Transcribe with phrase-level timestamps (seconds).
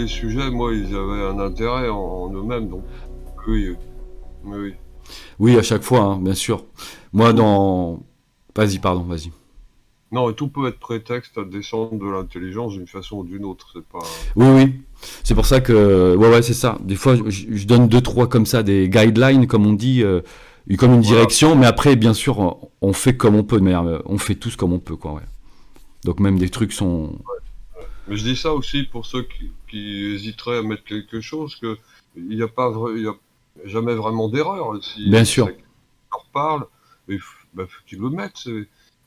[0.00, 2.82] les sujets, moi, ils avaient un intérêt en, eux-mêmes, donc
[3.46, 3.76] oui,
[4.44, 4.74] oui.
[5.38, 6.64] Oui, à chaque fois, hein, bien sûr.
[7.12, 8.02] Moi, dans...
[8.54, 9.30] Vas-y, pardon, vas-y.
[10.12, 13.68] Non, tout peut être prétexte à descendre de l'intelligence d'une façon ou d'une autre.
[13.72, 14.00] C'est pas.
[14.34, 14.74] Oui, oui.
[15.22, 16.16] C'est pour ça que.
[16.16, 16.78] Ouais, ouais, c'est ça.
[16.80, 20.20] Des fois, je, donne deux, trois comme ça, des guidelines, comme on dit, euh,
[20.78, 24.18] comme une direction, mais après, bien sûr, on fait comme on peut, mais euh, on
[24.18, 25.22] fait tous comme on peut, quoi, ouais.
[26.04, 27.12] Donc, même des trucs sont.
[28.10, 29.26] Mais je dis ça aussi pour ceux
[29.68, 31.78] qui, hésiteraient à mettre quelque chose, que
[32.16, 33.14] il n'y a pas il y a
[33.64, 34.82] jamais vraiment d'erreur.
[34.82, 35.46] Si bien sûr.
[35.46, 36.66] leur parle,
[37.08, 38.48] il faut, bah, qu'ils le mettent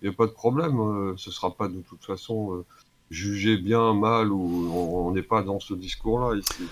[0.03, 0.79] il n'y a pas de problème.
[0.79, 2.65] Euh, ce ne sera pas de toute façon euh,
[3.09, 6.63] jugé bien, mal, ou on n'est pas dans ce discours-là ici.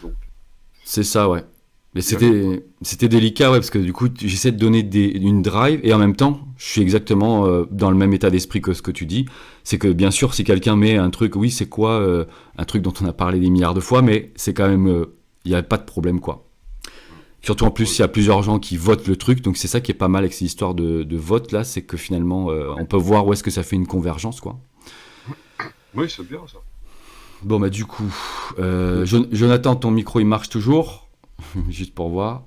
[0.83, 1.43] C'est ça, ouais.
[1.93, 5.81] Mais c'était, c'était délicat, ouais, parce que du coup, j'essaie de donner des, une drive,
[5.83, 8.81] et en même temps, je suis exactement euh, dans le même état d'esprit que ce
[8.81, 9.25] que tu dis.
[9.65, 12.25] C'est que, bien sûr, si quelqu'un met un truc, oui, c'est quoi,
[12.57, 15.05] un truc dont on a parlé des milliards de fois, mais c'est quand même,
[15.43, 16.47] il n'y a pas de problème, quoi.
[17.43, 19.81] Surtout en plus, il y a plusieurs gens qui votent le truc, donc c'est ça
[19.81, 22.85] qui est pas mal avec ces histoires de, vote là, c'est que finalement, euh, on
[22.85, 24.59] peut voir où est-ce que ça fait une convergence, quoi.
[25.95, 26.59] Oui, c'est bien ça.
[27.41, 28.13] Bon, bah du coup,
[28.59, 31.09] euh, Jonathan, ton micro il marche toujours?
[31.69, 32.43] Juste pour voir.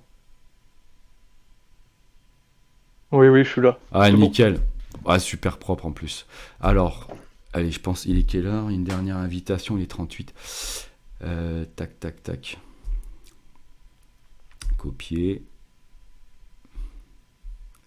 [3.13, 3.79] Oui, oui, je suis là.
[3.93, 4.61] Ah, nickel.
[5.07, 6.27] Ah, super propre en plus.
[6.61, 7.09] Alors,
[7.53, 8.69] allez, je pense, il est quelle heure?
[8.71, 10.35] Une dernière invitation, il est 38.
[11.23, 12.59] Euh, tac, tac, tac
[14.85, 15.43] copier.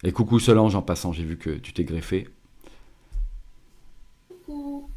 [0.02, 2.28] Et coucou Solange en passant, j'ai vu que tu t'es greffé.
[4.28, 4.90] Coucou.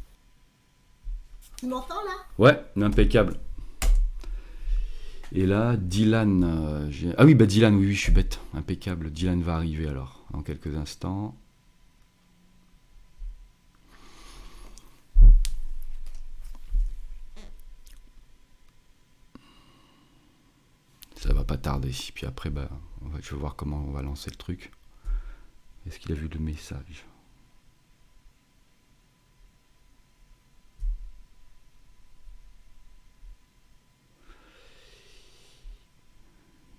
[1.56, 2.12] Tu m'entends là?
[2.38, 3.38] Ouais, impeccable.
[5.34, 6.44] Et là, Dylan.
[6.44, 8.38] Euh, ah oui, bah Dylan, oui, oui, je suis bête.
[8.54, 9.10] Impeccable.
[9.10, 11.34] Dylan va arriver alors, en quelques instants.
[21.16, 21.92] ça va pas tarder.
[22.14, 22.68] Puis après, bah,
[23.20, 24.72] je vais voir comment on va lancer le truc.
[25.86, 27.06] Est-ce qu'il a vu le message?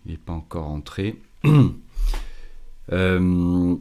[0.06, 1.16] Il n'est pas encore entré.
[2.92, 3.76] euh,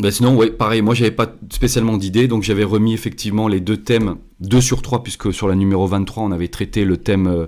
[0.00, 3.76] bah, sinon, ouais, pareil, moi j'avais pas spécialement d'idée, donc j'avais remis effectivement les deux
[3.76, 7.46] thèmes, deux sur trois, puisque sur la numéro 23, on avait traité le thème euh,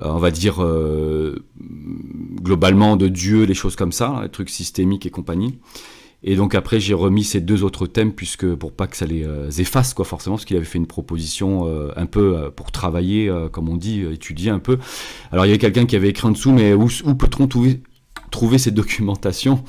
[0.00, 1.44] on va dire, euh,
[2.42, 5.58] globalement de Dieu, les choses comme ça, les trucs systémiques et compagnie.
[6.24, 9.24] Et donc après, j'ai remis ces deux autres thèmes, puisque pour pas que ça les
[9.24, 13.68] euh, efface, quoi, forcément, parce qu'il avait fait une proposition un peu pour travailler, comme
[13.68, 14.78] on dit, étudier un peu.
[15.30, 17.80] Alors il y avait quelqu'un qui avait écrit en dessous, mais où, où peut-on trouver,
[18.32, 19.62] trouver ces documentations.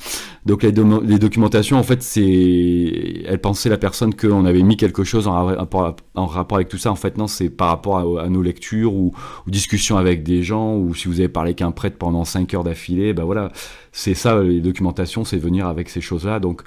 [0.46, 5.28] Donc les, documentations, en fait, c'est, elle pensait la personne qu'on avait mis quelque chose
[5.28, 6.90] en rapport, en rapport avec tout ça.
[6.90, 9.12] En fait, non, c'est par rapport à, nos lectures ou,
[9.46, 13.12] discussions avec des gens ou si vous avez parlé qu'un prêtre pendant 5 heures d'affilée,
[13.12, 13.52] ben voilà,
[13.92, 16.40] c'est ça les documentations, c'est venir avec ces choses-là.
[16.40, 16.62] Donc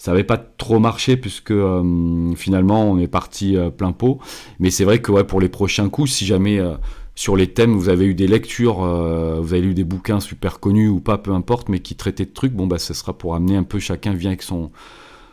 [0.00, 4.18] ça n'avait pas trop marché puisque euh, finalement on est parti euh, plein pot.
[4.58, 6.76] Mais c'est vrai que ouais, pour les prochains coups, si jamais euh,
[7.20, 10.58] sur les thèmes, vous avez eu des lectures, euh, vous avez lu des bouquins super
[10.58, 13.34] connus ou pas, peu importe, mais qui traitaient de trucs, bon bah ce sera pour
[13.34, 14.70] amener un peu, chacun vient avec son,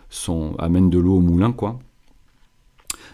[0.09, 1.79] son amène de l'eau au moulin, quoi.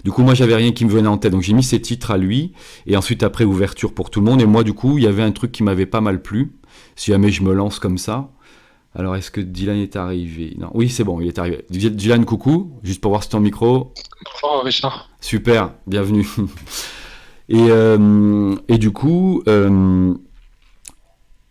[0.03, 2.09] Du coup, moi, j'avais rien qui me venait en tête, donc j'ai mis ces titres
[2.09, 2.53] à lui,
[2.87, 4.41] et ensuite après ouverture pour tout le monde.
[4.41, 6.57] Et moi, du coup, il y avait un truc qui m'avait pas mal plu.
[6.95, 8.31] Si jamais je me lance comme ça.
[8.95, 10.55] Alors, est-ce que Dylan est arrivé?
[10.57, 11.63] Non, oui, c'est bon, il est arrivé.
[11.69, 13.93] Dylan, coucou, juste pour voir si ton micro.
[14.41, 15.11] Bonjour, Richard.
[15.21, 16.27] Super, bienvenue.
[17.53, 20.15] Et, euh, et du coup, euh,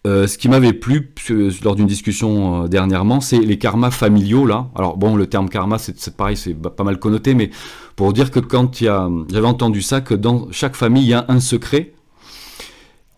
[0.04, 1.14] euh, ce qui m'avait plu
[1.62, 4.68] lors d'une discussion dernièrement, c'est les karmas familiaux là.
[4.74, 7.50] Alors bon, le terme karma, c'est pareil, c'est pas mal connoté, mais
[7.94, 11.10] pour dire que quand il y a, j'avais entendu ça, que dans chaque famille il
[11.10, 11.92] y a un secret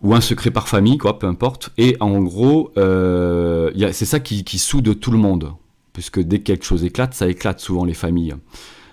[0.03, 1.71] ou un secret par famille, quoi, peu importe.
[1.79, 5.53] Et en gros, c'est ça qui, qui, soude tout le monde,
[5.91, 8.35] puisque dès que quelque chose éclate, ça éclate souvent les familles.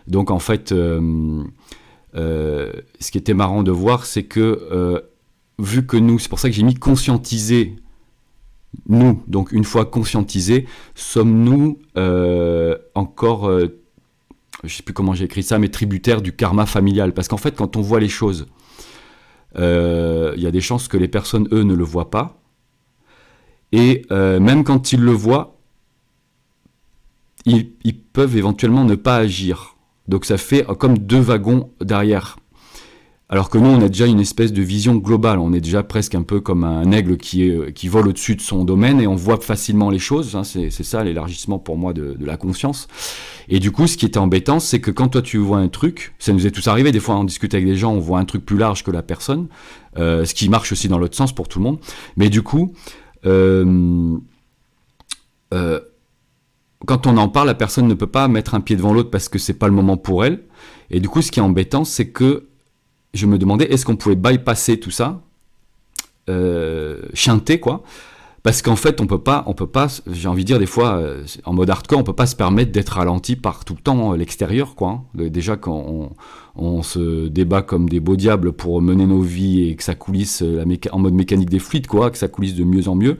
[0.07, 0.73] Donc en fait,
[2.15, 5.01] ce qui était marrant de voir, c'est que euh,
[5.59, 7.77] vu que nous, c'est pour ça que j'ai mis conscientiser,
[8.87, 13.67] nous, donc une fois conscientisés, sommes-nous euh, encore, je
[14.65, 17.13] ne sais plus comment j'ai écrit ça, mais tributaires du karma familial?
[17.13, 18.47] Parce qu'en fait, quand on voit les choses,
[19.57, 19.61] il
[20.41, 22.41] y a des chances que les personnes, eux, ne le voient pas.
[23.73, 25.59] Et même quand ils le voient,
[27.45, 29.77] ils peuvent éventuellement ne pas agir.
[30.09, 32.37] Donc ça fait comme deux wagons derrière.
[33.33, 35.39] Alors que nous, on a déjà une espèce de vision globale.
[35.39, 38.43] On est déjà presque un peu comme un aigle qui, est, qui vole au-dessus de
[38.43, 40.37] son domaine et on voit facilement les choses.
[40.37, 40.45] Hein.
[40.45, 42.89] C'est ça l'élargissement pour moi de, la conscience.
[43.49, 46.15] Et du coup, ce qui était embêtant, c'est que quand toi tu vois un truc,
[46.19, 48.27] ça nous est tous arrivé, des fois on discute avec des gens, on voit un
[48.27, 49.49] truc plus large que la personne,
[49.97, 51.79] euh, ce qui marche aussi dans l'autre sens pour tout le monde.
[52.19, 52.75] Mais du coup,
[53.25, 54.19] euh,
[55.55, 55.81] euh,
[56.87, 59.29] quand on en parle, la personne ne peut pas mettre un pied devant l'autre parce
[59.29, 60.43] que c'est pas le moment pour elle.
[60.91, 62.49] Et du coup, ce qui est embêtant, c'est que
[63.15, 65.23] je me demandais est-ce qu'on pouvait bypasser tout ça,
[66.29, 67.83] euh, chanter quoi,
[68.43, 70.97] parce qu'en fait, on peut pas, on peut pas, j'ai envie de dire des fois,
[70.97, 74.13] euh, en mode hardcore, on peut pas se permettre d'être ralenti par tout le temps
[74.13, 74.89] euh, l'extérieur, quoi.
[74.89, 75.05] hein.
[75.15, 76.11] Déjà quand
[76.57, 80.43] on, se débat comme des beaux diables pour mener nos vies et que ça coulisse
[80.43, 83.17] euh, en mode mécanique des fluides, quoi, que ça coulisse de mieux en mieux.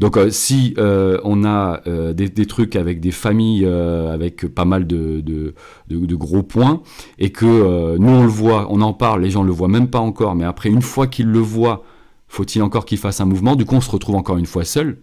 [0.00, 4.86] Donc euh, si euh, on a euh, des, trucs avec des familles avec pas mal
[4.86, 5.54] de,
[5.90, 6.82] gros points
[7.18, 9.98] et que nous on le voit, on en parle, les gens le voient même pas
[9.98, 11.82] encore, mais après une fois qu'ils le voient,
[12.28, 13.56] faut-il encore qu'ils fassent un mouvement?
[13.56, 14.98] Du coup on se retrouve encore une fois seul.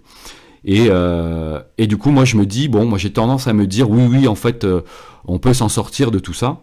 [0.67, 0.89] Et,
[1.77, 4.03] et du coup moi je me dis, bon moi j'ai tendance à me dire oui
[4.09, 4.65] oui en fait
[5.25, 6.61] on peut s'en sortir de tout ça.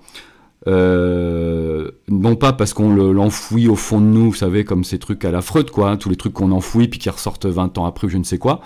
[0.69, 4.99] Euh, non pas parce qu'on le- l'enfouit au fond de nous, vous savez, comme ces
[4.99, 7.79] trucs à la Freud, quoi, hein, tous les trucs qu'on enfouit puis qui ressortent 20
[7.79, 8.61] ans après ou je ne sais quoi.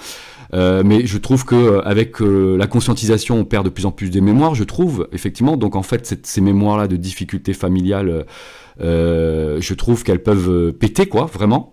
[0.54, 3.90] Euh, mais je trouve que euh, avec euh, la conscientisation, on perd de plus en
[3.92, 5.56] plus des mémoires, je trouve, effectivement.
[5.56, 8.26] Donc en fait, ces mémoires-là de difficultés familiales,
[8.80, 11.72] euh, je trouve qu'elles peuvent péter, quoi, vraiment.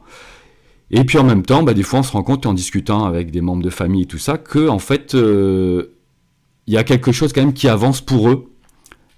[0.89, 3.29] Et puis en même temps, bah, des fois, on se rend compte en discutant avec
[3.31, 7.33] des membres de famille et tout ça, que en fait, il y a quelque chose
[7.33, 8.52] quand même qui avance pour eux.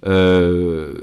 [0.07, 0.93] Euh,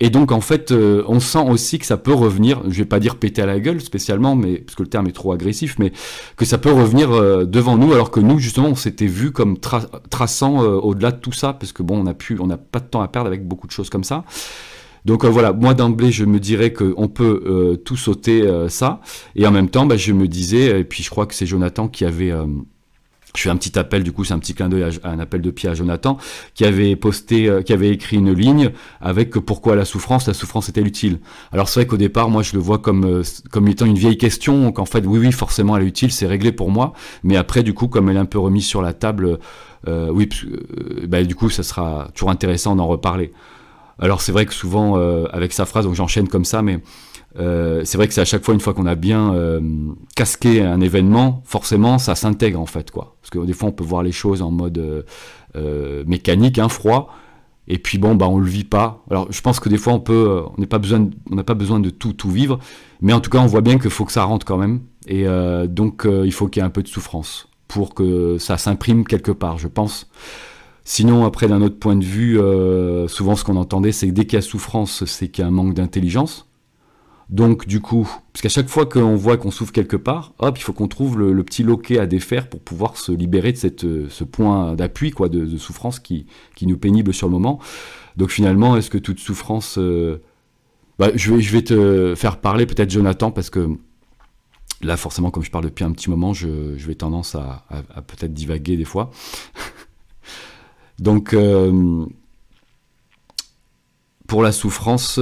[0.00, 2.98] et donc en fait, euh, on sent aussi que ça peut revenir, je vais pas
[2.98, 5.92] dire péter à la gueule spécialement, mais parce que le terme est trop agressif, mais
[6.36, 9.54] que ça peut revenir euh, devant nous, alors que nous justement on s'était vu comme
[9.54, 13.06] tra- traçant au-delà de tout ça, parce que bon, on n'a pas de temps à
[13.06, 14.24] perdre avec beaucoup de choses comme ça.
[15.04, 19.00] Donc voilà, moi d'emblée je me dirais qu'on peut tout sauter ça,
[19.36, 21.86] et en même temps bah, je me disais, et puis je crois que c'est Jonathan
[21.86, 22.32] qui avait
[23.36, 25.40] je fais un petit appel, du coup, c'est un petit clin d'œil, à- un appel
[25.40, 26.18] de pied à Jonathan,
[26.54, 28.70] qui avait posté, euh, qui avait écrit une ligne
[29.00, 31.18] avec pourquoi la souffrance, la souffrance est-elle utile?
[31.50, 34.18] Alors c'est vrai qu'au départ, moi, je le vois comme euh, comme étant une vieille
[34.18, 36.92] question, qu'en fait, oui, oui, forcément, elle est utile, c'est réglé pour moi.
[37.22, 39.38] Mais après, du coup, comme elle est un peu remise sur la table,
[39.88, 43.32] euh, oui, euh, bah, du coup, ça sera toujours intéressant d'en reparler.
[43.98, 44.96] Alors c'est vrai que souvent,
[45.30, 46.80] avec sa phrase, donc j'enchaîne comme ça, mais
[47.38, 49.60] euh, c'est vrai que c'est à chaque fois une fois qu'on a bien euh,
[50.14, 53.16] casqué un événement, forcément ça s'intègre en fait quoi.
[53.20, 55.04] Parce que des fois on peut voir les choses en mode
[55.56, 57.14] euh, mécanique, hein, froid,
[57.68, 59.02] et puis bon bah on le vit pas.
[59.10, 61.44] Alors je pense que des fois on peut, on n'a pas besoin, de- on n'a
[61.44, 62.58] pas besoin de tout tout vivre,
[63.00, 65.24] mais en tout cas on voit bien qu'il faut que ça rentre quand même, et
[65.68, 69.32] donc il faut qu'il y ait un peu de souffrance pour que ça s'imprime quelque
[69.32, 70.10] part, je pense.
[70.84, 72.38] Sinon, après, d'un autre point de vue,
[73.08, 75.48] souvent ce qu'on entendait, c'est que dès qu'il y a souffrance, c'est qu'il y a
[75.48, 76.48] un manque d'intelligence.
[77.30, 80.62] Donc, du coup, parce qu'à chaque fois qu'on voit qu'on souffre quelque part, hop, il
[80.62, 84.06] faut qu'on trouve le, petit loquet à défaire pour pouvoir se libérer de cette, euh,
[84.10, 86.26] ce point d'appui, quoi, de, souffrance qui,
[86.56, 87.58] qui nous pénible sur le moment.
[88.16, 89.78] Donc, finalement, est-ce que toute souffrance.
[89.78, 90.22] euh,
[90.98, 93.78] bah, je, vais, je vais te faire parler, peut-être, Jonathan, parce que
[94.82, 97.82] là, forcément, comme je parle depuis un petit moment, je, je vais tendance à, à-
[97.94, 99.10] à peut-être divaguer des fois.
[100.98, 102.04] Donc, euh,
[104.26, 105.20] pour la souffrance,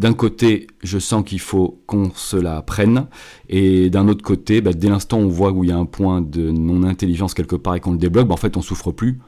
[0.00, 3.06] d'un côté, je sens qu'il faut qu'on se la prenne,
[3.50, 5.84] et d'un autre côté, bah, dès l'instant où on voit où il y a un
[5.84, 9.20] point de non-intelligence quelque part et qu'on le débloque, bah, en fait, on souffre plus,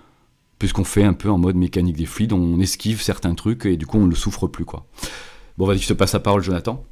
[0.59, 3.85] puisqu'on fait un peu en mode mécanique des fluides, on esquive certains trucs, et du
[3.85, 4.87] coup, on ne souffre plus, quoi.
[5.59, 6.83] Bon, vas-y, je te passe la parole, Jonathan.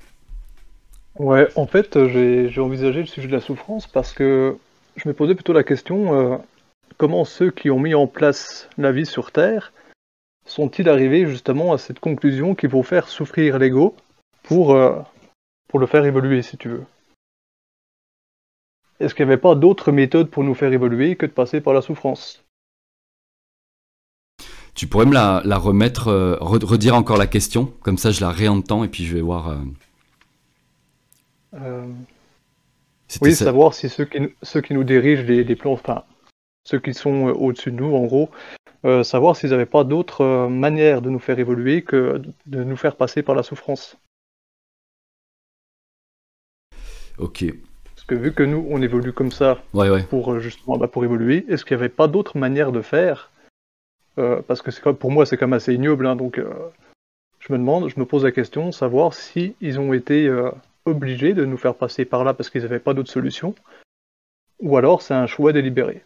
[1.18, 4.56] Ouais, en fait, j'ai j'ai envisagé le sujet de la souffrance parce que
[4.96, 6.37] je me posais plutôt la question euh,
[6.99, 9.72] comment ceux qui ont mis en place la vie sur Terre
[10.50, 13.95] sont-ils arrivés justement à cette conclusion qu'il faut faire souffrir l'ego
[14.42, 14.99] pour, euh,
[15.69, 16.85] pour le faire évoluer, si tu veux?
[18.99, 21.73] Est-ce qu'il n'y avait pas d'autres méthodes pour nous faire évoluer que de passer par
[21.73, 22.45] la souffrance?
[24.75, 28.21] Tu pourrais me la, la remettre, euh, re- redire encore la question, comme ça je
[28.21, 29.50] la réentends, et puis je vais voir...
[31.54, 31.87] euh,
[33.21, 36.04] Oui, ça- savoir si ceux qui, nous- ceux qui nous dirigent les, les plans, enfin,
[36.64, 38.30] ceux qui sont au-dessus de nous, en gros,
[38.84, 42.76] euh, savoir s'ils n'avaient pas d'autres euh, manières de nous faire évoluer que de nous
[42.76, 43.96] faire passer par la souffrance.
[47.18, 47.44] Ok,
[47.94, 50.04] Parce que vu que nous, on évolue comme ça ouais, ouais.
[50.04, 53.30] pour euh, justement bah, pour évoluer, est-ce qu'il n'y avait pas d'autres manières de faire?
[54.18, 56.40] Euh, Parce que quand- pour moi, c'est quand même assez ignoble, hein, donc
[57.40, 60.30] je me demande, je me pose la question, savoir si ils ont été
[60.87, 63.54] obligés de nous faire passer par là parce qu'ils n'avaient pas d'autre solution,
[64.60, 66.02] ou alors c'est un choix délibéré.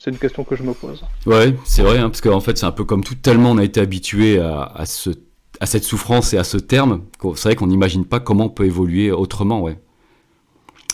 [0.00, 1.04] C'est une question que je me pose.
[1.26, 3.64] Ouais, c'est vrai, hein, parce qu'en fait, c'est un peu comme tout, tellement on a
[3.64, 5.10] été habitué à, à, ce,
[5.60, 7.04] à cette souffrance et à ce terme,
[7.36, 9.78] c'est vrai qu'on n'imagine pas comment on peut évoluer autrement, ouais.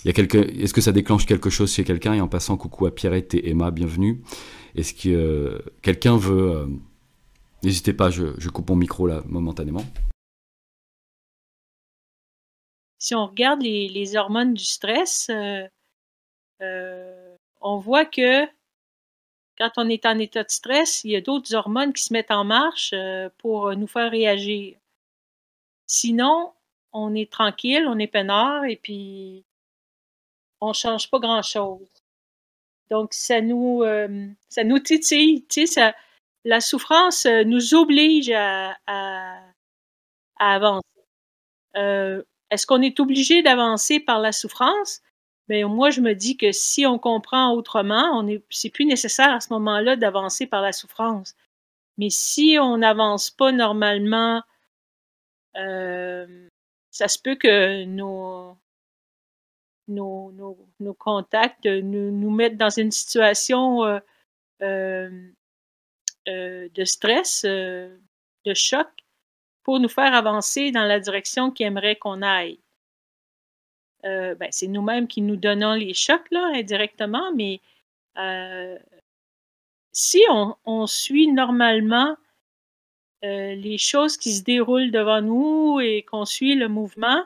[0.05, 0.39] Il y a quelque...
[0.39, 2.15] Est-ce que ça déclenche quelque chose chez quelqu'un?
[2.15, 4.25] Et en passant, coucou à Pierrette et Emma, bienvenue.
[4.75, 6.67] Est-ce que quelqu'un veut...
[7.63, 9.85] N'hésitez pas, je, coupe mon micro là momentanément.
[12.99, 15.31] Si on regarde les, hormones du stress,
[16.61, 18.56] on voit que
[19.59, 22.31] quand on est en état de stress, il y a d'autres hormones qui se mettent
[22.31, 22.95] en marche
[23.39, 24.77] pour nous faire réagir.
[25.87, 26.53] Sinon,
[26.93, 29.45] on est tranquille, on est peinard et puis
[30.61, 31.89] on change pas grand-chose.
[32.91, 35.45] Donc, ça nous, euh, ça nous titille.
[35.49, 35.95] Tu sais,
[36.45, 38.77] la souffrance euh, nous oblige à,
[40.39, 40.83] avancer.
[41.77, 45.03] Euh, est-ce qu'on est obligé d'avancer par la souffrance?
[45.49, 49.33] Mais moi, je me dis que si on comprend autrement, on est, c'est plus nécessaire
[49.33, 51.37] à ce moment-là d'avancer par la souffrance.
[51.99, 54.43] Mais si on n'avance pas normalement,
[55.55, 58.57] ça se peut que nos,
[59.89, 60.33] nos,
[60.81, 63.99] nos, contacts nous, nous, mettent dans une situation euh,
[64.63, 65.31] euh,
[66.29, 68.89] euh, de stress, de choc,
[69.63, 72.59] pour nous faire avancer dans la direction qu'ils aimeraient qu'on aille.
[74.07, 77.61] Ben, c'est nous-mêmes qui nous donnons les chocs, là, indirectement, mais
[79.93, 82.17] si on, suit normalement
[83.23, 87.25] les choses qui se déroulent devant nous et qu'on suit le mouvement,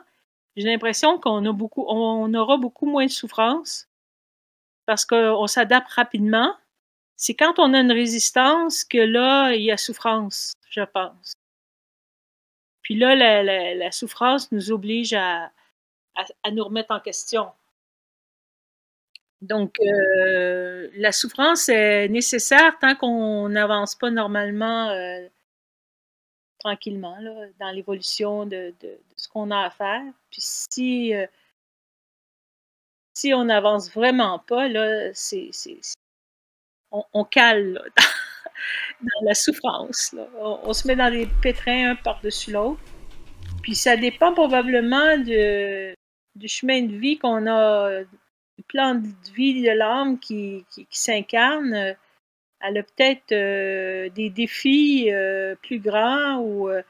[0.55, 3.87] j'ai l'impression qu'on a beaucoup, on aura beaucoup moins de souffrance
[4.85, 6.55] parce qu'on s'adapte rapidement.
[7.15, 11.33] C'est quand on a une résistance que là, il y a souffrance, je pense.
[12.81, 15.51] Puis là, la, souffrance nous oblige à,
[16.15, 17.51] à, nous remettre en question.
[19.41, 25.27] Donc, euh, la souffrance est nécessaire tant qu'on n'avance pas normalement euh,
[26.59, 28.73] tranquillement là, dans l'évolution de,
[29.15, 30.03] ce qu'on a à faire.
[30.29, 31.25] Puis si, euh,
[33.15, 35.49] si on n'avance vraiment pas, là, c'est,
[36.91, 37.81] on, cale
[39.01, 40.15] dans, la souffrance.
[40.39, 42.81] On, se met dans des pétrins un par-dessus l'autre.
[43.63, 45.95] Puis ça dépend probablement de,
[46.35, 51.95] du chemin de vie qu'on a, du plan de vie de l'âme qui, qui, s'incarne
[52.61, 56.81] elle a peut-être euh, des défis euh, plus grands ou euh,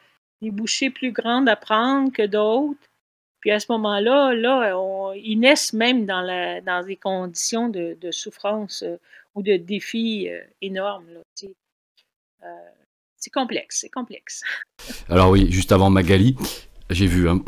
[0.41, 2.79] des bouchées plus grandes à prendre que d'autres.
[3.39, 8.83] Puis à ce moment-là, là, ils naissent même dans, la, dans des conditions de, souffrance
[9.33, 10.29] ou de défis
[10.61, 11.07] énormes.
[13.17, 14.43] c'est complexe, c'est complexe.
[15.09, 16.35] Alors oui, juste avant Magali,
[16.91, 17.27] j'ai vu.
[17.27, 17.43] Hein,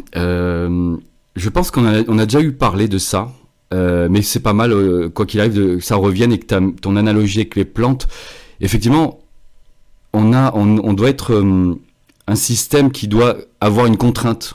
[1.36, 3.32] je pense qu'on a, on a déjà eu parlé de ça
[3.74, 6.96] euh, mais c'est pas mal, euh, quoi qu'il arrive, de, ça revienne et que ton
[6.96, 8.08] analogie avec les plantes,
[8.62, 9.20] effectivement,
[10.14, 11.74] on, a, on, doit être euh,
[12.28, 14.54] un système qui doit avoir une contrainte.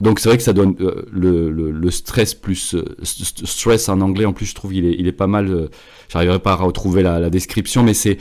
[0.00, 0.76] Donc c'est vrai que ça donne
[1.12, 5.12] le, le, stress plus stress en anglais en plus je trouve il est, il est
[5.12, 5.68] pas mal.
[6.08, 8.18] J'arriverai pas à retrouver la, description, mais c'est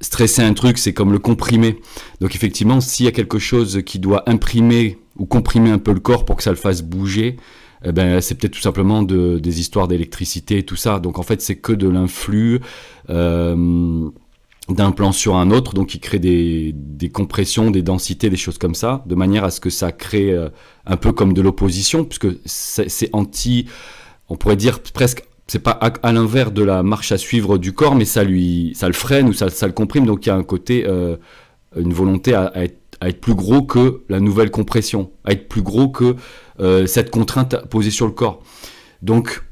[0.00, 1.80] stresser un truc, c'est comme le comprimer.
[2.20, 6.00] Donc effectivement, s'il y a quelque chose qui doit imprimer ou comprimer un peu le
[6.00, 7.36] corps pour que ça le fasse bouger,
[7.84, 11.00] eh ben, c'est peut-être tout simplement de, des histoires d'électricité et tout ça.
[11.00, 12.60] Donc en fait, c'est que de l'influx
[13.10, 14.08] euh,
[14.68, 18.58] d'un plan sur un autre, donc il crée des, des, compressions, des densités, des choses
[18.58, 20.50] comme ça, de manière à ce que ça crée euh,
[20.86, 23.66] un peu comme de l'opposition, puisque c'est anti,
[24.28, 27.94] on pourrait dire presque c'est pas à, l'inverse de la marche à suivre du corps,
[27.94, 30.06] mais ça lui, ça le freine ou ça, ça le comprime.
[30.06, 31.16] Donc il y a un côté, euh,
[31.76, 36.16] une volonté à, être, plus gros que la nouvelle compression, à être plus gros que
[36.60, 38.42] euh, cette contrainte posée sur le corps.
[39.02, 39.42] Donc,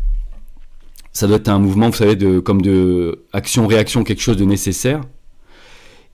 [1.12, 5.02] ça doit être un mouvement, vous savez, de, comme de action-réaction, quelque chose de nécessaire.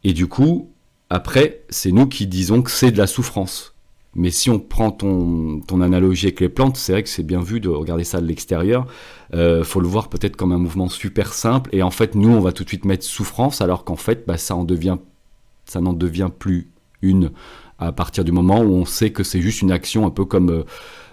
[0.05, 0.71] Et du coup,
[1.11, 3.75] après, c'est nous qui disons que c'est de la souffrance.
[4.15, 7.43] Mais si on prend ton, ton analogie avec les plantes, c'est vrai que c'est bien
[7.43, 8.87] vu de regarder ça de l'extérieur.
[9.35, 11.69] Euh, faut le voir peut-être comme un mouvement super simple.
[11.75, 14.39] Et en fait, nous, on va tout de suite mettre souffrance, alors qu'en fait, bah,
[14.39, 16.71] ça n'en devient plus
[17.03, 17.31] une
[17.79, 20.51] à partir du moment où on sait que c'est juste une action un peu comme
[20.51, 20.65] euh,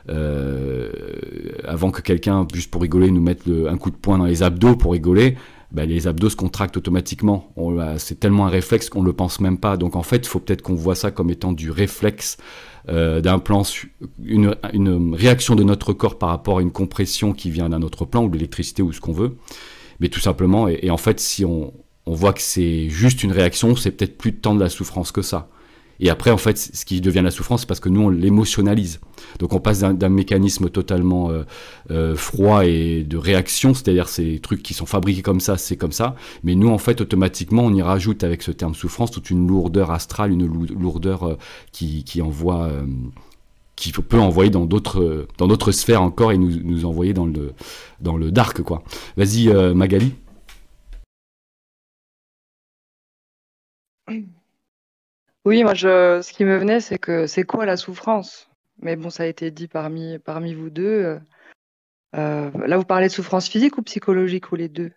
[0.08, 4.76] avant que quelqu'un, juste pour rigoler, nous mette un coup de poing dans les abdos
[4.76, 5.36] pour rigoler,
[5.74, 7.52] ben, les abdos se contractent automatiquement.
[7.98, 9.76] C'est tellement un réflexe qu'on ne le pense même pas.
[9.76, 12.38] Donc en fait, il faut peut-être qu'on voit ça comme étant du réflexe
[12.90, 13.64] euh, d'un plan,
[14.24, 14.56] une,
[15.14, 18.28] réaction de notre corps par rapport à une compression qui vient d'un autre plan, ou
[18.28, 19.36] de l'électricité, ou ce qu'on veut.
[20.00, 21.74] Mais tout simplement, et, et en fait, si on,
[22.06, 25.12] on voit que c'est juste une réaction, c'est peut-être plus de temps de la souffrance
[25.12, 25.50] que ça.
[26.04, 29.00] Et après, en fait, ce qui devient la souffrance, c'est parce que nous, on l'émotionnalise.
[29.40, 31.44] Donc on passe d'un mécanisme totalement euh,
[31.92, 35.94] euh, froid et de réaction, c'est-à-dire ces trucs qui sont fabriqués comme ça, c'est comme
[35.94, 36.16] ça.
[36.44, 39.92] Mais nous, en fait, automatiquement, on y rajoute avec ce terme souffrance toute une lourdeur
[39.92, 41.38] astrale, une lourdeur euh,
[41.72, 42.70] qui, qui, envoie...
[43.78, 47.54] qui peut envoyer dans d'autres dans d'autres sphères encore et nous, nous envoyer dans le
[48.02, 48.84] dans le dark quoi.
[49.16, 50.12] Vas-y Magali.
[55.46, 58.50] Oui, moi, ce qui me venait, c'est que c'est quoi la souffrance?
[58.80, 60.18] Mais bon, ça a été dit parmi,
[60.54, 61.20] vous deux.
[62.16, 64.92] Euh, là, vous parlez de souffrance physique ou psychologique ou les deux?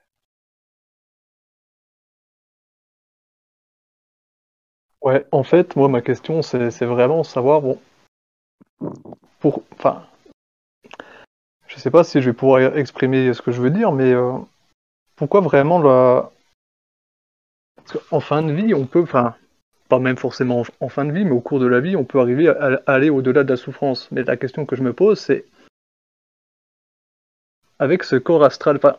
[5.02, 7.80] Ouais, en fait, moi, ma question, c'est c'est vraiment savoir, bon,
[9.40, 10.06] pour, enfin,
[11.66, 14.38] je sais pas si je vais pouvoir exprimer ce que je veux dire, mais euh,
[15.16, 16.30] pourquoi vraiment la...
[17.76, 19.36] Parce qu'en fin de vie, on peut, enfin,
[19.88, 22.20] pas même forcément en, fin de vie, mais au cours de la vie, on peut
[22.20, 24.10] arriver à, aller au-delà de la souffrance.
[24.10, 25.44] Mais la question que je me pose, c'est
[27.78, 28.96] avec ce corps astral, enfin,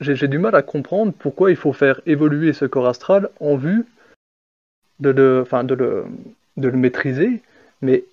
[0.00, 3.86] j'ai du mal à comprendre pourquoi il faut faire évoluer ce corps astral en vue
[5.00, 6.06] de le, enfin, de le,
[6.56, 7.42] maîtriser,
[7.80, 8.04] mais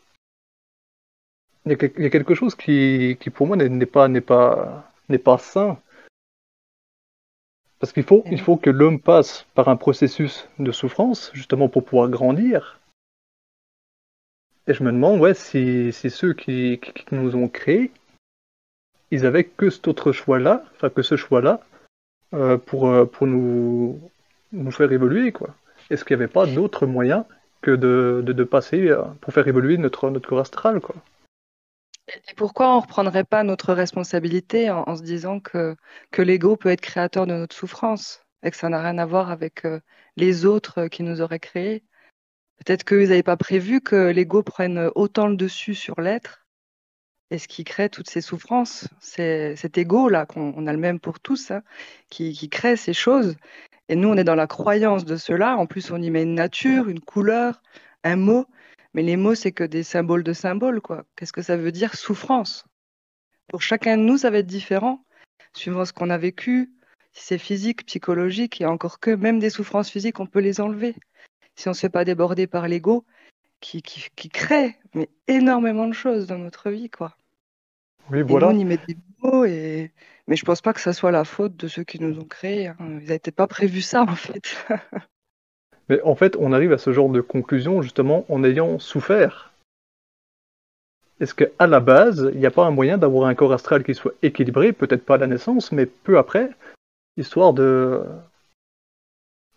[1.65, 5.77] il y, a, quelque chose qui, pour moi n'est pas, n'est pas, n'est pas sain.
[7.79, 11.85] Parce qu'il faut, il faut que l'homme passe par un processus de souffrance, justement pour
[11.85, 12.79] pouvoir grandir.
[14.67, 16.79] Et je me demande, ouais, si, si ceux qui,
[17.11, 17.91] nous ont créés,
[19.11, 21.61] ils avaient que cet autre choix-là, enfin que ce choix-là,
[22.33, 23.99] euh, pour, euh, pour nous,
[24.51, 25.55] nous faire évoluer, quoi.
[25.89, 27.23] Est-ce qu'il n'y avait pas d'autres moyens
[27.61, 30.95] que de, de, de passer euh, pour faire évoluer notre, notre corps astral, quoi?
[32.27, 35.75] Et pourquoi on ne reprendrait pas notre responsabilité en, se disant que,
[36.11, 39.31] que l'ego peut être créateur de notre souffrance et que ça n'a rien à voir
[39.31, 39.79] avec euh,
[40.15, 41.83] les autres qui nous auraient créés?
[42.57, 46.45] Peut-être qu'ils n'avaient pas prévu que l'ego prenne autant le dessus sur l'être
[47.31, 48.87] et ce qui crée toutes ces souffrances.
[48.99, 51.61] C'est cet ego-là, qu'on on a le même pour tous, hein,
[52.09, 53.35] qui, qui crée ces choses.
[53.87, 55.57] Et nous, on est dans la croyance de cela.
[55.57, 57.61] En plus, on y met une nature, une couleur,
[58.03, 58.45] un mot.
[58.93, 61.05] Mais les mots, c'est que des symboles de symboles, quoi.
[61.15, 62.65] Qu'est-ce que ça veut dire souffrance?
[63.47, 65.03] Pour chacun de nous, ça va être différent,
[65.53, 66.71] suivant ce qu'on a vécu,
[67.13, 70.95] si c'est physique, psychologique, et encore que même des souffrances physiques, on peut les enlever.
[71.55, 73.05] Si on ne se fait pas déborder par l'ego,
[73.59, 77.15] qui, qui, qui crée mais énormément de choses dans notre vie, quoi.
[78.09, 78.47] Oui, Et voilà.
[78.47, 79.91] nous, on y met des mots, et...
[80.27, 82.67] mais je pense pas que ça soit la faute de ceux qui nous ont créés.
[82.67, 82.75] hein.
[82.79, 84.65] Ils n'avaient peut-être pas prévu ça, en fait.
[85.89, 89.51] Mais en fait, on arrive à ce genre de conclusion justement en ayant souffert.
[91.19, 93.93] Est-ce qu'à la base, il n'y a pas un moyen d'avoir un corps astral qui
[93.93, 96.51] soit équilibré, peut-être pas à la naissance, mais peu après,
[97.17, 98.03] histoire de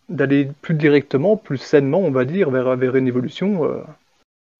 [0.08, 3.64] d'aller plus directement, plus sainement, on va dire, vers, vers une évolution.
[3.64, 3.82] euh.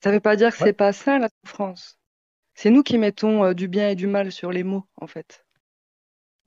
[0.02, 0.68] Ça veut pas dire que Ouais.
[0.68, 1.98] c'est pas ça, la souffrance.
[2.54, 5.44] C'est nous qui mettons euh, du bien et du mal sur les mots, en fait.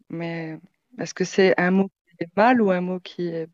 [0.10, 0.58] Mais
[0.98, 3.48] est-ce que c'est un mot qui est mal ou un mot qui est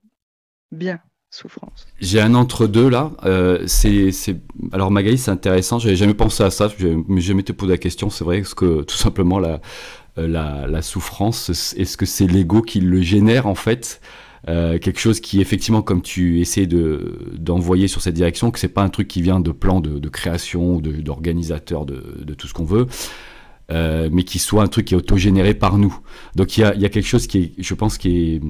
[0.71, 1.87] bien, souffrance?
[1.99, 3.11] J'ai un entre-deux là.
[3.25, 4.11] Euh, c'est.
[4.71, 5.79] Alors Magali, c'est intéressant.
[5.79, 6.69] J'avais jamais pensé à ça.
[6.77, 8.09] Je me jamais été posé la question.
[8.09, 9.61] C'est vrai parce que tout simplement la,
[10.17, 14.01] euh, la, la souffrance, est-ce que c'est l'ego qui le génère en fait?
[14.49, 18.67] Euh, quelque chose qui effectivement, comme tu essaies de d'envoyer sur cette direction, que c'est
[18.73, 22.33] pas un truc qui vient de plan de, de création ou de, d'organisateur de, de
[22.33, 22.87] tout ce qu'on veut,
[23.69, 25.95] euh, mais qui soit un truc qui est autogénéré par nous.
[26.35, 28.41] Donc il y a, y a quelque chose qui est, je pense, qui est,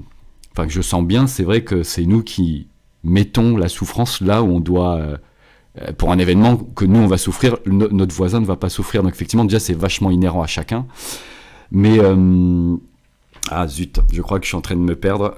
[0.54, 1.28] enfin que je sens bien.
[1.28, 2.70] C'est vrai que c'est nous qui
[3.04, 4.96] mettons la souffrance là où on doit.
[4.98, 5.18] euh,
[5.82, 8.68] euh, pour un événement que nous on va souffrir, no- notre voisin ne va pas
[8.68, 9.04] souffrir.
[9.04, 10.86] Donc effectivement déjà c'est vachement inhérent à chacun.
[11.72, 12.76] Mais euh,
[13.50, 15.36] ah zut, je crois que je suis en train de me perdre.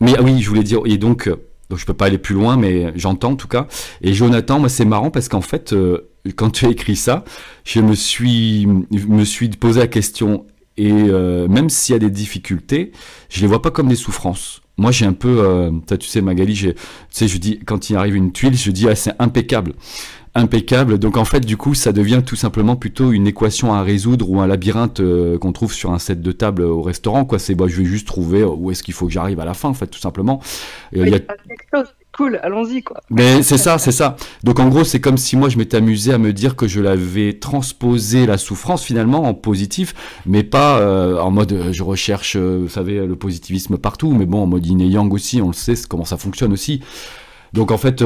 [0.00, 1.28] Mais ah oui, je voulais dire et donc
[1.70, 3.66] donc je peux pas aller plus loin, mais j'entends en tout cas.
[4.02, 5.74] Et Jonathan, moi c'est marrant parce qu'en fait
[6.36, 7.24] quand tu as écrit ça,
[7.64, 10.46] je me suis me suis posé la question
[10.76, 12.90] et même s'il y a des difficultés,
[13.30, 14.62] je les vois pas comme des souffrances.
[14.78, 16.74] Moi, j'ai un peu, euh, tu sais, Magali, tu
[17.10, 19.72] sais, je dis quand il arrive une tuile, je dis ah c'est impeccable,
[20.34, 20.98] impeccable.
[20.98, 24.40] Donc en fait, du coup, ça devient tout simplement plutôt une équation à résoudre ou
[24.40, 27.24] un labyrinthe euh, qu'on trouve sur un set de table au restaurant.
[27.24, 29.54] Quoi, c'est bah, je vais juste trouver où est-ce qu'il faut que j'arrive à la
[29.54, 30.40] fin, en fait, tout simplement.
[30.92, 31.26] C'est
[32.16, 33.02] cool, allons-y, quoi.
[33.10, 34.16] mais c'est ça, c'est ça.
[34.42, 36.80] Donc en gros, c'est comme si moi je m'étais amusé à me dire que je
[36.80, 42.36] l'avais transposé la souffrance finalement en positif, mais pas euh, en mode euh, je recherche,
[42.36, 45.48] euh, vous savez, le positivisme partout, mais bon, en mode yin et yang aussi, on
[45.48, 46.80] le sait, comment ça fonctionne aussi.
[47.52, 48.02] Donc en fait,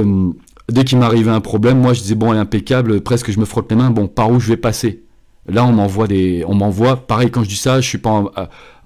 [0.69, 3.45] dès qu'il m'arrivait un problème, moi je disais bon, elle est impeccable, presque je me
[3.45, 5.05] frotte les mains, bon, par où je vais passer?
[5.47, 8.31] Là, on m'envoie des, on m'envoie, pareil quand je dis ça, je suis pas en,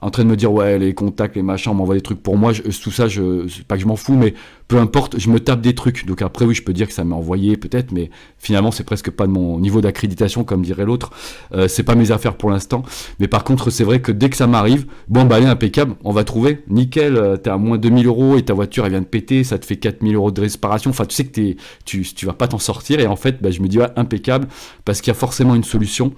[0.07, 2.37] en train de me dire ouais les contacts, les machins, on m'envoie des trucs pour
[2.37, 4.35] moi, je- tout ça, je, pas que je m'en fous, mais
[4.69, 6.07] peu importe, je me tape des trucs.
[6.07, 9.11] Donc après oui, je peux dire que ça m'est envoyé peut-être, mais finalement c'est presque
[9.11, 11.11] pas de mon niveau d'accréditation comme dirait l'autre.
[11.55, 12.83] Euh, c'est pas mes affaires pour l'instant.
[13.19, 16.13] Mais par contre c'est vrai que dès que ça m'arrive, bon bah allez impeccable, on
[16.13, 19.07] va trouver, nickel, euh, t'es à moins 2000 euros et ta voiture elle vient de
[19.07, 20.91] péter, ça te fait 4000 euros de réparation.
[20.91, 23.69] Enfin tu sais que tu vas pas t'en sortir et en fait bah, je me
[23.69, 24.49] dis ouais impeccable
[24.85, 26.13] parce qu'il y a forcément une solution.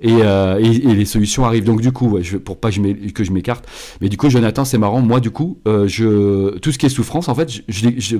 [0.00, 1.64] Et, euh, et, les solutions arrivent.
[1.64, 3.66] Donc du coup, pour pas que je m'écarte,
[4.00, 5.00] mais du coup, Jonathan, c'est marrant.
[5.00, 8.16] Moi, du coup, euh, tout ce qui est souffrance, en fait, je, je,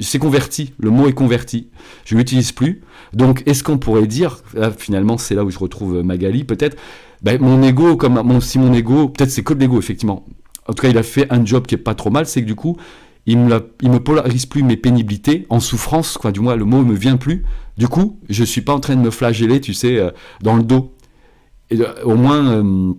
[0.00, 0.72] c'est converti.
[0.78, 1.68] Le mot est converti.
[2.04, 2.82] Je l'utilise plus.
[3.12, 6.76] Donc, est-ce qu'on pourrait dire, là, finalement, c'est là où je retrouve Magali, peut-être,
[7.22, 10.26] ben, mon ego, comme si mon ego, peut-être c'est que l'ego, effectivement.
[10.68, 12.46] En tout cas, il a fait un job qui est pas trop mal, c'est que
[12.46, 12.76] du coup,
[13.26, 16.18] il me, il me polarise plus mes pénibilités en souffrance.
[16.32, 17.44] Du moins, le mot me vient plus.
[17.76, 20.10] Du coup, je suis pas en train de me flageller, tu sais, euh,
[20.42, 20.93] dans le dos.
[21.70, 22.92] Et au moins, euh,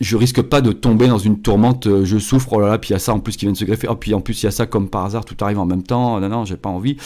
[0.00, 1.86] je risque pas de tomber dans une tourmente.
[1.86, 3.52] euh, je souffre, oh là là, puis il y a ça en plus qui vient
[3.52, 3.88] de se greffer.
[3.88, 5.82] Oh, puis en plus, il y a ça comme par hasard, tout arrive en même
[5.82, 6.18] temps.
[6.20, 6.96] Non, non, j'ai pas envie.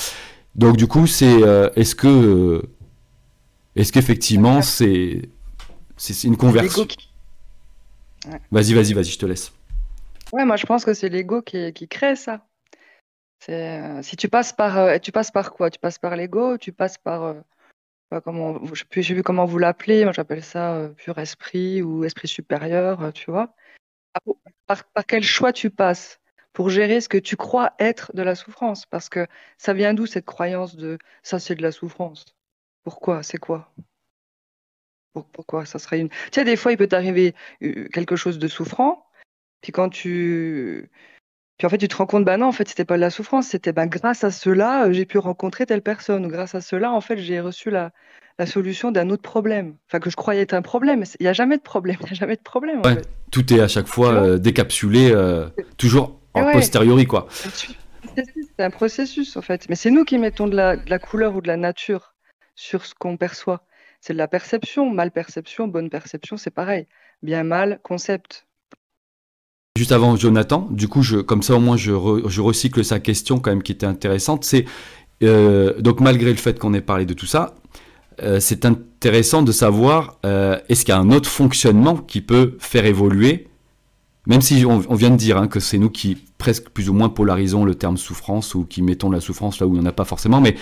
[0.54, 1.42] Donc, du coup, c'est.
[1.42, 2.06] euh, est-ce que.
[2.08, 2.62] euh,
[3.74, 5.28] est-ce qu'effectivement, c'est.
[5.98, 6.86] C'est c'est une L'ego conversion.
[6.86, 7.08] qui-
[8.50, 9.52] Vas-y, vas-y, vas-y, je te laisse.
[10.32, 12.44] Ouais, moi je pense que c'est l'ego qui, qui crée ça.
[13.48, 15.70] Euh, si tu passes par euh, tu passes par quoi?
[15.70, 17.34] Tu passes par l'ego, tu passes par euh,
[18.08, 22.28] pas comment sais plus, comment vous l'appelez, moi j'appelle ça euh, pur esprit ou esprit
[22.28, 23.54] supérieur, euh, tu vois.
[24.12, 24.22] Par,
[24.66, 26.20] par- par quel choix tu passes
[26.52, 28.86] pour gérer ce que tu crois être de la souffrance?
[28.86, 29.26] Parce que
[29.58, 32.24] ça vient d'où cette croyance de ça c'est de la souffrance?
[32.84, 33.22] Pourquoi?
[33.22, 33.72] C'est quoi?
[35.12, 36.08] Pour- pourquoi ça serait une.
[36.10, 39.06] Tu sais, des fois il peut t'arriver euh, quelque chose de souffrant.
[39.62, 40.90] Puis quand tu...
[41.58, 43.10] Puis en fait, tu te rends compte, bah non, en fait, c'était pas de la
[43.10, 46.26] souffrance, c'était bah, grâce à cela, euh, j'ai pu rencontrer telle personne.
[46.26, 47.92] Ou grâce à cela, en fait, j'ai reçu la,
[48.38, 49.76] la solution d'un autre problème.
[49.88, 51.04] Enfin, que je croyais être un problème.
[51.18, 52.94] Il n'y a jamais de problème, il n'y a jamais de problème, en Ouais.
[52.96, 53.08] fait.
[53.30, 56.52] Tout est à chaque fois euh, décapsulé, euh, toujours en Ouais.
[56.52, 57.26] posteriori, quoi.
[57.38, 59.68] C'est un processus, en fait.
[59.68, 62.14] Mais c'est nous qui mettons de la, de la couleur ou de la nature
[62.54, 63.62] sur ce qu'on perçoit.
[64.00, 66.86] C'est de la perception, mal perception, bonne perception, c'est pareil.
[67.22, 68.46] Bien, mal, concept.
[69.76, 73.38] Juste avant Jonathan, du coup, comme ça au moins je, re- je recycle sa question
[73.38, 74.44] quand même qui était intéressante.
[74.44, 74.64] C'est
[75.22, 77.54] euh, donc malgré le fait qu'on ait parlé de tout ça,
[78.22, 82.56] euh, c'est intéressant de savoir euh, est-ce qu'il y a un autre fonctionnement qui peut
[82.58, 83.48] faire évoluer,
[84.26, 86.94] même si on, on vient de dire hein, que c'est nous qui presque plus ou
[86.94, 89.88] moins polarisons le terme souffrance ou qui mettons la souffrance là où il n'y en
[89.88, 90.56] a pas forcément, mais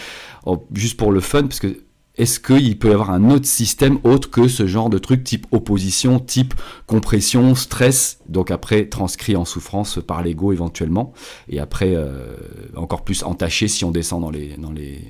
[0.46, 1.78] oh, juste pour le fun, parce que
[2.16, 5.46] est-ce qu'il peut y avoir un autre système autre que ce genre de truc type
[5.50, 6.54] opposition, type
[6.86, 11.12] compression, stress, donc après transcrit en souffrance par l'ego éventuellement,
[11.48, 12.36] et après euh,
[12.76, 15.02] encore plus entaché si on descend dans les, dans les,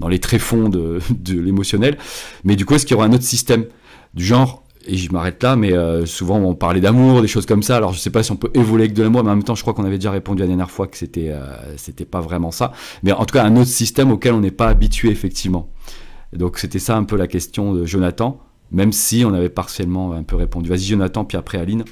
[0.00, 1.98] dans les tréfonds de, de l'émotionnel.
[2.42, 3.66] Mais du coup, est-ce qu'il y aura un autre système
[4.14, 7.62] du genre et je m'arrête là, mais euh, souvent on parlait d'amour, des choses comme
[7.62, 7.76] ça.
[7.76, 9.54] Alors je sais pas si on peut évoluer avec de l'amour, mais en même temps,
[9.54, 11.42] je crois qu'on avait déjà répondu la dernière fois que c'était euh,
[11.76, 12.72] c'était pas vraiment ça.
[13.02, 15.70] Mais en tout cas, un autre système auquel on n'est pas habitué effectivement.
[16.34, 20.22] Donc c'était ça un peu la question de Jonathan, même si on avait partiellement un
[20.22, 20.68] peu répondu.
[20.68, 21.84] Vas-y Jonathan, puis après Aline.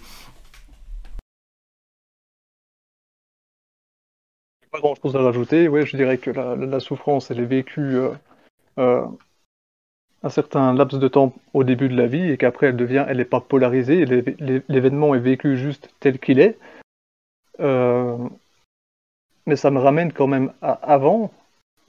[4.70, 5.68] Pas grand chose à rajouter.
[5.68, 8.11] Ouais, je dirais que la, souffrance, elle est vécue euh,
[8.78, 9.07] euh,
[10.22, 13.18] un certain laps de temps au début de la vie et qu'après elle devient, elle
[13.18, 14.07] n'est pas polarisée.
[14.07, 16.59] l'é- l'é- L'événement est vécu juste tel qu'il est.
[17.61, 18.16] Euh,
[19.46, 21.31] mais ça me ramène quand même à avant.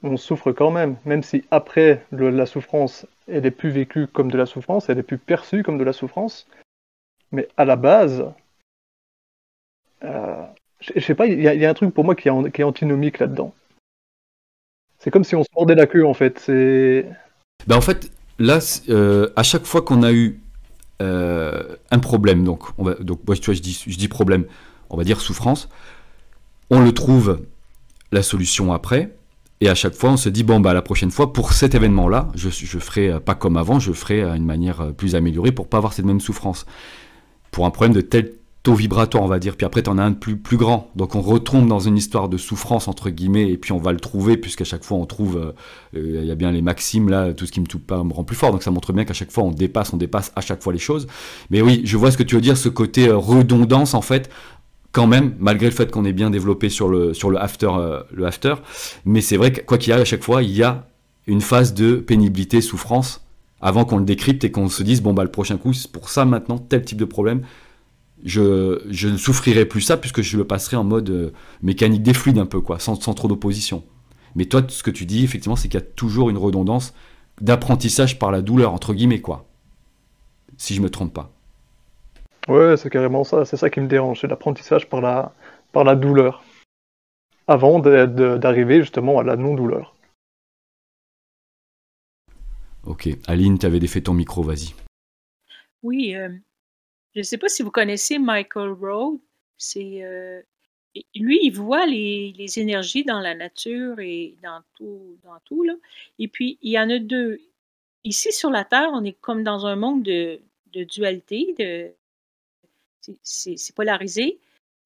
[0.04, 4.38] On souffre quand même, même si après la souffrance, elle est plus vécue comme de
[4.38, 6.46] la souffrance, elle est plus perçue comme de la souffrance.
[7.32, 8.26] Mais à la base,
[10.04, 10.44] euh,
[10.82, 13.54] je sais pas, il y, a un truc pour moi qui est, antinomique là-dedans.
[15.00, 16.40] C'est comme si on se mordait la queue en fait.
[16.40, 17.06] C'est
[17.68, 20.40] Ben en fait, là, euh, à chaque fois qu'on a eu
[21.02, 24.46] euh, un problème, donc, donc moi, je dis problème,
[24.90, 25.70] on va dire souffrance,
[26.70, 27.42] on le trouve
[28.12, 29.10] la solution après,
[29.64, 32.28] et à chaque fois, on se dit, bon, bah, la prochaine fois, pour cet événement-là,
[32.36, 35.54] je, je ferai euh, pas comme avant, je ferai euh, une manière euh, plus améliorée
[35.54, 36.66] pour pas avoir cette même souffrance.
[37.50, 40.04] Pour un problème de tel taux vibratoire, on va dire, puis après, tu en as
[40.04, 40.92] un de plus, plus grand.
[40.98, 44.02] Donc, on retombe dans une histoire de souffrance, entre guillemets, et puis on va le
[44.02, 45.54] trouver, puisqu'à chaque fois, on trouve,
[45.94, 48.24] il y a bien les maximes, là, tout ce qui me touche pas me rend
[48.24, 48.52] plus fort.
[48.52, 50.80] Donc, ça montre bien qu'à chaque fois, on dépasse, on dépasse à chaque fois les
[50.80, 51.08] choses.
[51.50, 54.30] Mais oui, je vois ce que tu veux dire, ce côté redondance, en fait,
[54.94, 58.04] quand même, malgré le fait qu'on ait bien développé sur le, sur le after, euh,
[58.14, 58.56] le after.
[59.06, 60.88] Mais c'est vrai que quoi qu'il arrive, à chaque fois, il y a
[61.28, 63.26] une phase de pénibilité, souffrance,
[63.60, 66.10] avant qu'on le décrypte et qu'on se dise, bon, bah, le prochain coup, c'est pour
[66.10, 67.42] ça maintenant, tel type de problème,
[68.24, 71.32] je, je ne souffrirai plus ça puisque je le passerai en mode euh,
[71.64, 73.84] mécanique des fluides un peu, quoi, sans, sans trop d'opposition.
[74.36, 76.94] Mais toi, ce que tu dis, effectivement, c'est qu'il y a toujours une redondance
[77.42, 79.50] d'apprentissage par la douleur, entre guillemets, quoi.
[80.58, 81.34] Si je me trompe pas.
[82.48, 83.46] Ouais, c'est carrément ça.
[83.46, 84.22] C'est ça qui me dérange.
[84.22, 85.34] C'est l'apprentissage par la
[85.72, 86.44] par la douleur,
[87.48, 89.96] avant d'arriver justement à la non-douleur.
[92.86, 93.10] Ok.
[93.28, 94.76] Aline, tu avais défait ton micro, vas-y.
[95.82, 96.30] Oui, euh,
[97.14, 99.20] je ne sais pas si vous connaissez Michael Rowe.
[99.58, 100.42] C'est euh,
[101.16, 105.74] lui, il voit les, les énergies dans la nature et dans tout, dans tout là.
[106.20, 107.40] Et puis il y en a deux.
[108.04, 110.40] ici sur la Terre, on est comme dans un monde de,
[110.74, 111.94] de dualité, de,
[113.22, 114.40] c'est polarisé.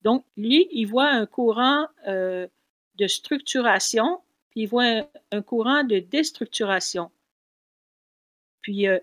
[0.03, 2.47] Donc, lui, il voit un courant euh,
[2.95, 7.12] de structuration, puis il voit un, courant de déstructuration.
[8.62, 8.99] Puis, euh,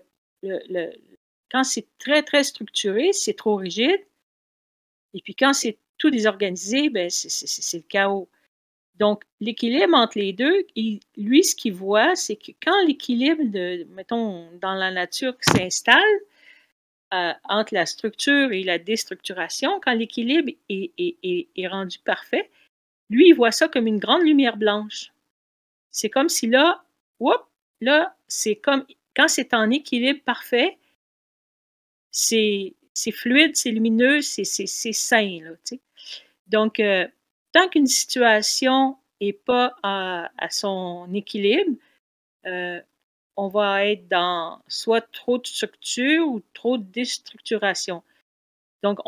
[1.51, 3.99] quand c'est très, très structuré, c'est trop rigide.
[5.13, 8.27] Et puis, quand c'est tout désorganisé, ben, c'est le chaos.
[8.99, 10.65] Donc, l'équilibre entre les deux,
[11.17, 13.43] lui, ce qu'il voit, c'est que quand l'équilibre,
[13.89, 16.01] mettons, dans la nature s'installe,
[17.13, 22.49] euh, entre la structure et la déstructuration, quand l'équilibre est, rendu parfait,
[23.09, 25.11] lui, il voit ça comme une grande lumière blanche.
[25.91, 26.83] C'est comme si là,
[27.19, 27.41] whoop,
[27.79, 30.77] là, c'est comme quand c'est en équilibre parfait,
[32.11, 32.73] c'est
[33.13, 35.39] fluide, c'est lumineux, c'est sain.
[35.43, 35.51] Là,
[36.47, 37.07] Donc, euh,
[37.51, 41.77] tant qu'une situation n'est pas à, son équilibre,
[42.45, 42.81] euh,
[43.37, 48.03] on va être dans soit trop de structure ou trop de déstructuration.
[48.83, 48.99] Donc,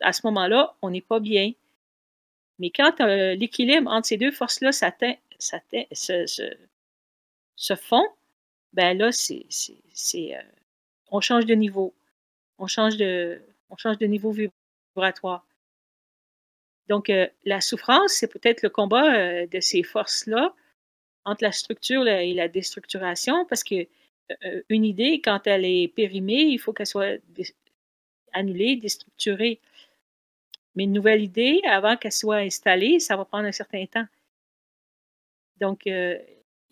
[0.00, 1.52] à ce moment-là, on n'est pas bien.
[2.58, 4.84] Mais quand euh, l'équilibre entre ces deux forces-là se,
[7.56, 8.06] se, fond,
[8.72, 9.44] ben là, c'est,
[10.14, 10.42] euh,
[11.10, 11.94] on change de niveau.
[12.58, 15.46] On change de, on change de niveau vibratoire.
[16.88, 20.54] Donc, euh, la souffrance, c'est peut-être le combat de ces forces-là
[21.26, 25.88] entre la structure et la déstructuration, parce que euh, euh, une idée, quand elle est
[25.88, 27.18] périmée, il faut qu'elle soit
[28.32, 29.60] annulée, déstructurée.
[30.76, 34.06] Mais une nouvelle idée, avant qu'elle soit installée, ça va prendre un certain temps.
[35.60, 36.16] Donc, euh,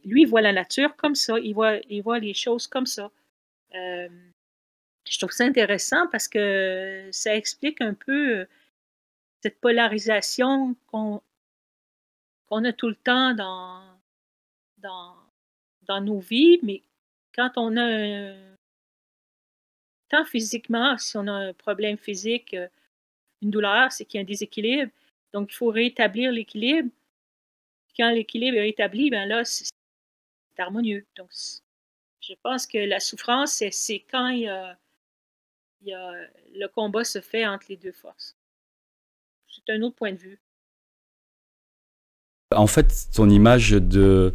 [0.04, 3.10] lui, il voit la nature comme ça, il voit, il voit les choses comme ça.
[3.72, 8.46] je trouve ça intéressant parce que ça explique un peu
[9.42, 11.20] cette polarisation qu'on
[12.50, 13.93] a tout le temps dans,
[14.84, 16.82] dans, nos vies, mais
[17.34, 18.56] quand on a un,
[20.08, 22.68] tant physiquement, si on a un problème physique, euh,
[23.42, 24.90] une douleur, c'est qu'il y a un déséquilibre.
[25.32, 26.90] Donc, il faut rétablir l'équilibre.
[27.96, 29.68] Quand l'équilibre est rétabli, ben là, c'est
[30.58, 31.04] harmonieux.
[31.16, 31.30] Donc,
[32.20, 34.78] je pense que la souffrance, c'est quand il y, a,
[35.82, 36.12] il y a,
[36.54, 38.36] le combat se fait entre les deux forces.
[39.48, 40.40] C'est un autre point de vue.
[42.54, 44.32] En fait, ton image de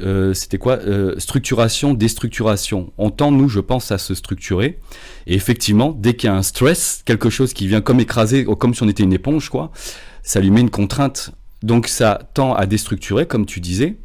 [0.00, 2.92] euh, c'était quoi euh, Structuration, déstructuration.
[2.98, 4.78] On tend, nous, je pense, à se structurer.
[5.26, 8.74] Et effectivement, dès qu'il y a un stress, quelque chose qui vient comme écraser, comme
[8.74, 9.70] si on était une éponge, quoi,
[10.22, 11.32] ça lui met une contrainte.
[11.62, 13.96] Donc ça tend à déstructurer, comme tu disais.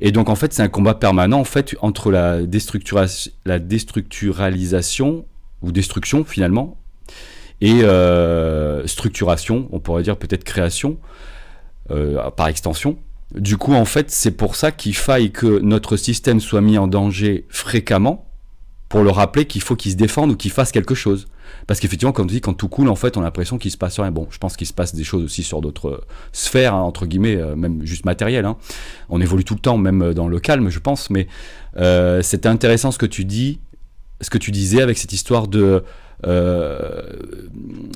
[0.00, 5.26] Et donc en fait, c'est un combat permanent en fait entre la, déstructuration, la déstructuralisation
[5.62, 6.76] ou destruction finalement
[7.60, 10.98] et euh, structuration, on pourrait dire peut-être création
[12.36, 12.96] par extension.
[13.34, 16.86] Du coup, en fait, c'est pour ça qu'il faille que notre système soit mis en
[16.86, 18.26] danger fréquemment
[18.88, 21.28] pour le rappeler qu'il faut qu'il se défende ou qu'il fasse quelque chose.
[21.66, 23.78] Parce qu'effectivement, comme tu dis, quand tout coule, en fait, on a l'impression qu'il se
[23.78, 24.10] passe rien.
[24.10, 27.36] Bon, je pense qu'il se passe des choses aussi sur d'autres sphères, hein, entre guillemets,
[27.36, 28.44] euh, même juste matérielles.
[28.44, 28.56] Hein.
[29.08, 31.08] On évolue tout le temps, même dans le calme, je pense.
[31.08, 31.26] Mais
[31.78, 33.60] euh, c'était intéressant ce que tu dis,
[34.20, 35.84] ce que tu disais avec cette histoire de
[36.26, 37.02] euh,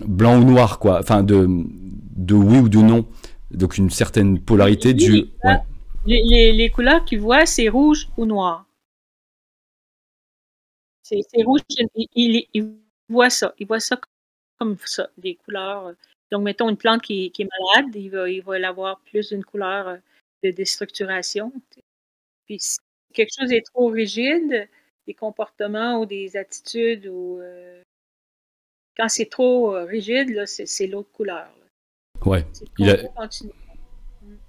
[0.07, 1.01] blanc ou noir, quoi.
[1.01, 1.46] Enfin, de,
[2.16, 3.05] de oui ou de non.
[3.50, 5.26] Donc une certaine polarité du.
[6.06, 8.66] Les, couleurs qu'il voit, c'est rouge ou noir.
[11.02, 11.61] C'est rouge,
[12.14, 12.78] il,
[13.09, 13.54] voit ça.
[13.59, 14.00] Il voit ça
[14.59, 15.94] comme ça, des couleurs.
[16.32, 19.98] Donc, mettons une plante qui, est malade, il va, il va avoir plus d'une couleur
[20.42, 21.52] de déstructuration.
[22.46, 22.78] Puis si
[23.14, 24.68] quelque chose est trop rigide,
[25.06, 27.82] des comportements ou des attitudes, ou euh,
[28.96, 31.52] quand c'est trop rigide, c'est l'autre couleur.
[32.26, 32.46] Ouais.
[32.78, 32.96] Il a,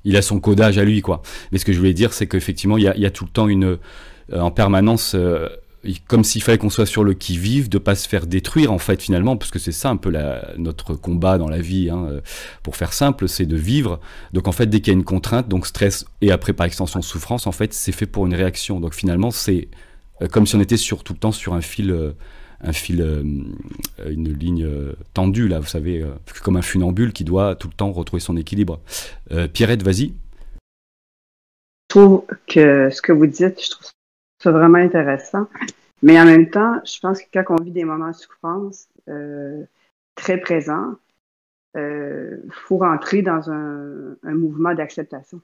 [0.03, 1.21] il a son codage à lui, quoi.
[1.51, 3.77] Mais ce que je voulais dire, c'est qu'effectivement, il y a, tout le temps une,
[4.33, 5.47] euh, en permanence, euh,
[6.07, 9.01] comme s'il fallait qu'on soit sur le qui-vive, de pas se faire détruire, en fait,
[9.01, 12.21] finalement, parce que c'est ça un peu la, notre combat dans la vie, hein, euh,
[12.63, 13.99] pour faire simple, c'est de vivre.
[14.33, 17.01] Donc, en fait, dès qu'il y a une contrainte, donc stress et après, par extension,
[17.01, 18.79] souffrance, en fait, c'est fait pour une réaction.
[18.79, 19.67] Donc, finalement, c'est
[20.31, 22.15] comme si on était sur, tout le temps sur un fil
[22.62, 23.22] un fil, euh,
[24.10, 27.74] une ligne euh, tendue, là, vous savez, euh, comme un funambule qui doit tout le
[27.74, 28.80] temps retrouver son équilibre.
[29.54, 30.13] Pierrette, vas-y.
[31.89, 33.88] Je trouve que ce que vous dites, je trouve
[34.41, 35.48] ça vraiment intéressant.
[36.02, 38.88] Mais en même temps, je pense que quand on vit des moments de souffrance
[40.15, 40.96] très présents,
[41.76, 45.41] il faut rentrer dans un, un mouvement d'acceptation.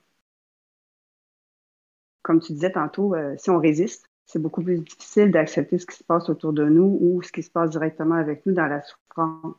[2.21, 6.03] Comme tu disais tantôt, si on résiste, c'est beaucoup plus difficile d'accepter ce qui se
[6.03, 9.55] passe autour de nous ou ce qui se passe directement avec nous dans la souffrance.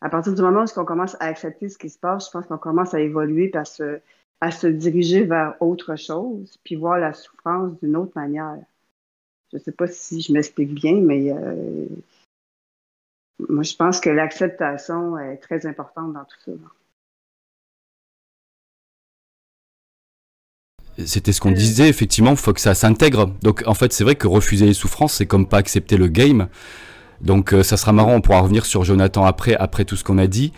[0.00, 2.46] À partir du moment où on commence à accepter ce qui se passe, je pense
[2.46, 4.00] qu'on commence à évoluer, à se,
[4.40, 8.58] à se diriger vers autre chose, puis voir la souffrance d'une autre manière.
[9.52, 11.86] Je sais pas si je m'explique bien, mais euh,
[13.48, 16.52] moi, je pense que l'acceptation est très importante dans tout ça.
[21.04, 23.32] C'était ce qu'on disait, effectivement, il faut que ça s'intègre.
[23.42, 26.48] Donc en fait, c'est vrai que refuser les souffrances, c'est comme pas accepter le game.
[27.20, 30.18] Donc euh, ça sera marrant, on pourra revenir sur Jonathan après, après tout ce qu'on
[30.18, 30.52] a dit,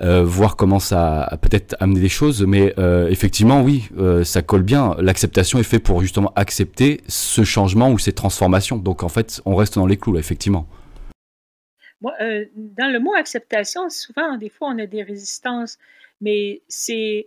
[0.00, 2.44] euh, voir comment ça a peut-être amené des choses.
[2.44, 3.88] Mais euh, effectivement, oui,
[4.24, 4.94] ça colle bien.
[4.98, 8.76] L'acceptation est faite pour justement accepter ce changement ou ces transformations.
[8.76, 10.66] Donc en fait, on reste dans les clous, là, effectivement.
[12.00, 12.12] Moi,
[12.54, 15.78] dans le mot acceptation, souvent, des fois, on a des résistances,
[16.20, 17.26] mais c'est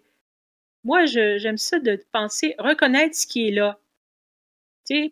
[0.83, 3.79] moi, j'aime ça de penser, reconnaître ce qui est là.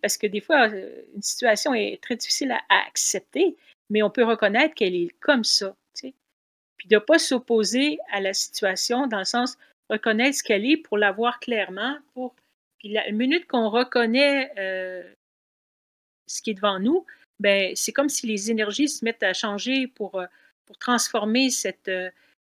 [0.02, 3.56] Parce que des fois, euh, une situation est très difficile à, accepter,
[3.90, 5.76] mais on peut reconnaître qu'elle est comme ça.
[6.02, 9.58] Puis de ne pas s'opposer à la situation dans le sens
[9.90, 11.98] reconnaître ce qu'elle est pour la voir clairement.
[12.14, 12.34] Pour...
[12.78, 15.04] Puis la minute qu'on reconnaît euh,
[16.26, 17.06] ce qui est devant nous,
[17.42, 20.26] ben c'est comme si les énergies se mettent à changer pour, euh,
[20.66, 21.92] pour transformer cette,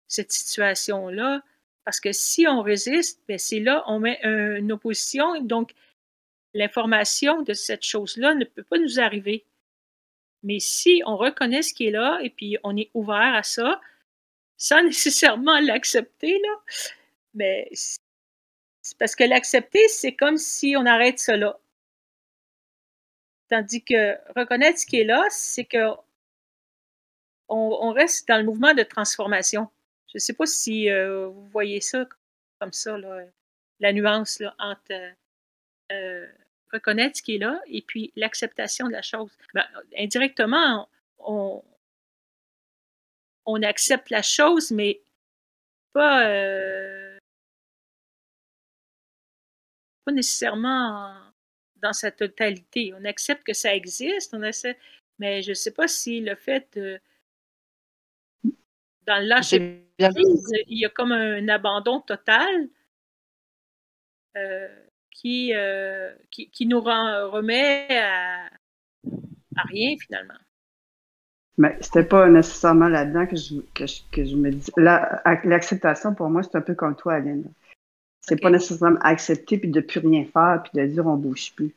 [0.07, 1.43] cette situation-là
[1.89, 5.41] parce que si on résiste, ben, c'est là, on met une opposition.
[5.41, 5.73] Donc,
[6.53, 9.47] l'information de cette chose-là ne peut pas nous arriver.
[10.43, 13.81] Mais si on reconnaît ce qui est là et puis on est ouvert à ça,
[14.59, 16.61] sans nécessairement l'accepter, là,
[17.33, 21.59] mais c'est parce que l'accepter, c'est comme si on arrête cela.
[23.49, 25.89] Tandis que reconnaître ce qui est là, c'est que
[27.49, 29.71] on reste dans le mouvement de transformation.
[30.09, 32.07] Je ne sais pas si euh, vous voyez ça
[32.59, 32.97] comme ça,
[33.79, 35.11] la nuance entre euh,
[35.93, 36.27] euh,
[36.73, 39.31] reconnaître ce qui est là et puis l'acceptation de la chose.
[39.55, 39.65] Ben,
[39.97, 41.63] indirectement, on,
[43.63, 45.01] accepte la chose, mais
[45.93, 46.25] pas,
[50.05, 51.15] pas nécessairement
[51.77, 52.93] dans sa totalité.
[52.95, 54.41] On accepte que ça existe, on
[55.19, 57.01] mais je ne sais pas si le fait de
[59.09, 62.69] dans le lâcher il y a comme un abandon total
[64.37, 64.69] euh,
[65.11, 68.47] qui, euh, qui, qui, nous rend, remet à,
[69.57, 70.39] à rien finalement.
[71.57, 74.71] Mais c'était pas nécessairement là-dedans que je, que, je, que je me dis.
[74.77, 77.51] L'acceptation, pour moi, c'est un peu comme toi, Aline.
[78.21, 81.75] C'est pas nécessairement accepter puis de plus rien faire puis de dire on bouge plus.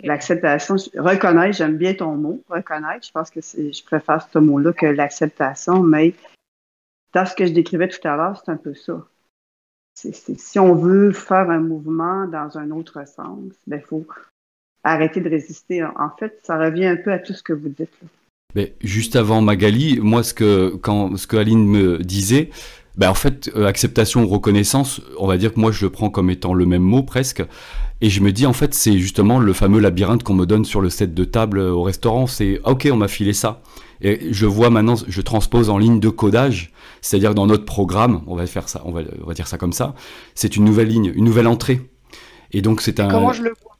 [0.00, 3.06] L'acceptation, reconnaître, j'aime bien ton mot, reconnaître.
[3.06, 6.14] Je pense que je préfère ce mot-là que l'acceptation, mais
[7.12, 9.04] dans ce que je décrivais tout à l'heure, c'est un peu ça.
[9.94, 14.06] si on veut faire un mouvement dans un autre sens, il ben, faut
[14.84, 15.82] arrêter de résister.
[15.82, 17.98] En fait, ça revient un peu à tout ce que vous dites.
[18.54, 22.50] Mais juste avant Magali, moi, ce que, quand, ce que Aline me disait,
[22.98, 26.10] ben en fait, euh, acceptation ou reconnaissance, on va dire que moi, je le prends
[26.10, 27.42] comme étant le même mot presque.
[28.00, 30.80] Et je me dis, en fait, c'est justement le fameux labyrinthe qu'on me donne sur
[30.80, 32.26] le set de table au restaurant.
[32.26, 33.62] C'est, ok, on m'a filé ça.
[34.00, 38.36] Et je vois maintenant, je transpose en ligne de codage, c'est-à-dire dans notre programme, on
[38.36, 39.94] va faire ça, on va, on va dire ça comme ça,
[40.36, 41.80] c'est une nouvelle ligne, une nouvelle entrée.
[42.52, 43.08] Et donc c'est un.
[43.08, 43.76] Comment je le vois?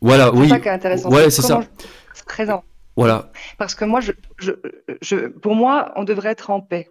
[0.00, 0.44] Voilà, oui.
[0.44, 1.10] C'est ça qui est intéressant.
[1.10, 1.60] Ouais, c'est ça.
[2.26, 2.64] Présent.
[2.96, 3.30] Voilà.
[3.58, 4.52] Parce que moi, je, je,
[5.02, 6.88] je, pour moi, on devrait être en paix.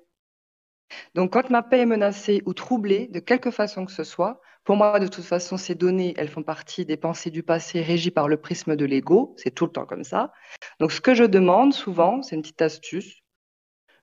[1.16, 4.76] Donc, quand ma paix est menacée ou troublée, de quelque façon que ce soit, pour
[4.76, 8.28] moi, de toute façon, ces données, elles font partie des pensées du passé régies par
[8.28, 9.34] le prisme de l'ego.
[9.38, 10.32] C'est tout le temps comme ça.
[10.80, 13.22] Donc, ce que je demande souvent, c'est une petite astuce.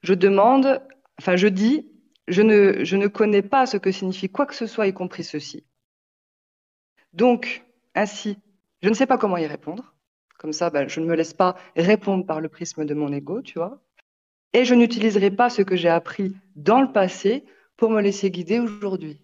[0.02, 0.82] Je demande,
[1.18, 1.90] enfin, je dis,
[2.28, 5.24] je ne, je ne connais pas ce que signifie quoi que ce soit, y compris
[5.24, 5.66] ceci.
[7.12, 8.38] Donc, ainsi,
[8.82, 9.94] je ne sais pas comment y répondre.
[10.38, 13.40] Comme ça, ben, je ne me laisse pas répondre par le prisme de mon ego,
[13.40, 13.80] tu vois.
[14.52, 17.44] Et je n'utiliserai pas ce que j'ai appris dans le passé
[17.76, 19.20] pour me laisser guider aujourd'hui.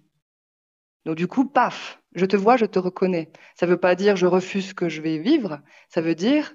[1.05, 3.33] Donc du coup, paf, je te vois, je te reconnais.
[3.57, 6.55] Ça ne veut pas dire je refuse ce que je vais vivre, ça veut dire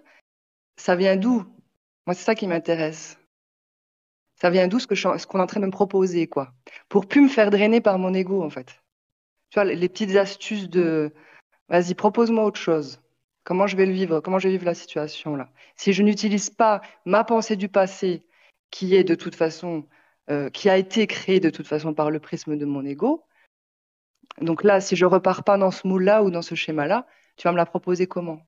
[0.77, 1.43] ça vient d'où?
[2.05, 3.17] Moi, c'est ça qui m'intéresse.
[4.39, 6.53] Ça vient d'où ce qu'on est en train de me proposer, quoi?
[6.87, 8.79] Pour plus me faire drainer par mon ego, en fait.
[9.49, 11.11] Tu vois, les petites astuces de
[11.67, 13.01] vas-y, propose-moi autre chose.
[13.43, 14.19] Comment je vais le vivre?
[14.19, 15.49] Comment je vais vivre la situation là?
[15.75, 18.23] Si je n'utilise pas ma pensée du passé,
[18.71, 19.87] qui est de toute façon,
[20.29, 23.25] euh, qui a été créée de toute façon par le prisme de mon ego,
[24.41, 27.05] donc là, si je repars pas dans ce moule-là ou dans ce schéma-là,
[27.35, 28.41] tu vas me la proposer comment?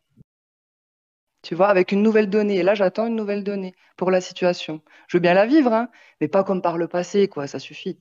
[1.41, 2.57] Tu vois, avec une nouvelle donnée.
[2.57, 4.81] Et là, j'attends une nouvelle donnée pour la situation.
[5.07, 5.89] Je veux bien la vivre, hein,
[6.21, 7.47] mais pas comme par le passé, quoi.
[7.47, 7.99] Ça suffit.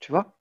[0.00, 0.35] Tu vois?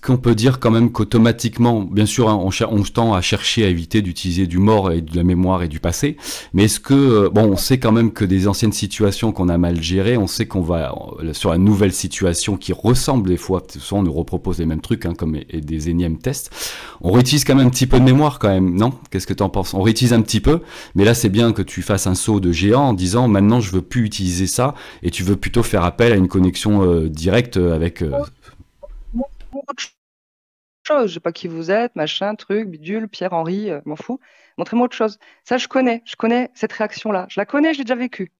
[0.00, 2.38] Qu'on peut dire quand même qu'automatiquement, bien sûr, hein,
[2.70, 5.80] on, tend à chercher à éviter d'utiliser du mort et de la mémoire et du
[5.80, 6.16] passé,
[6.54, 9.58] mais est-ce que, euh, bon, on sait quand même que des anciennes situations qu'on a
[9.58, 13.60] mal gérées, on sait qu'on va euh, sur la nouvelle situation qui ressemble des fois,
[13.76, 16.54] souvent on nous repropose les mêmes trucs, hein, comme des énièmes tests,
[17.00, 18.92] on réutilise quand même un petit peu de mémoire quand même, non?
[19.10, 19.74] Qu'est-ce que tu en penses?
[19.74, 20.60] On réutilise un petit peu,
[20.94, 23.72] mais là c'est bien que tu fasses un saut de géant en disant maintenant je
[23.72, 27.56] veux plus utiliser ça et tu veux plutôt faire appel à une connexion euh, directe
[27.56, 28.04] avec
[30.84, 31.08] chose.
[31.10, 34.20] Je sais pas qui vous êtes, machin, truc, bidule, Pierre-Henri, euh, m'en fous.
[34.58, 35.18] Montrez-moi autre chose.
[35.44, 36.02] Ça, je connais.
[36.06, 37.26] Je connais cette réaction-là.
[37.30, 38.32] Je la connais, je l'ai déjà vécue.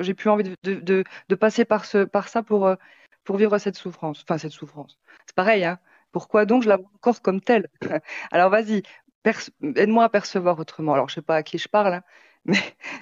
[0.00, 2.76] J'ai plus envie de, passer par, par ça pour, euh,
[3.24, 4.22] pour vivre cette souffrance.
[4.22, 4.98] Enfin, cette souffrance.
[5.26, 5.78] C'est pareil, hein.
[6.12, 7.68] Pourquoi donc je la vois encore comme telle?
[8.32, 8.82] Alors, vas-y,
[9.76, 10.94] aide-moi à percevoir autrement.
[10.94, 12.02] Alors, je sais pas à qui je parle, hein,
[12.44, 12.58] mais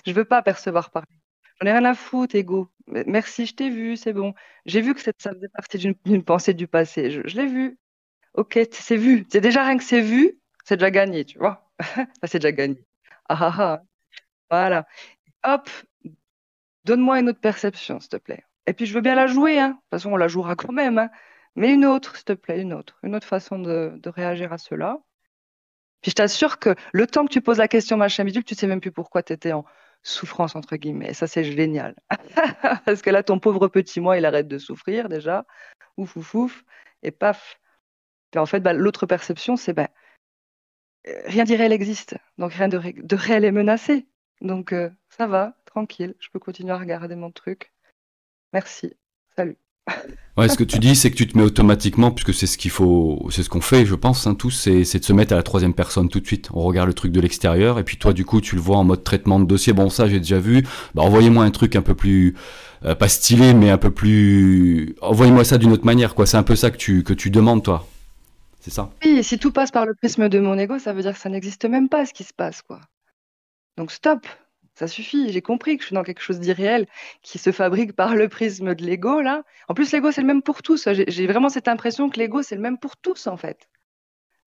[0.07, 1.20] je veux pas percevoir pareil.
[1.61, 2.71] J'en ai rien à foutre, ego.
[2.87, 4.35] Merci, je t'ai vu, c'est bon.
[4.67, 7.11] J'ai vu que ça faisait partie d'une pensée du passé.
[7.11, 7.79] Je, l'ai vu.
[8.35, 9.27] Ok, c'est vu.
[9.31, 11.71] C'est déjà rien que c'est vu, c'est déjà gagné, tu vois.
[12.25, 12.83] c'est déjà gagné.
[13.29, 13.83] Ah, ah ah
[14.51, 14.87] Voilà.
[15.45, 15.69] Hop,
[16.85, 18.45] donne-moi une autre perception, s'il te plaît.
[18.67, 19.71] Et puis je veux bien la jouer, hein.
[19.71, 21.11] De toute façon, on la jouera quand même, hein.
[21.57, 22.99] Mais une autre, s'il te plaît, une autre.
[23.03, 24.99] Une autre façon de, réagir à cela.
[26.03, 28.67] Puis je t'assure que le temps que tu poses la question, machin bidule, tu sais
[28.67, 29.65] même plus pourquoi tu étais en,
[30.03, 31.15] souffrance entre guillemets.
[31.15, 31.95] ça, c'est génial.
[32.85, 35.47] Parce que là, ton pauvre petit moi, il arrête de souffrir déjà.
[35.97, 36.65] Ouf, ouf, ouf.
[37.03, 37.61] Et paf.
[38.37, 39.89] en fait, bah, l'autre perception, c'est ben,
[41.05, 42.17] rien d'irréel existe.
[42.39, 42.79] Donc rien de,
[43.17, 44.07] réel est menacé.
[44.41, 46.15] Donc euh, ça va, tranquille.
[46.21, 47.73] Je peux continuer à regarder mon truc.
[48.53, 48.97] Merci.
[49.37, 49.57] Salut.
[50.37, 52.71] Ouais, ce que tu dis, c'est que tu te mets automatiquement, puisque c'est ce qu'il
[52.71, 55.43] faut, c'est ce qu'on fait, je pense, hein, tous, c'est, de se mettre à la
[55.43, 56.49] troisième personne tout de suite.
[56.55, 58.85] On regarde le truc de l'extérieur, et puis toi, du coup, tu le vois en
[58.85, 59.73] mode traitement de dossier.
[59.73, 60.63] Bon, ça, j'ai déjà vu.
[60.95, 62.37] Bah, envoyez-moi un truc un peu plus,
[62.85, 64.95] euh, pas stylé, mais un peu plus.
[65.03, 66.27] Envoyez-moi ça d'une autre manière, quoi.
[66.27, 67.87] C'est un peu ça que tu, que tu demandes, toi.
[68.61, 68.91] C'est ça?
[69.05, 71.29] Oui, si tout passe par le prisme de mon ego, ça veut dire que ça
[71.29, 72.81] n'existe même pas ce qui se passe, quoi.
[73.77, 74.27] Donc stop.
[74.75, 76.87] Ça suffit, j'ai compris que je suis dans quelque chose d'irréel
[77.23, 79.43] qui se fabrique par le prisme de l'ego, là.
[79.69, 80.89] En plus, l'ego, c'est le même pour tous.
[81.09, 83.69] J'ai vraiment cette impression que l'ego, c'est le même pour tous, en fait.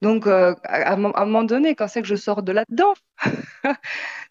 [0.02, 2.94] Donc, euh, à, un moment donné, quand c'est que je sors de là-dedans,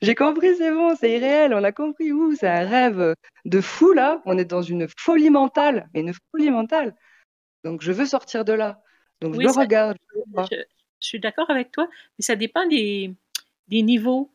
[0.02, 3.14] j'ai compris, c'est bon, c'est irréel, on a compris, ouh, c'est un rêve
[3.46, 4.20] de fou, là.
[4.26, 6.94] On est dans une folie mentale, mais une folie mentale.
[7.64, 8.82] Donc, je veux sortir de là.
[9.20, 9.96] Donc, je le regarde.
[10.50, 10.56] Je,
[11.00, 11.88] suis d'accord avec toi,
[12.18, 13.14] mais ça dépend des,
[13.68, 14.30] des niveaux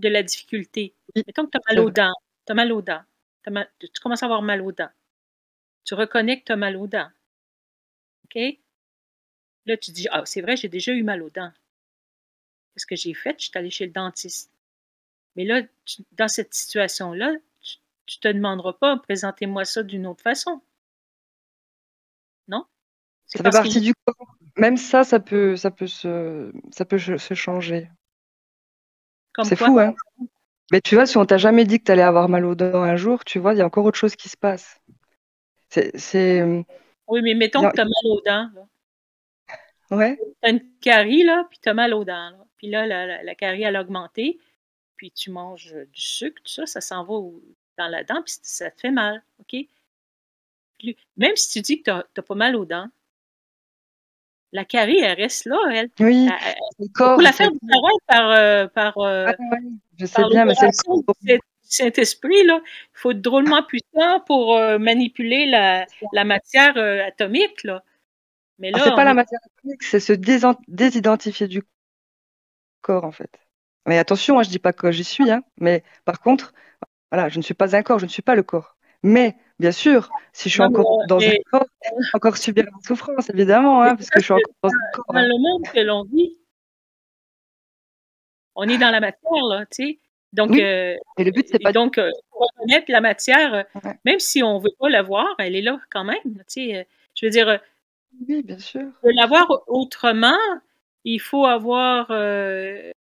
[0.00, 0.94] de la difficulté.
[1.14, 2.14] Mettons que tu as mal aux dents.
[2.46, 3.02] Tu as mal aux dents.
[3.44, 4.90] tu commences à avoir mal aux dents.
[5.84, 7.10] Tu reconnais que tu as mal aux dents.
[8.24, 8.40] OK?
[9.66, 11.52] Là, tu dis, ah, c'est vrai, j'ai déjà eu mal aux dents.
[12.74, 13.36] Qu'est-ce que j'ai fait?
[13.38, 14.50] Je suis allé chez le dentiste.
[15.36, 15.62] Mais là,
[16.12, 17.34] dans cette situation-là,
[18.06, 20.60] tu ne te demanderas pas, présentez-moi ça d'une autre façon.
[22.48, 22.64] Non?
[23.26, 24.36] Ça fait partie du corps.
[24.56, 27.88] Même ça, ça peut, ça peut, se, ça peut se changer.
[29.44, 29.94] C'est fou, hein
[30.72, 32.82] Mais tu vois, si on t'a jamais dit que tu allais avoir mal aux dents
[32.82, 34.80] un jour, tu vois, il y a encore autre chose qui se passe.
[35.68, 36.40] C'est.
[36.40, 36.62] Euh,
[37.08, 38.50] oui, mais mettons que tu as mal aux dents.
[39.90, 40.16] Ouais.
[40.16, 42.32] Tu as une carie, là, puis tu as mal aux dents.
[42.56, 44.38] Puis là, la, la, carie, elle a augmenté.
[44.96, 47.14] Puis tu manges du sucre, tout ça, ça s'en va
[47.78, 49.22] dans la dent, puis ça te fait mal.
[49.40, 49.56] OK?
[51.16, 52.88] Même si tu dis que tu n'as pas mal aux dents,
[54.52, 55.90] la carie, elle reste là, elle.
[56.00, 56.28] Oui,
[56.78, 57.14] le corps.
[57.14, 59.56] Pour la faire disparaître par, euh, par, euh, ah,
[59.98, 60.70] je sais bien, mais c'est
[61.62, 62.60] Saint-Esprit, là.
[62.64, 67.82] Il faut être drôlement puissant pour euh, manipuler la, la matière atomique, là.
[68.58, 68.84] Mais ah, là.
[68.84, 71.62] c'est pas la matière atomique, c'est se désidentifier du
[72.82, 73.30] corps, en fait.
[73.86, 76.52] Mais attention, hein, je dis pas que j'y suis, hein, mais par contre,
[77.10, 78.76] voilà, je ne suis pas un corps, je ne suis pas le corps.
[79.02, 81.66] Mais Bien sûr, si je suis encore dans un corps,
[82.14, 85.14] encore subir la souffrance, évidemment, hein, parce que je suis encore dans un corps.
[85.14, 86.34] Dans le monde que l'on vit,
[88.54, 89.98] on est dans la matière, là, tu sais.
[90.32, 91.72] Donc, euh, et le but, c'est pas.
[91.72, 95.54] Donc, euh, reconnaître la matière, euh, même si on ne veut pas la voir, elle
[95.54, 96.86] est là quand même, tu sais.
[97.14, 97.60] je veux dire.
[98.26, 98.86] Oui, bien sûr.
[99.02, 100.38] Pour la voir autrement,
[101.04, 102.08] il faut avoir.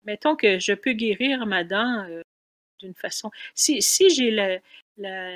[0.04, 2.04] mettons que je peux guérir ma dent
[2.80, 3.30] d'une façon.
[3.54, 4.58] Si, si j'ai la,
[4.96, 5.30] la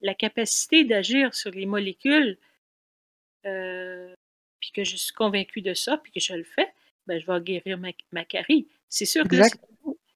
[0.00, 2.38] la capacité d'agir sur les molécules,
[3.46, 4.14] euh,
[4.60, 6.72] puis que je suis convaincue de ça, puis que je le fais,
[7.06, 8.68] ben, je vais guérir ma, carie.
[8.88, 9.36] C'est sûr que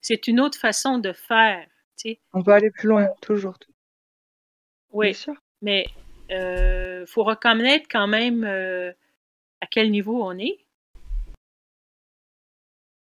[0.00, 1.66] c'est une autre façon de faire.
[2.32, 3.56] On peut aller plus loin, toujours.
[4.90, 5.16] Oui,
[5.60, 5.86] mais
[6.28, 8.92] il euh, faut reconnaître quand même euh,
[9.60, 10.58] à quel niveau on est.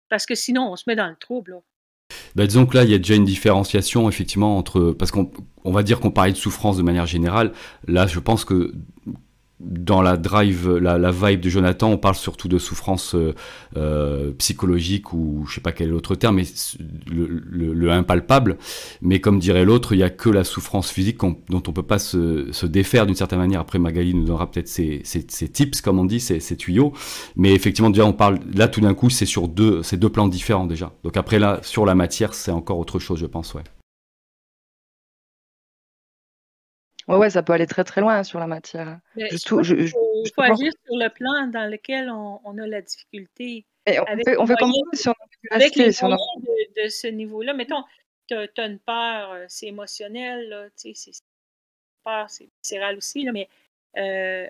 [0.10, 1.52] Parce que sinon, on se met dans le trouble.
[1.52, 1.62] Là.
[2.36, 4.92] Bah, disons que là, il y a déjà une différenciation, effectivement, entre.
[4.92, 5.32] Parce qu'on
[5.66, 7.52] va dire qu'on parlait de souffrance de manière générale.
[7.88, 8.74] Là, je pense que
[9.60, 13.34] dans la drive, la, vibe de Jonathan, on parle surtout de souffrance euh,
[13.76, 16.44] euh psychologique ou je sais pas quel autre terme, mais
[17.10, 18.58] le, le, le impalpable.
[19.02, 21.98] Mais comme dirait l'autre, il y a que la souffrance physique dont on peut pas
[21.98, 23.62] se, défaire d'une certaine manière.
[23.62, 26.94] Après, Magali nous donnera peut-être ses, tips, comme on dit, ses, ses, tuyaux.
[27.36, 30.28] Mais effectivement, déjà, on parle là tout d'un coup, c'est sur deux, c'est deux plans
[30.28, 30.94] différents déjà.
[31.04, 33.64] Donc après là, sur la matière, c'est encore autre chose, je pense, ouais.
[37.08, 39.00] Ouais, ouais, ça peut aller très très loin sur la matière.
[39.16, 42.68] il faut, je, je, faut, faut agir sur le plan dans lequel on, on a
[42.68, 43.66] la difficulté.
[43.86, 45.14] Et on avec fait, on on
[45.52, 47.54] avec les de, de ce niveau-là.
[47.54, 47.84] Mettons,
[48.28, 51.24] tu as, une peur, euh, c'est émotionnel, tu sais, c'est
[52.04, 53.48] peur, c'est viscéral aussi, là, mais
[53.98, 54.48] euh,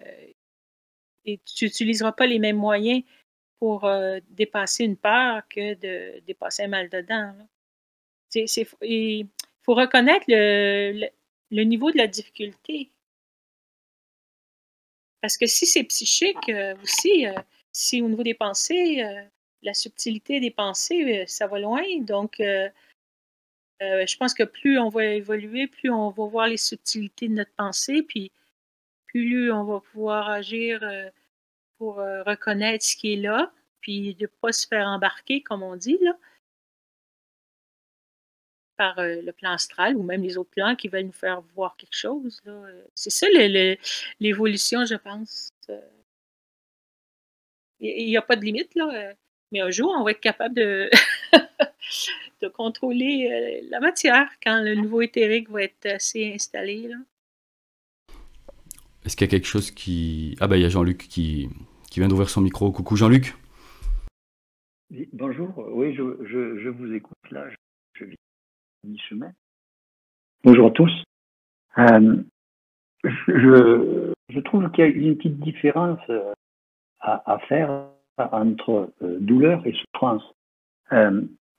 [1.26, 3.04] et tu n'utiliseras pas les mêmes moyens
[3.60, 7.34] pour euh, dépasser une peur que de dépasser un mal dedans.
[8.34, 9.28] Il
[9.62, 11.08] faut reconnaître le, le,
[11.52, 12.92] le niveau de la difficulté.
[15.22, 17.34] Parce que si c'est psychique euh, aussi, euh,
[17.72, 19.24] si au niveau des pensées, euh,
[19.64, 21.84] la subtilité des pensées, ça va loin.
[22.02, 27.34] Donc, je pense que plus on va évoluer, plus on va voir les subtilités de
[27.34, 28.32] notre pensée, puis
[29.08, 30.80] plus on va pouvoir agir
[31.78, 35.76] pour reconnaître ce qui est là, puis de ne pas se faire embarquer, comme on
[35.76, 36.16] dit, là,
[38.78, 41.76] par euh, le plan astral ou même les autres plans qui veulent nous faire voir
[41.78, 42.40] quelque chose.
[42.46, 42.62] là.
[42.96, 43.78] C'est ça le- le-
[44.20, 45.50] l'évolution, je pense.
[45.70, 45.80] Euh,
[47.80, 48.90] Il n'y a pas de limite, là.
[48.94, 49.14] euh,
[49.52, 50.90] Mais un jour, on va être capable de,
[52.42, 56.88] de contrôler la matière quand le nouveau éthérique va être assez installé.
[56.88, 56.96] Là.
[59.06, 60.36] Est-ce qu'il y a quelque chose qui...
[60.42, 61.50] Ah bah il y a Jean-Luc qui,
[61.90, 62.72] qui vient d'ouvrir son micro.
[62.72, 63.36] Coucou Jean-Luc.
[65.14, 67.56] Bonjour, oui, je, je, je vous écoute là, je,
[68.00, 68.16] je vis
[70.44, 71.04] Bonjour à tous.
[71.78, 72.24] Euh,
[73.04, 76.34] je, trouve qu'il y a une petite différence euh,
[77.00, 80.24] à, faire entre euh, douleur et souffrance.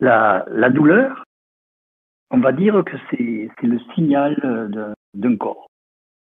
[0.00, 1.24] La, douleur,
[2.30, 5.68] on va dire que c'est le signal d'un- corps,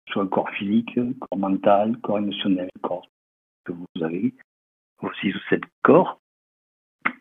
[0.09, 3.07] soit un corps physique, corps mental, corps émotionnel, corps
[3.65, 4.33] que vous avez,
[5.01, 6.19] aussi sous sept corps.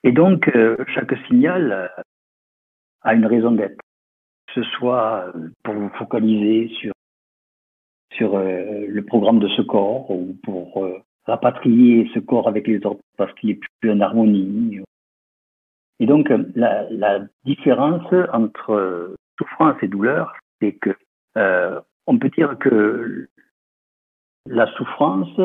[0.02, 0.50] Et donc,
[0.94, 1.90] chaque signal
[3.06, 3.78] a une raison d'être.
[4.48, 6.92] Que ce soit euh, pour vous focaliser sur,
[8.12, 12.84] sur euh, le programme de ce corps ou pour euh, rapatrier ce corps avec les
[12.84, 14.80] autres parce qu'il est plus en harmonie.
[15.98, 20.90] Et donc, la, différence entre souffrance et douleur, c'est que
[22.06, 23.28] on peut dire que
[24.46, 25.40] la souffrance,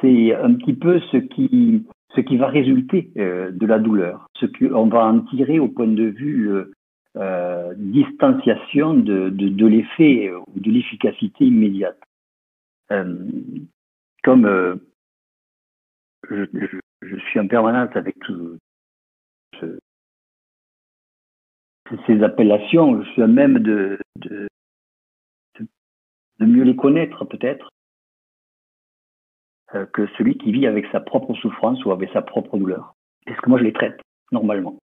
[0.00, 4.86] c'est un petit peu ce qui ce qui va résulter de la douleur, ce qu'on
[4.86, 6.50] va en tirer au point de vue
[7.16, 12.00] euh, distanciation de, l'effet ou de l'efficacité immédiate.
[12.90, 13.14] Euh,
[14.22, 14.76] comme euh,
[16.30, 18.58] je, suis en permanence avec tout
[19.60, 19.78] ce-
[22.06, 23.98] ces appellations, je suis à même de,
[26.40, 27.68] mieux les connaître peut-être
[29.92, 32.94] que celui qui vit avec sa propre souffrance ou avec sa propre douleur.
[33.26, 34.00] Parce que moi, je les traite,
[34.30, 34.78] normalement?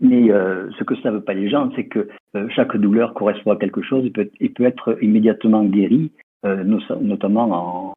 [0.00, 3.50] Mais euh, ce que ça veut pas les gens, c'est que euh, chaque douleur correspond
[3.52, 6.12] à quelque chose et peut, et peut être immédiatement guérie,
[6.44, 7.94] euh, no- notamment en,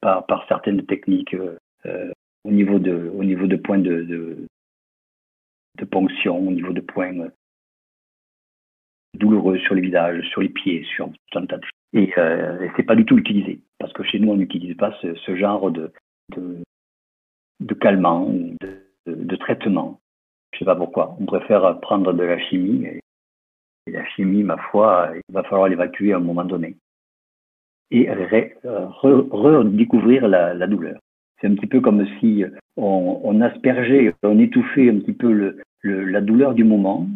[0.00, 1.34] par, certaines techniques
[2.44, 4.46] au niveau de points de,
[5.90, 7.28] ponction, au niveau de points
[9.14, 11.70] douloureux sur les visages, sur les pieds, sur tout un tas de choses.
[11.94, 15.36] Et, et c'est pas du tout utilisé parce que chez nous on n'utilise pas ce,
[15.36, 15.92] genre de
[17.60, 18.56] de, calmant, ou
[19.06, 20.00] de traitement.
[20.54, 21.16] Je sais pas pourquoi.
[21.20, 22.86] On préfère prendre de la chimie
[23.86, 26.76] la chimie, ma foi, il va falloir l'évacuer à un moment donné
[27.90, 30.98] et redécouvrir la, douleur.
[31.40, 32.44] C'est un petit peu comme si
[32.76, 37.06] on, aspergeait, on étouffait un petit peu la douleur du moment,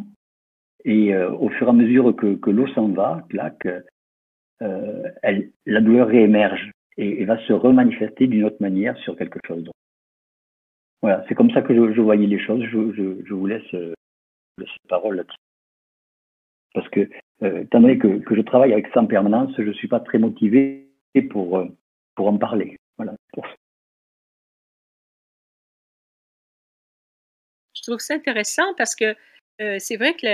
[0.85, 3.67] et euh, au fur et à mesure que, l'eau s'en va, clac,
[4.63, 5.03] euh,
[5.67, 9.79] la douleur réémerge et, et va se remanifester d'une autre manière sur quelque chose d'autre.
[11.03, 12.65] Voilà, c'est comme ça que je, voyais les choses.
[12.65, 13.95] Je, vous laisse, euh,
[14.59, 15.37] la parole là-dessus.
[16.75, 17.09] Parce que,
[17.43, 20.19] euh, étant donné que, je travaille avec ça en permanence, je ne suis pas très
[20.19, 20.89] motivé
[21.31, 21.67] pour, euh,
[22.15, 22.77] pour en parler.
[27.75, 29.17] Je trouve ça intéressant parce que
[29.61, 30.27] euh, c'est vrai que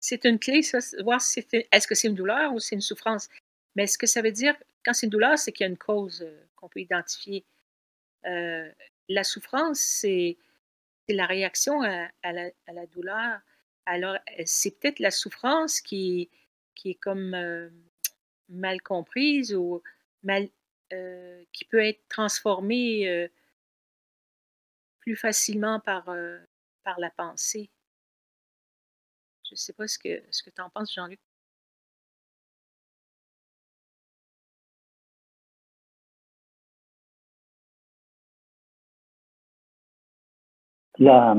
[0.00, 3.28] c'est une clé, ça, voir si est-ce que c'est une douleur ou c'est une souffrance.
[3.74, 5.76] Mais ce que ça veut dire, quand c'est une douleur, c'est qu'il y a une
[5.76, 7.44] cause qu'on peut identifier.
[8.26, 8.70] Euh,
[9.08, 10.36] la souffrance, c'est
[11.08, 13.40] la réaction à, la, douleur.
[13.86, 16.30] Alors, euh, c'est peut-être la souffrance qui,
[16.84, 17.70] est comme euh,
[18.48, 19.82] mal comprise ou
[21.52, 23.30] qui peut être transformée
[25.00, 27.70] plus facilement par, la pensée.
[29.44, 31.20] Je ne sais pas que, ce que tu en penses, Jean-Luc.
[40.98, 41.36] La,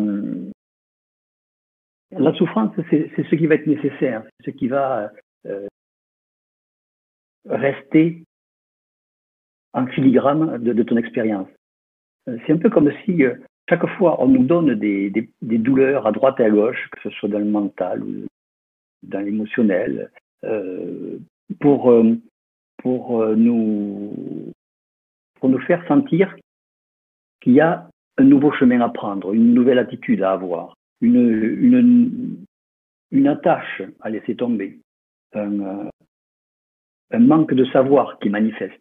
[2.12, 5.12] la souffrance, c'est ce qui va être nécessaire, ce qui va
[5.46, 5.68] euh,
[7.50, 8.24] rester
[9.74, 11.48] en filigrane de, ton expérience.
[12.28, 13.36] Euh, c'est un peu comme si euh,
[13.70, 17.30] chaque fois on nous donne des, douleurs à droite et à gauche, que ce soit
[17.30, 18.26] dans le mental ou
[19.04, 20.12] dans l'émotionnel,
[20.44, 21.18] euh,
[21.60, 21.94] pour,
[22.78, 24.52] pour, nous,
[25.40, 26.36] pour nous faire sentir
[27.42, 27.88] qu'il y a
[28.18, 32.46] un nouveau chemin à prendre, une nouvelle attitude à avoir, une, une,
[33.12, 34.80] une attache à laisser tomber,
[35.34, 35.90] un,
[37.12, 38.80] un manque de savoir qui manifeste.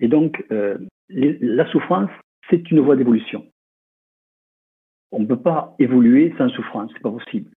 [0.00, 2.10] Et donc, euh, la souffrance,
[2.50, 3.46] c'est une voie d'évolution.
[5.12, 7.50] On ne peut pas évoluer sans souffrance, c'est pas possible.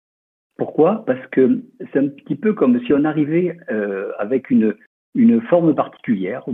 [0.57, 1.05] Pourquoi?
[1.05, 4.75] Parce que c'est un petit peu comme si on arrivait euh, avec une,
[5.15, 6.45] une forme particulière,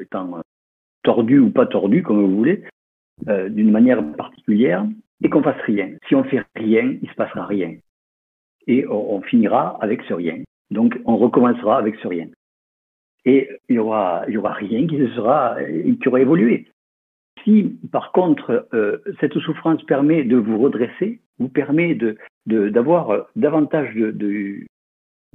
[0.00, 0.40] étant
[1.02, 2.64] tordu ou pas tordu, comme vous voulez,
[3.28, 4.86] euh, d'une manière particulière,
[5.22, 5.90] et qu'on fasse rien.
[6.08, 7.74] Si on fait rien, il se passera rien.
[8.66, 10.42] Et on, finira avec ce rien.
[10.70, 12.26] Donc, on recommencera avec ce rien
[13.26, 16.68] et il n'y aura, il y aura rien qui sera, qui aura évolué.
[17.44, 23.94] Si, par contre, euh, cette souffrance permet de vous redresser, vous permet de, d'avoir davantage
[23.94, 24.64] de, de,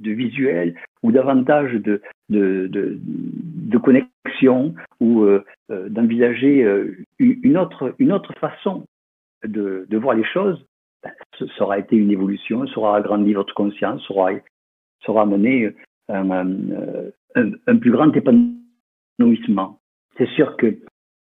[0.02, 7.94] de, visuel ou davantage de, de, de, connexion ou euh, euh d'envisager euh, une, autre,
[7.98, 8.84] une autre façon
[9.44, 10.64] de, de voir les choses,
[11.02, 11.12] ben,
[11.58, 14.32] ça été une évolution, ça aura agrandi votre conscience, ça aura,
[15.04, 15.74] ça aura amené
[16.08, 16.30] un,
[17.34, 19.80] un, plus grand épanouissement.
[20.16, 20.76] C'est sûr que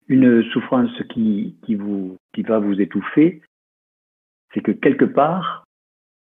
[0.07, 3.41] une souffrance qui, qui, vous, qui va vous étouffer,
[4.53, 5.65] c'est que quelque part,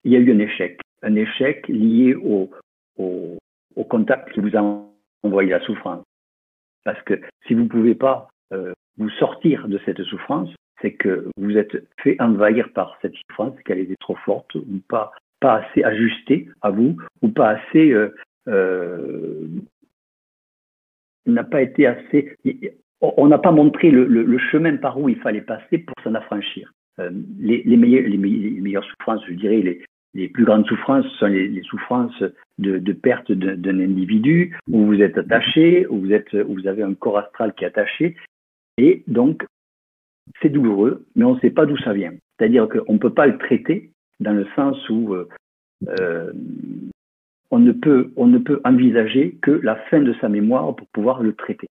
[0.04, 0.80] il y a eu un échec.
[1.04, 2.50] Un échec lié au,
[3.90, 4.88] contact qui vous a
[5.22, 6.04] envoyé la souffrance.
[6.84, 10.50] Parce que si vous ne pouvez pas euh, vous sortir de cette souffrance,
[10.82, 15.12] c'est que vous êtes fait envahir par cette souffrance, qu'elle était trop forte ou pas,
[15.40, 18.16] pas assez ajustée à vous, ou pas assez euh,
[18.48, 19.48] euh,
[21.26, 22.36] n'a pas été assez.
[23.02, 26.74] On n'a pas montré le, chemin par où il fallait passer pour s'en affranchir.
[27.40, 29.84] Les, meilleures souffrances, je dirais, les,
[30.14, 32.24] les plus grandes souffrances sont les, souffrances
[32.60, 36.94] de, perte d'un individu où vous êtes attaché, où vous, êtes, où vous avez un
[36.94, 38.16] corps astral qui est attaché.
[38.78, 39.46] Et donc,
[40.42, 42.14] c'est douloureux, mais on ne sait pas d'où ça vient.
[42.38, 45.28] C'est-à-dire qu'on ne peut pas le traiter dans le sens où euh,
[46.00, 46.32] euh,
[47.52, 51.22] on ne peut, on ne peut envisager que la fin de sa mémoire pour pouvoir
[51.22, 51.68] le traiter.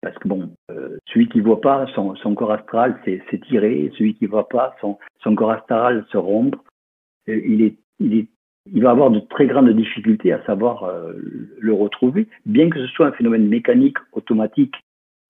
[0.00, 4.48] Parce que bon, euh, celui qui voit pas son, corps astral s'étirer, celui qui voit
[4.48, 6.58] pas son, son corps astral se rompre,
[7.26, 8.28] il, est, il, est,
[8.72, 11.12] il va avoir de très grandes difficultés à savoir euh,
[11.58, 14.74] le retrouver, bien que ce soit un phénomène mécanique, automatique,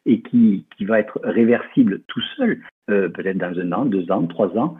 [0.04, 4.26] et qui, qui va être réversible tout seul, euh, peut-être dans un an, deux ans,
[4.26, 4.76] trois ans,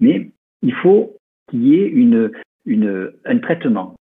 [0.00, 0.30] mais
[0.62, 1.16] il faut
[1.48, 2.30] qu'il y ait une,
[2.66, 3.96] une, un traitement.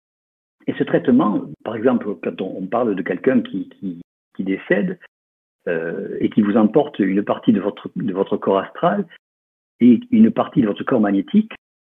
[0.67, 4.01] Et ce traitement, par exemple, quand on, parle de quelqu'un qui, qui,
[4.37, 4.99] qui, décède
[5.69, 9.07] euh, et qui vous emporte une partie de votre, de votre corps astral
[9.81, 11.53] et une partie de votre corps magnétique,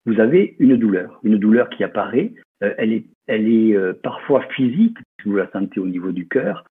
[0.07, 2.31] vous avez une douleur, une douleur qui apparaît.
[2.63, 6.27] Euh, elle est, elle est euh, parfois physique, si vous la sentez au niveau du
[6.27, 6.63] cœur,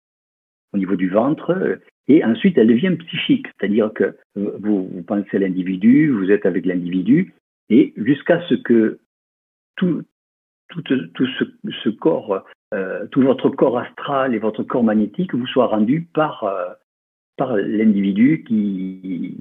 [0.73, 1.77] au niveau du ventre, euh,
[2.09, 7.35] et ensuite elle devient psychique, c'est-à-dire que vous, pensez à l'individu, vous êtes avec l'individu,
[7.69, 8.99] et jusqu'à ce que
[9.77, 10.03] tout,
[10.69, 11.27] tout, tout
[11.83, 12.45] ce, corps,
[13.11, 16.49] tout votre corps astral et votre corps magnétique vous soit rendu par,
[17.37, 19.37] par l'individu qui,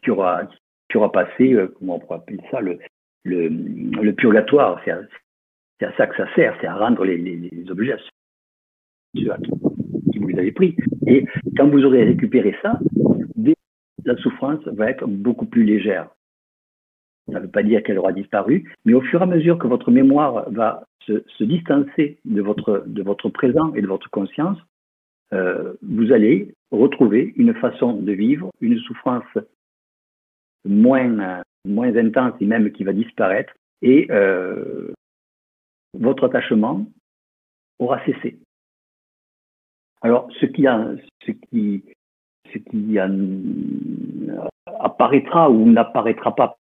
[0.00, 0.42] qui, aura,
[0.88, 2.78] qui aura passé, comment on pourrait appeler ça, le,
[3.24, 4.80] le, purgatoire.
[4.84, 5.00] C'est à,
[5.82, 9.30] à, ça que ça sert, c'est à rendre les, objets à ceux
[10.12, 10.76] qui vous les avez pris.
[11.06, 12.78] Et quand vous aurez récupéré ça,
[14.04, 16.08] la souffrance va être beaucoup plus légère.
[17.32, 19.66] Ça ne veut pas dire qu'elle aura disparu, mais au fur et à mesure que
[19.66, 24.58] votre mémoire va se, se distancer de votre, de votre présent et de votre conscience,
[25.32, 29.24] euh, vous allez retrouver une façon de vivre, une souffrance
[30.64, 33.52] moins, moins intense et même qui va disparaître,
[33.82, 34.92] et euh,
[35.94, 36.86] votre attachement
[37.78, 38.38] aura cessé.
[40.02, 40.64] Alors, ce qui,
[41.26, 41.84] ce qui,
[42.52, 42.98] ce qui
[44.80, 46.58] apparaîtra ou n'apparaîtra pas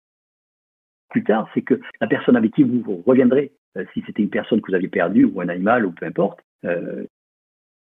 [1.10, 4.62] plus tard, c'est que la personne avec qui vous reviendrez, euh, si c'était une personne
[4.62, 7.06] que vous aviez perdue ou un animal ou peu importe, euh,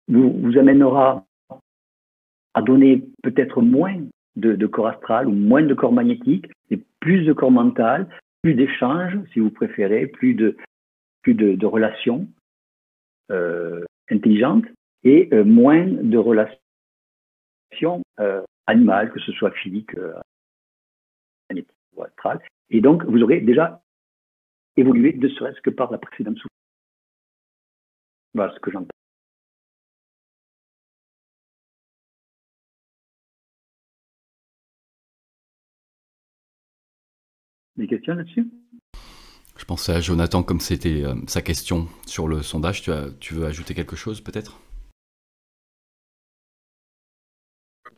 [0.09, 1.25] vous, amènera
[2.55, 4.01] à donner peut-être moins
[4.37, 8.09] de, corps astral ou moins de corps magnétique, et plus de corps mental,
[8.43, 10.57] plus d'échanges, si vous préférez, plus de,
[11.23, 12.29] plus de, relations
[13.31, 14.67] euh, intelligentes
[15.05, 16.59] et euh, moins de relations
[18.21, 19.91] euh, animales, que ce soit physique,
[21.51, 22.41] magnétique ou astral.
[22.71, 23.81] Et donc, vous aurez déjà
[24.77, 26.51] évolué, ne serait-ce que par la précédente souffrance.
[28.35, 28.96] Voilà ce que j'entends.
[37.77, 38.49] Des questions là-dessus?
[39.59, 42.83] Je pensais à Jonathan comme c'était euh, sa question sur le sondage.
[42.83, 44.59] Tu, as, tu veux ajouter quelque chose peut-être?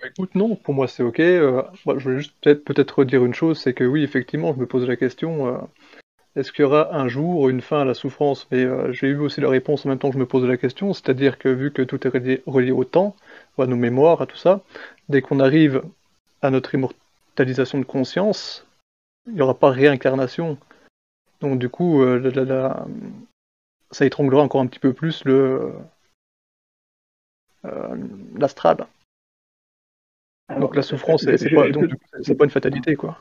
[0.01, 1.21] Bah, Écoute, non, pour moi c'est ok.
[1.21, 4.67] Euh, je voulais juste peut-être peut redire une chose, c'est que oui, effectivement, je me
[4.67, 5.59] pose la question, euh,
[6.37, 8.47] est-ce qu'il y aura un jour une fin à la souffrance?
[8.53, 10.93] Mais j'ai eu aussi la réponse en même temps que je me pose la question,
[10.93, 13.17] c'est-à-dire que vu que tout est relié, relié au temps,
[13.59, 14.63] à nos mémoires, à tout ça,
[15.09, 15.83] dès qu'on arrive
[16.43, 18.68] à notre immortalisation de conscience,
[19.29, 20.59] il n'y aura pas réincarnation.
[21.41, 22.75] Donc du coup, euh,
[23.91, 25.73] ça étranglera encore un petit peu plus le
[27.65, 27.97] euh,
[28.37, 28.87] l'astral.
[30.59, 33.21] Donc la souffrance, c'est pas, pas, une fatalité, quoi.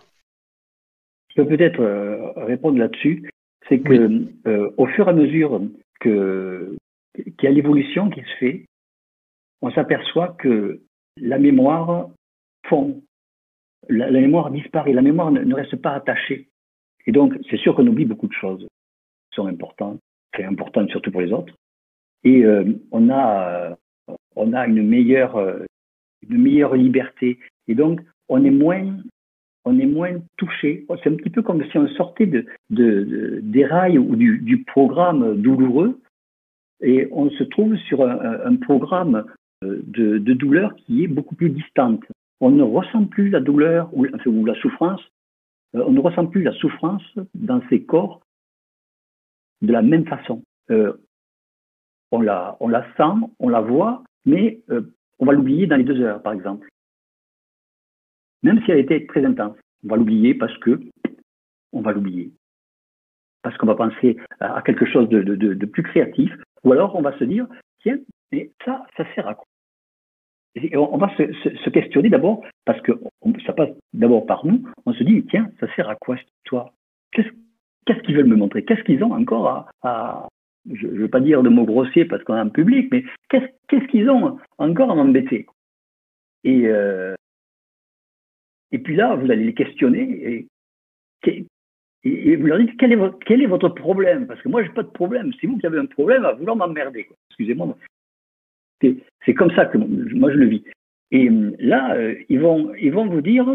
[1.29, 3.29] Je peux peut-être euh, répondre là-dessus.
[3.67, 4.31] C'est que
[4.77, 5.61] au fur et à mesure
[5.99, 6.77] que
[7.15, 8.65] qu'il y a l'évolution qui se fait,
[9.61, 10.81] on s'aperçoit que
[11.17, 12.09] la mémoire
[12.67, 13.01] fond
[13.89, 16.47] la, mémoire disparaît, la mémoire ne, reste pas attachée.
[17.05, 19.99] Et donc, c'est sûr qu'on oublie beaucoup de choses qui sont importantes,
[20.33, 21.53] très importantes surtout pour les autres.
[22.23, 23.49] Et euh, on, a,
[24.09, 25.59] euh, on a une meilleure, euh,
[26.27, 27.39] une meilleure liberté.
[27.67, 28.97] Et donc, on est moins,
[29.63, 30.85] on est moins touché.
[31.03, 34.63] C'est un petit peu comme si on sortait de, de, des rails ou du, du,
[34.63, 35.99] programme douloureux
[36.81, 39.25] et on se trouve sur un, programme
[39.63, 42.03] de, de douleur qui est beaucoup plus distante
[42.39, 45.01] on ne ressent plus la douleur ou, la souffrance,
[45.75, 48.21] euh, on ne ressent plus la souffrance dans ses corps
[49.61, 50.43] de la même façon.
[50.69, 50.93] Euh,
[52.11, 55.83] on, la, on la sent, on la voit, mais euh, on va l'oublier dans les
[55.83, 56.67] deux heures, par exemple.
[58.43, 60.79] Même si elle était très intense, on va l'oublier parce que
[61.71, 62.31] on va l'oublier.
[63.41, 66.31] Parce qu'on va penser à quelque chose de, de, plus créatif,
[66.63, 67.47] ou alors on va se dire,
[67.81, 67.97] tiens,
[68.31, 69.45] mais ça, ça sert à quoi?
[70.75, 72.91] On va se, questionner d'abord, parce que
[73.45, 76.71] ça passe d'abord par nous, on se dit, tiens, ça sert à quoi cette histoire?
[77.11, 78.63] Qu'est-ce qu'ils veulent me montrer?
[78.63, 80.27] Qu'est-ce qu'ils ont encore à,
[80.71, 83.87] je ne veux pas dire de mots grossiers parce qu'on est en public, mais qu'est-ce
[83.87, 85.47] qu'ils ont encore à m'embêter?
[86.43, 87.15] Et, euh,
[88.71, 90.47] et puis là, vous allez les questionner
[91.25, 91.47] et,
[92.37, 94.27] vous leur dites quel est, quel est votre problème?
[94.27, 95.31] Parce que moi, je n'ai pas de problème.
[95.39, 97.07] C'est vous qui avez un problème à vouloir m'emmerder.
[97.29, 97.75] Excusez-moi,
[98.81, 100.63] c'est comme ça que moi je le vis.
[101.11, 103.47] Et euh, là, euh, ils, vont, ils vont vous dire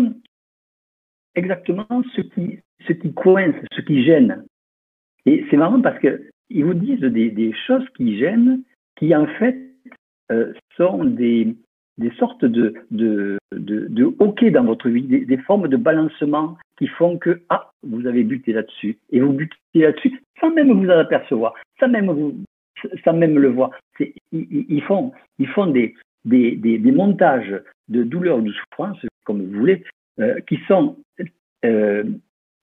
[1.34, 4.44] exactement ce qui, ce qui coince, ce qui gêne.
[5.26, 8.62] Et c'est marrant parce qu'ils vous disent des, choses qui gênent,
[8.96, 9.56] qui en fait
[10.30, 11.54] euh, sont des,
[11.98, 16.88] des sortes de, de, de, hockey dans votre vie, des, des, formes de balancement qui
[16.88, 20.98] font que, ah, vous avez buté là-dessus, et vous butez là-dessus sans même vous en
[20.98, 22.34] apercevoir, sans même vous,
[23.04, 23.70] sans même le voir.
[24.32, 29.58] Ils, font, ils font des, des, des, montages de douleur ou de souffrance, comme vous
[29.58, 29.84] voulez,
[30.18, 30.96] euh, qui sont
[31.64, 32.04] euh,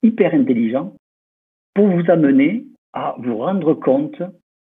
[0.03, 0.95] hyper intelligents
[1.73, 4.21] pour vous amener à vous rendre compte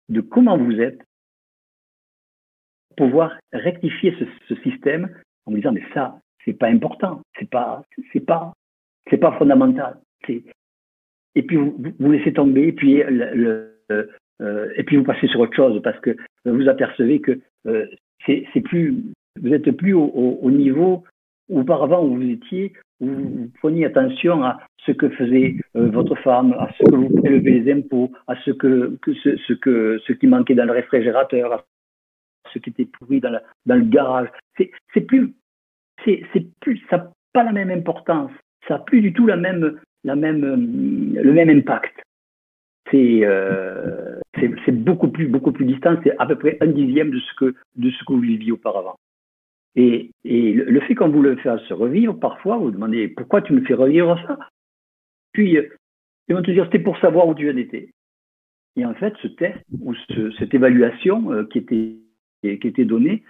[0.09, 1.01] de comment vous êtes,
[2.97, 4.14] pouvoir rectifier
[4.49, 5.11] ce, système
[5.44, 7.82] en vous disant mais ça c'est pas important, c'est pas
[8.12, 8.53] c'est pas
[9.11, 10.01] c'est pas fondamental.
[10.28, 13.76] Et puis vous, vous laissez tomber, et puis le,
[14.41, 17.87] et puis vous passez sur autre chose parce que vous apercevez que euh,
[18.26, 18.95] c'est plus,
[19.41, 21.05] vous êtes plus au, au, niveau
[21.49, 26.53] auparavant où vous étiez, où vous preniez attention à ce que faisait euh, votre femme,
[26.59, 30.72] à ce que vous prélevez les impôts, à ce que, ce, qui manquait dans le
[30.72, 31.64] réfrigérateur, à
[32.53, 34.28] ce qui était pourri dans, le garage.
[34.57, 35.34] C'est plus,
[36.05, 36.22] c'est
[36.61, 38.30] plus, ça n'a pas la même importance,
[38.66, 41.95] ça n'a plus du tout la même, la même, le même impact.
[42.95, 47.34] Euh, c'est beaucoup plus beaucoup plus distant, c'est à peu près un dixième de ce
[47.34, 48.97] que de ce que vous viviez auparavant.
[49.76, 53.74] Et, le fait qu'on vous le fasse revivre, parfois, vous demandez pourquoi tu me fais
[53.74, 54.39] revivre ça?
[55.32, 55.59] Puis
[56.28, 57.91] ils vont te dire c'était pour savoir où tu en étais.
[58.76, 61.97] Et en fait, ce test ou ce, cette évaluation euh, qui était
[62.43, 63.22] qui était donnée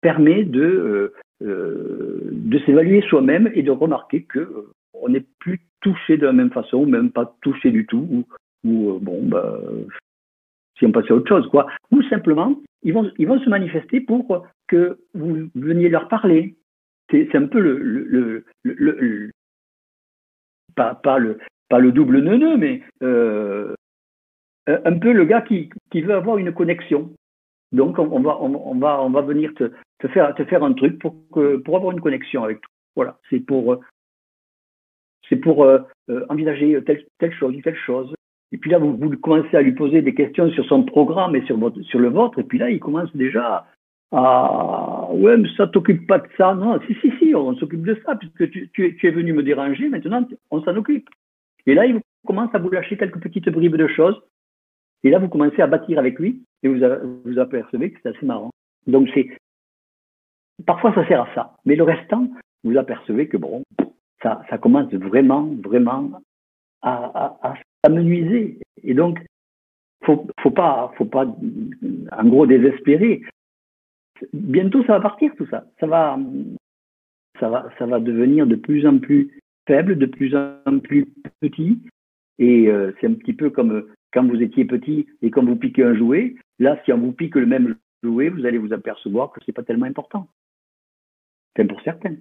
[0.00, 6.16] permet de euh, euh de s'évaluer soi-même et de remarquer que on n'est plus touché
[6.16, 8.24] de la même façon, ou même pas touché du tout, ou,
[8.64, 9.58] ou euh, bon, bah,
[10.78, 11.66] si on passait à autre chose, quoi.
[11.90, 16.56] Ou simplement, ils vont, ils vont se manifester pour que vous veniez leur parler.
[17.10, 19.30] C'est un peu le, le, le,
[20.74, 23.74] pas, pas, le, pas le double neuneu, mais euh,
[24.66, 27.12] un peu le gars qui, qui veut avoir une connexion.
[27.72, 29.70] Donc, on, va, on, va, on va venir te,
[30.08, 32.70] faire, te faire un truc pour, que, pour avoir une connexion avec toi.
[32.96, 33.80] Voilà, c'est pour,
[35.28, 35.78] c'est pour euh,
[36.10, 38.14] euh, envisager telle, telle chose, telle chose.
[38.52, 41.58] Et puis là, vous, commencez à lui poser des questions sur son programme et sur,
[41.58, 42.38] votre, sur le vôtre.
[42.38, 43.66] Et puis là, il commence déjà
[44.10, 46.54] à ouais, mais ça t'occupe pas de ça.
[46.54, 49.88] Non, si, si, si, on s'occupe de ça, puisque tu, es venu me déranger.
[49.88, 51.08] Maintenant, on s'en occupe.
[51.66, 54.18] Et là, il commence à vous lâcher quelques petites bribes de choses.
[55.04, 56.80] Et là, vous commencez à bâtir avec lui et vous,
[57.24, 58.50] vous apercevez que c'est assez marrant.
[58.86, 59.28] Donc, c'est
[60.66, 61.56] parfois ça sert à ça.
[61.66, 62.28] Mais le restant,
[62.64, 63.62] vous apercevez que bon,
[64.22, 66.20] ça, commence vraiment, vraiment
[66.82, 67.54] à, à
[67.84, 68.58] s'amenuiser.
[68.82, 69.18] Et donc,
[70.04, 73.22] faut, faut pas, faut pas, en gros, désespérer.
[74.32, 75.64] Bientôt, ça va partir tout ça.
[75.80, 76.18] Ça va,
[77.38, 81.06] ça va, ça va devenir de plus en plus faible, de plus en plus
[81.40, 81.78] petit.
[82.38, 85.84] Et euh, c'est un petit peu comme quand vous étiez petit et quand vous piquez
[85.84, 86.36] un jouet.
[86.58, 89.62] Là, si on vous pique le même jouet, vous allez vous apercevoir que c'est pas
[89.62, 90.28] tellement important.
[91.56, 92.16] C'est pour certains.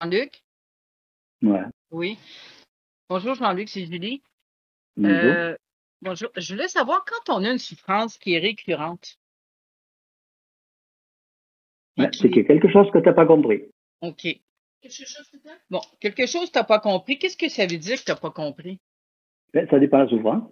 [0.00, 0.42] Jean-Luc?
[1.42, 1.64] Ouais.
[1.90, 2.18] Oui.
[3.08, 4.22] Bonjour Jean-Luc, c'est Julie.
[4.98, 5.30] Bonjour.
[5.32, 5.56] Euh,
[6.02, 6.28] bonjour.
[6.36, 9.16] Je voulais savoir quand on a une souffrance qui est récurrente?
[11.96, 13.62] Ouais, qui c'est qu'il y a quelque chose que tu n'as pas compris.
[14.00, 14.26] OK.
[15.70, 17.18] Bon, quelque chose que tu n'as pas compris.
[17.18, 18.78] Qu'est-ce que ça veut dire que tu n'as pas compris?
[19.54, 20.50] Ben, Ça dépend de la souffrance.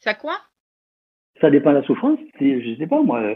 [0.00, 0.38] Ça quoi?
[1.40, 2.18] Ça dépend de la souffrance.
[2.40, 3.34] Je sais pas, moi,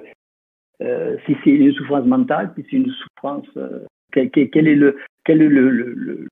[0.82, 3.46] euh, si c'est une souffrance mentale, si c'est une souffrance.
[3.56, 6.28] euh, quel, quel- quel est le, quel est le, le, le,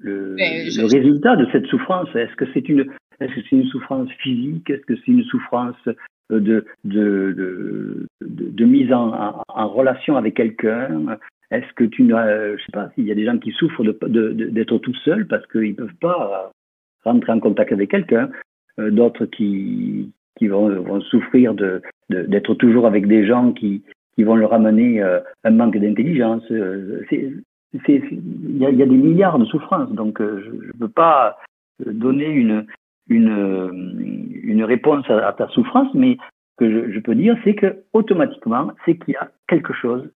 [0.00, 2.08] le- Ben, je- le résultat de cette souffrance.
[2.14, 2.86] Est-ce que c'est une,
[3.20, 4.68] est-ce que c'est une souffrance physique?
[4.70, 10.16] Est-ce que c'est une souffrance euh, de, de, de, de, mise en, en, en relation
[10.16, 11.18] avec quelqu'un?
[11.50, 13.82] Est-ce que tu n'as, euh, je sais pas, s'il y a des gens qui souffrent
[13.84, 16.50] de, de, de- d'être tout seuls parce qu'ils peuvent pas
[17.04, 18.30] rentrer en contact avec quelqu'un,
[18.78, 23.82] euh, d'autres qui, qui vont, vont souffrir de- d'être toujours avec des gens qui,
[24.16, 26.44] qui vont leur amener un manque d'intelligence.
[27.72, 31.38] Il, y a, des milliards de souffrances, donc euh, je ne peux pas
[31.86, 32.66] euh, donner une,
[33.10, 38.98] euh, réponse à, ta souffrance, mais ce que je, peux dire, c'est que automatiquement, c'est
[38.98, 40.10] qu'il y a quelque chose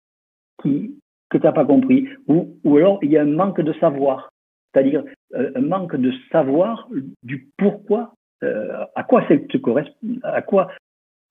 [0.63, 4.29] que tu n'as pas compris, ou, alors il y a un manque de savoir,
[4.73, 6.87] c'est-à-dire un manque de savoir
[7.23, 9.47] du pourquoi, à quoi cette
[10.23, 10.69] à quoi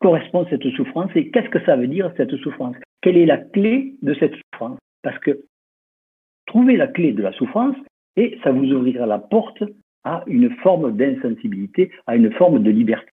[0.01, 2.77] correspond cette souffrance et qu'est-ce que ça veut dire cette souffrance?
[3.01, 4.79] Quelle est la clé de cette souffrance?
[5.03, 5.41] Parce que
[6.47, 7.77] trouver la clé de la souffrance
[8.17, 9.63] et ça vous ouvrira la porte
[10.05, 13.11] à une forme d'insensibilité, à une forme de liberté.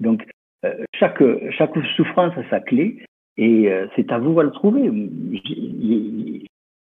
[0.00, 0.26] Donc
[0.64, 1.22] euh, chaque
[1.96, 3.04] souffrance a sa clé
[3.36, 4.90] et euh, c'est à vous à le trouver.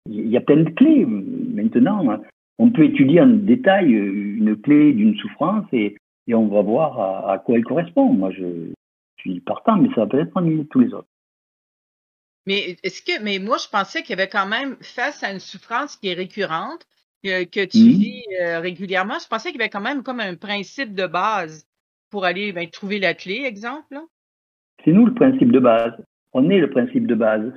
[0.06, 2.20] Il y a plein de clés maintenant.
[2.58, 5.96] On peut étudier en détail une clé d'une souffrance et,
[6.32, 8.12] on va voir à, quoi elle correspond.
[8.12, 8.44] Moi, je,
[9.16, 11.08] je suis partant, mais ça va peut-être ennuyer tous les autres.
[12.46, 15.40] Mais est-ce que, mais moi, je pensais qu'il y avait quand même, face à une
[15.40, 16.86] souffrance qui est récurrente,
[17.22, 17.98] que, que tu Mhm.
[18.00, 21.66] vis euh, régulièrement, je pensais qu'il y avait quand même comme un principe de base
[22.08, 23.98] pour aller ben, trouver la clé, exemple.
[24.84, 25.92] C'est nous le principe de base.
[26.32, 27.52] On est le principe de base.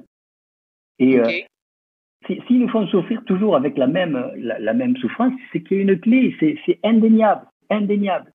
[1.00, 1.48] Et euh, OK.
[2.28, 5.78] si- s'ils nous font souffrir toujours avec la même, la, la même souffrance, c'est qu'il
[5.78, 8.34] y a une clé, c'est c'est indéniable, indéniable.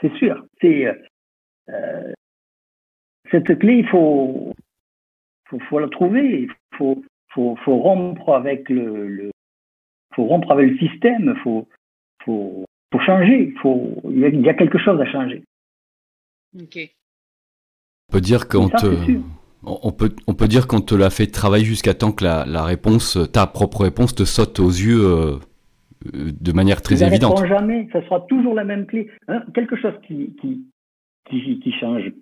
[0.00, 0.46] C'est sûr.
[0.60, 0.86] C'est
[1.68, 2.12] euh,
[3.30, 4.54] cette clé, il faut,
[5.48, 6.42] faut, faut la trouver.
[6.42, 7.02] Il faut,
[7.32, 9.30] faut, faut rompre avec le, le
[10.14, 11.34] faut rompre avec le système.
[11.42, 11.66] Faut,
[12.24, 13.52] faut, faut changer.
[13.62, 15.42] Faut, il y a- il y a quelque chose à changer.
[16.60, 16.78] OK.
[18.10, 18.86] On peut dire qu'on te,
[19.64, 22.62] on peut, on peut dire qu'on te l'a fait travailler jusqu'à temps que la, la
[22.64, 25.38] réponse, ta propre réponse, te saute aux yeux euh,
[26.12, 27.44] de manière très Ils évidente.
[27.46, 29.10] jamais, ça sera toujours la même clé.
[29.26, 30.62] Hein, quelque chose qui, qui,
[31.28, 32.12] qui, qui change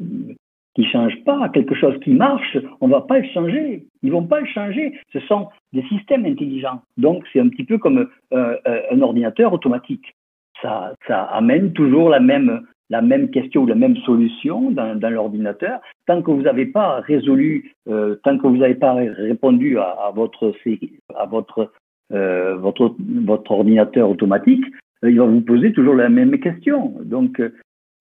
[0.75, 3.85] qui change pas, quelque chose qui marche, on va pas le changer.
[4.03, 4.99] Ils vont pas le changer.
[5.12, 6.83] Ce sont des systèmes intelligents.
[6.97, 7.99] Donc c'est un petit peu comme
[8.33, 10.14] euh, euh, un ordinateur automatique.
[10.62, 15.09] Ça, ça amène toujours la même la même question ou la même solution dans, dans
[15.09, 15.81] l'ordinateur.
[16.07, 20.11] Tant que vous n'avez pas résolu, euh, tant que vous n'avez pas répondu à, à
[20.14, 20.53] votre
[21.16, 21.73] à votre
[22.12, 24.64] euh, votre, votre ordinateur automatique,
[25.03, 26.93] euh, il va vous poser toujours la même question.
[27.05, 27.41] Donc,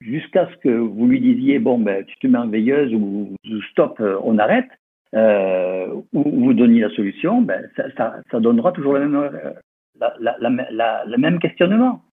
[0.02, 3.62] jusqu'à ce que vous lui disiez, bon, ben, tu te mets en veilleuse ou, ou
[3.72, 4.70] stop, euh, on arrête,
[5.16, 9.54] euh, ou vous donniez la solution, ben, ça, ça, ça donnera toujours le même, euh,
[10.00, 12.04] la, la, la, la- le même questionnement.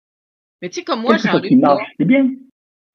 [0.61, 1.53] Mais tu sais, comme moi, Jean-Luc,
[1.99, 2.30] c'est bien.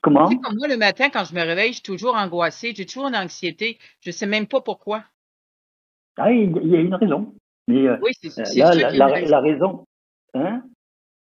[0.02, 0.28] Comment?
[0.28, 2.86] Tu sais, comme moi, le matin, quand je me réveille, je suis toujours angoissée, j'ai
[2.86, 3.78] toujours une anxiété.
[4.02, 5.06] Je sais même pas pourquoi.
[6.18, 7.34] Ah, il y a une raison.
[7.70, 9.30] Mais euh, oui, c'est euh, la, la, raison.
[9.30, 9.86] la, raison.
[10.34, 10.64] Hein?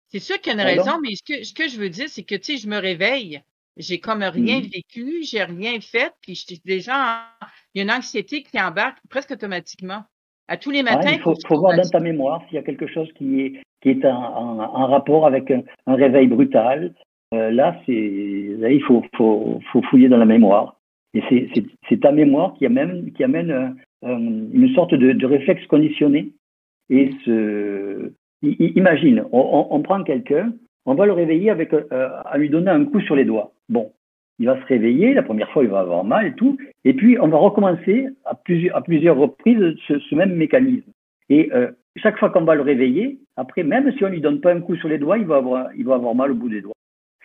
[0.09, 2.09] C'est sûr qu'il y a une raison, mais ce que, ce que je veux dire,
[2.09, 3.41] c'est que, tu sais, je me réveille,
[3.77, 4.69] j'ai comme rien mmh.
[4.73, 7.25] vécu, j'ai rien fait, puis je déjà,
[7.73, 10.03] il y a une anxiété qui embarque presque automatiquement.
[10.47, 11.11] À tous les matins.
[11.13, 13.89] il faut, faut voir dans ta mémoire s'il y a quelque chose qui est, qui
[13.89, 16.95] est en, en, en rapport avec un, un réveil brutal.
[17.35, 20.79] Euh, là, c'est, là, il faut, faut, faut fouiller dans la mémoire.
[21.13, 21.23] Et
[21.87, 23.69] c'est ta mémoire qui amène, qui amène euh,
[24.03, 26.33] une sorte de, de, réflexe conditionné.
[26.89, 28.11] Et ce,
[28.41, 30.53] imagine, on, prend quelqu'un,
[30.85, 33.51] on va le réveiller avec, euh, à lui donner un coup sur les doigts.
[33.67, 33.91] Bon,
[34.39, 37.17] il va se réveiller, la première fois il va avoir mal et tout, et puis
[37.19, 40.89] on va recommencer à plusieurs, reprises ce, même mécanisme.
[41.29, 44.53] Et euh, chaque fois qu'on va le réveiller, après, même si on lui donne pas
[44.53, 46.73] un coup sur les doigts, il va avoir, mal au bout des doigts.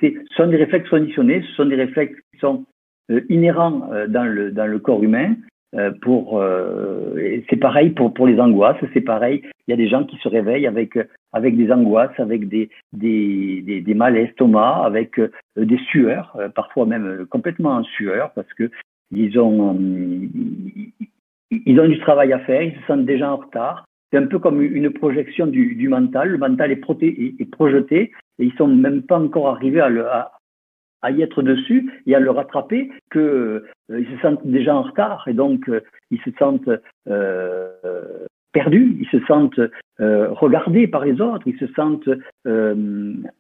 [0.01, 2.65] Ce sont des réflexes conditionnés, ce sont des réflexes qui sont
[3.11, 5.37] euh, inhérents euh, dans le corps humain.
[5.75, 9.43] Euh, pour, euh, c'est pareil pour, pour les angoisses, c'est pareil.
[9.67, 10.97] Il y a des gens qui se réveillent avec,
[11.33, 14.17] avec des angoisses, avec des, des, des, des mal
[14.85, 18.71] avec euh, des sueurs, parfois même complètement en sueur, parce que
[19.11, 19.77] ils ont,
[21.51, 23.85] ils ont du travail à faire, ils se sentent déjà en retard.
[24.13, 26.29] C'est un peu comme une projection du, du mental.
[26.29, 30.07] Le mental est, proté, est, projeté et ils sont même pas encore arrivés à, le,
[30.07, 30.31] à,
[31.05, 35.29] à y être dessus et à le rattraper que euh, se sentent déjà en retard
[35.29, 36.71] et donc euh, ils se sentent
[37.09, 37.69] euh,
[38.53, 39.61] perdus, ils se sentent
[39.99, 42.09] regardés par les autres, ils se sentent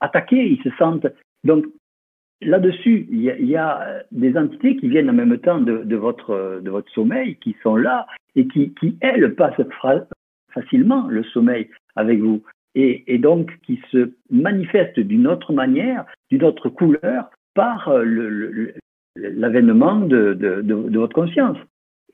[0.01, 1.07] attaqués, ils se sentent
[1.45, 1.65] donc
[2.43, 6.91] là-dessus il y, a des entités qui viennent en même temps de, votre de votre
[6.93, 8.07] sommeil qui sont là
[8.37, 9.63] et qui qui elles passent
[10.53, 12.43] facilement le sommeil avec vous
[12.75, 18.73] et, et, donc qui se manifestent d'une autre manière, d'une autre couleur, par euh,
[19.17, 21.59] l'avènement de, votre conscience.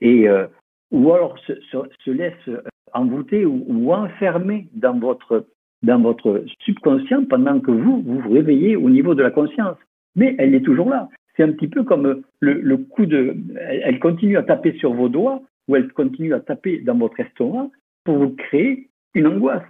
[0.01, 0.47] Et, euh,
[0.91, 2.49] ou alors se, se, se, laisse
[2.93, 5.45] envoûter ou, enfermer dans votre,
[5.83, 9.77] dans votre subconscient pendant que vous, vous réveillez au niveau de la conscience.
[10.15, 11.09] Mais elle est toujours là.
[11.35, 13.35] C'est un petit peu comme le, coup de...
[13.57, 17.69] Elle, continue à taper sur vos doigts ou elle continue à taper dans votre estomac
[18.03, 19.63] pour vous créer une angoisse.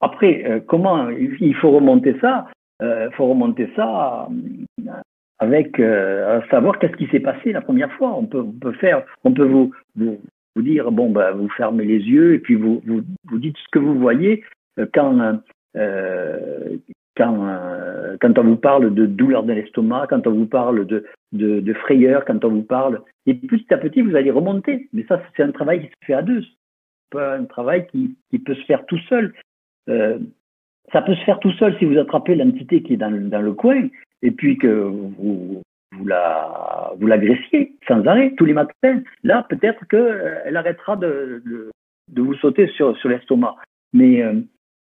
[0.00, 2.48] Après, euh, comment il faut remonter ça?
[2.82, 4.90] Euh, faut remonter ça euh,
[5.38, 8.14] avec euh, savoir qu'est-ce qui s'est passé la première fois.
[8.16, 10.20] On peut, on peut faire, on peut vous, vous,
[10.54, 13.68] vous dire bon bah vous fermez les yeux et puis vous, vous, vous dites ce
[13.72, 14.44] que vous voyez
[14.92, 15.40] quand
[15.76, 16.76] euh,
[17.16, 21.04] quand, euh, quand on vous parle de douleur de l'estomac, quand on vous parle de,
[21.32, 23.02] de, frayeur, quand on vous parle.
[23.26, 24.88] Et petit à petit, vous allez remonter.
[24.92, 26.42] Mais ça, c'est un travail qui se fait à deux.
[27.10, 29.34] Pas un travail qui, qui peut se faire tout seul.
[30.92, 33.88] Ça peut se faire tout seul si vous attrapez l'entité qui est dans, le coin
[34.22, 35.62] et puis que vous,
[36.04, 39.02] la vous l'agressiez sans arrêt tous les matins.
[39.24, 41.42] Là, peut-être qu'elle arrêtera de,
[42.08, 43.56] de, vous sauter sur, sur l'estomac.
[43.92, 44.40] Mais euh,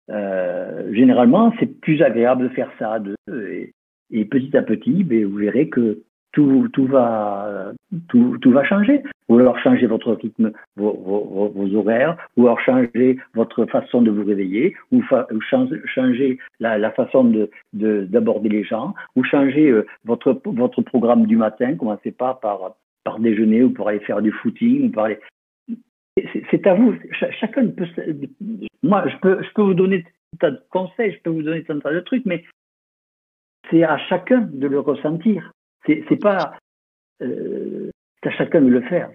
[0.09, 3.15] euh, généralement, c'est plus agréable de faire ça à deux.
[3.49, 3.71] Et,
[4.11, 5.99] et petit à petit, ben, vous verrez que
[6.33, 7.71] tout, tout, va,
[8.09, 9.01] tout, tout va changer.
[9.29, 14.25] Ou alors changer votre rythme, vos, vos, horaires, ou alors changer votre façon de vous
[14.25, 20.41] réveiller, ou, fa, changer la, la façon de, d'aborder les gens, ou changer euh, votre,
[20.45, 21.75] votre programme du matin.
[21.75, 25.19] Commencez pas par, par déjeuner ou pour aller faire du footing, ou aller...
[26.51, 26.93] C'est à vous.
[27.39, 27.87] Chacun peut.
[28.83, 30.05] Moi, je peux, je peux vous donner
[30.39, 32.43] tas de conseils, je peux vous donner tant de trucs, mais
[33.69, 35.51] c'est à chacun de le ressentir.
[35.85, 36.53] C'est pas.
[37.21, 37.82] Euh,
[38.25, 39.09] à chacun de le faire.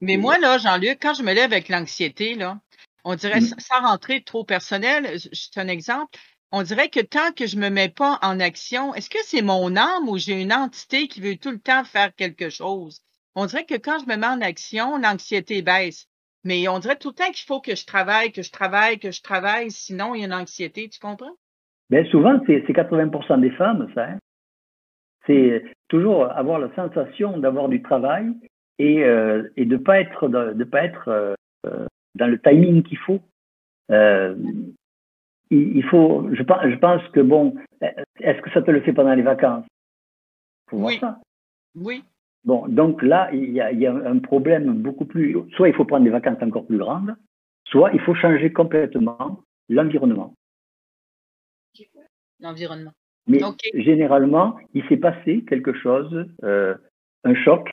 [0.00, 2.58] Mais moi, là, Jean-Luc, quand je me lève avec l'anxiété, là,
[3.04, 3.54] on dirait, mmh.
[3.58, 6.18] sans rentrer trop personnel, c'est un exemple,
[6.50, 9.74] on dirait que tant que je me mets pas en action, est-ce que c'est mon
[9.76, 13.00] âme ou j'ai une entité qui veut tout le temps faire quelque chose?
[13.34, 16.06] On dirait que quand je me mets en action, l'anxiété baisse.
[16.44, 19.10] Mais on dirait tout le temps qu'il faut que je travaille, que je travaille, que
[19.10, 21.36] je travaille, sinon il y a une anxiété, tu comprends?
[21.88, 24.04] Bien, souvent, c'est 80% des femmes, ça.
[24.04, 24.18] Hein?
[25.26, 28.32] C'est toujours avoir la sensation d'avoir du travail
[28.78, 33.20] et, euh, et de pas être de pas être euh, dans le timing qu'il faut.
[33.90, 34.34] Euh,
[35.50, 37.54] il, il, faut, je pense, je pense que bon,
[38.20, 39.66] est-ce que ça te le fait pendant les vacances?
[40.70, 40.98] Faut Oui.
[40.98, 41.20] Voir ça.
[41.74, 42.04] Oui.
[42.44, 45.36] Bon, donc là, il y, a, il y a un problème beaucoup plus.
[45.54, 47.14] Soit il faut prendre des vacances encore plus grandes,
[47.66, 50.34] soit il faut changer complètement l'environnement.
[52.40, 52.92] L'environnement.
[53.26, 53.82] Mais okay.
[53.82, 56.74] généralement, il s'est passé quelque chose, euh,
[57.24, 57.70] un choc,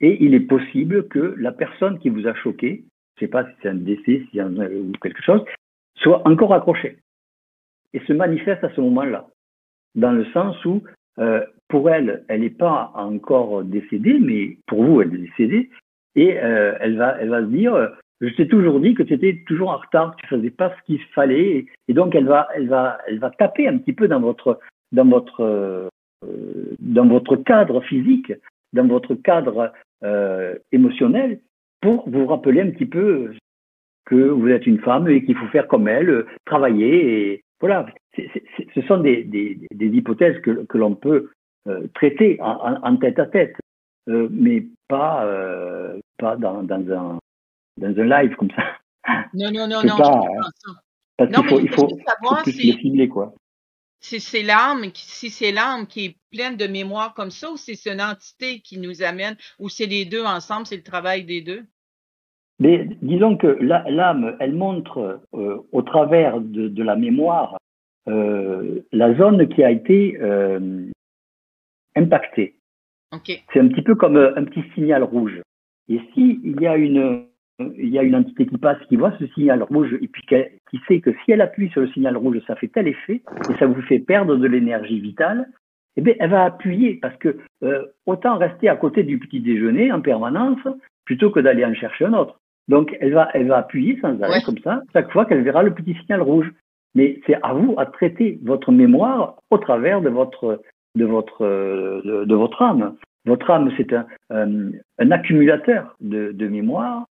[0.00, 2.84] et il est possible que la personne qui vous a choqué,
[3.16, 5.44] je ne sais pas si c'est un décès si un, ou quelque chose,
[5.96, 6.98] soit encore accrochée
[7.94, 9.28] et se manifeste à ce moment-là.
[9.94, 10.82] Dans le sens où
[11.18, 15.70] euh, pour elle, elle n'est pas encore décédée, mais pour vous, elle est décédée,
[16.14, 17.88] et euh, elle, va, elle va se dire, euh,
[18.20, 20.82] je t'ai toujours dit que tu étais toujours en retard, que tu faisais pas ce
[20.86, 24.20] qu'il fallait, et, donc elle va, elle va, elle va taper un petit peu dans
[24.20, 24.60] votre,
[24.92, 25.88] dans votre, euh,
[26.78, 28.32] dans votre cadre physique,
[28.72, 29.72] dans votre cadre
[30.04, 31.40] euh, émotionnel,
[31.80, 33.32] pour vous rappeler un petit peu
[34.06, 37.32] que vous êtes une femme et qu'il faut faire comme elle, travailler.
[37.32, 37.86] Et voilà,
[38.16, 41.30] ce sont des, des, des hypothèses que, que l'on peut
[41.68, 43.56] euh, traiter en, en- tête à tête,
[44.08, 47.18] euh, mais pas, euh, pas dans, dans, un,
[47.78, 48.64] dans un live comme ça.
[49.34, 50.24] Non, non, non, non, pas.
[51.16, 53.34] Parce qu'il faut, il faut, savoir faut plus le cibler, quoi.
[54.04, 57.56] Si c'est l'âme, qui- si c'est l'âme qui est pleine de mémoire comme ça, ou
[57.56, 61.24] si c'est une entité qui nous amène, ou c'est les deux ensemble, c'est le travail
[61.24, 61.62] des deux?
[62.58, 67.56] Mais disons que l'âme, elle montre euh, au travers de, de la mémoire
[68.08, 70.90] euh, la zone qui a été euh,
[71.94, 72.56] impactée.
[73.12, 73.30] OK.
[73.52, 75.40] C'est un petit peu comme un petit signal rouge.
[75.88, 77.26] Et si il y a une
[77.78, 80.58] il y a une entité qui passe, qui voit ce signal rouge et puis qu'elle-
[80.72, 83.54] qui sait que si elle appuie sur le signal rouge, ça fait tel effet et
[83.58, 85.48] ça vous fait perdre de l'énergie vitale,
[85.96, 89.92] eh bien, elle va appuyer parce que euh, autant rester à côté du petit déjeuner
[89.92, 90.66] en permanence
[91.04, 92.40] plutôt que d'aller en chercher un autre.
[92.68, 94.42] Donc, elle va, elle va appuyer sans arrêt Ouais.
[94.46, 96.50] comme ça chaque fois qu'elle verra le petit signal rouge.
[96.94, 100.62] Mais c'est à vous à traiter votre mémoire au travers de votre
[100.94, 102.96] de votre euh, de, de votre âme.
[103.24, 107.11] Votre âme, c'est un, un, un accumulateur de, de mémoire, euh,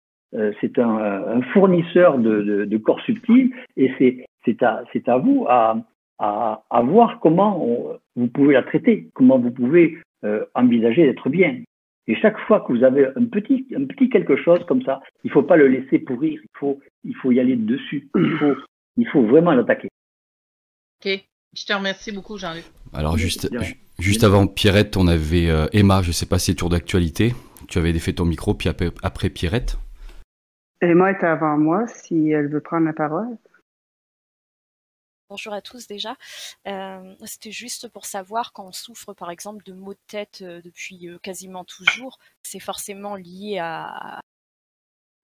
[0.61, 0.97] c'est un,
[1.37, 5.77] un fournisseur de, de, de corps subtils, et c'est c'est à c'est à vous à,
[6.19, 11.29] à, à voir comment on- vous pouvez la traiter, comment vous pouvez euh, envisager d'être
[11.29, 11.57] bien.
[12.07, 15.31] Et chaque fois que vous avez un petit un petit quelque chose comme ça, il
[15.31, 18.55] faut pas le laisser pourrir, il faut il faut y aller dessus, il faut
[18.97, 19.87] il faut vraiment l'attaquer.
[21.05, 21.23] OK.
[21.55, 22.63] Je te remercie beaucoup, Jean-Luc.
[22.93, 23.49] Alors juste,
[23.97, 27.33] juste avant Pierrette, on avait euh, Emma, je sais pas si c'est tour d'actualité.
[27.67, 29.79] Tu avais fait ton micro, puis après, après Pierrette.
[30.81, 33.37] Emma est avant moi, si elle veut prendre la parole.
[35.29, 36.15] Bonjour à tous déjà.
[36.67, 40.61] Euh, C'était juste pour savoir quand on souffre par exemple de maux de tête euh,
[40.61, 44.21] depuis euh, quasiment toujours, c'est forcément lié à...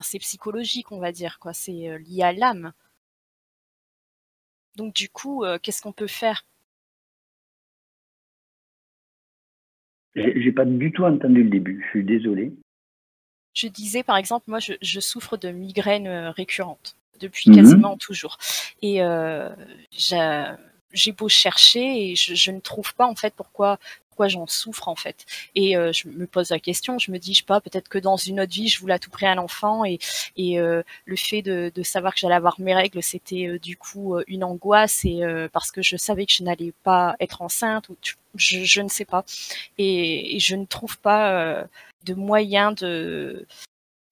[0.02, 1.54] C'est psychologique on va dire, quoi.
[1.54, 2.74] c'est lié à l'âme.
[4.76, 6.46] Donc du coup, euh, qu'est-ce qu'on peut faire?
[10.16, 12.54] J'ai j'ai pas du tout entendu le début, je suis désolé.
[13.56, 17.56] Je disais par exemple, moi je, je souffre de migraines euh, récurrentes depuis Mhm.
[17.56, 18.38] quasiment toujours.
[18.84, 19.50] Et euh,
[19.92, 20.46] j'ai
[20.94, 23.80] j'ai beau chercher et je, je ne trouve pas en fait pourquoi
[24.16, 25.26] pourquoi j'en souffre en fait.
[25.56, 27.98] Et euh, je me pose la question, je me dis je sais pas peut-être que
[27.98, 30.00] dans une autre vie je voulais à tout prix un enfant et
[30.40, 34.46] euh, le fait de, savoir que j'allais avoir mes règles c'était euh, du coup une
[34.46, 37.90] angoisse et parce que je savais que je n'allais pas être enceinte
[38.36, 39.26] je, ne sais pas
[39.78, 41.66] et, je ne trouve pas
[42.06, 43.46] de moyen de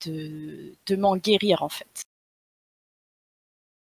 [0.06, 2.04] de, de m'en guérir en fait.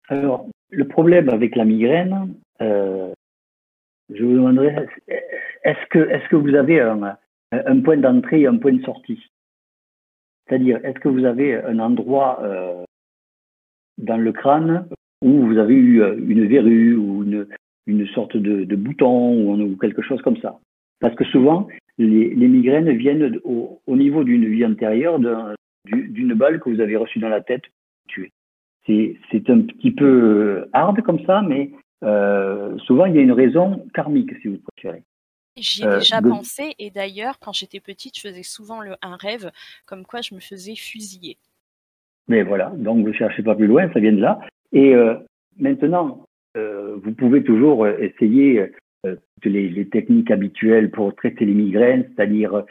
[0.10, 2.34] Alors, le problème avec la migraine,
[4.10, 4.88] je vous demanderais,
[5.64, 9.30] est-ce que, est-ce que vous avez un, point d'entrée et un point de sortie?
[10.48, 12.84] C'est-à-dire, est-ce que vous avez un endroit euh,
[13.98, 14.88] dans le crâne
[15.22, 17.48] où vous avez eu euh, une verrue ou une,
[17.88, 20.60] une sorte de, bouton ou, quelque chose comme ça?
[21.00, 21.68] Parce que souvent,
[21.98, 26.70] les, les migraines viennent au, au niveau d'une vie antérieure d'un- du- d'une balle que
[26.70, 27.64] vous avez reçue dans la tête,
[28.08, 28.32] tuée
[28.86, 31.72] c'est c'est un petit peu euh, hard comme ça, mais
[32.04, 35.04] euh, souvent il y a une raison karmique, si vous préférez.
[35.58, 38.96] J'y ai Euh, déjà de- pensé et d'ailleurs quand j'étais petite je faisais souvent le,
[39.02, 39.52] un rêve
[39.86, 41.38] comme quoi je me faisais fusiller.
[42.28, 44.40] Mais voilà, donc vous cherchez pas plus loin, ça vient de là.
[44.72, 45.16] Et euh,
[45.60, 46.26] maintenant,
[46.58, 48.72] euh, vous pouvez toujours essayer
[49.04, 52.64] toutes les, les techniques habituelles pour traiter les migraines, c'est-à-dire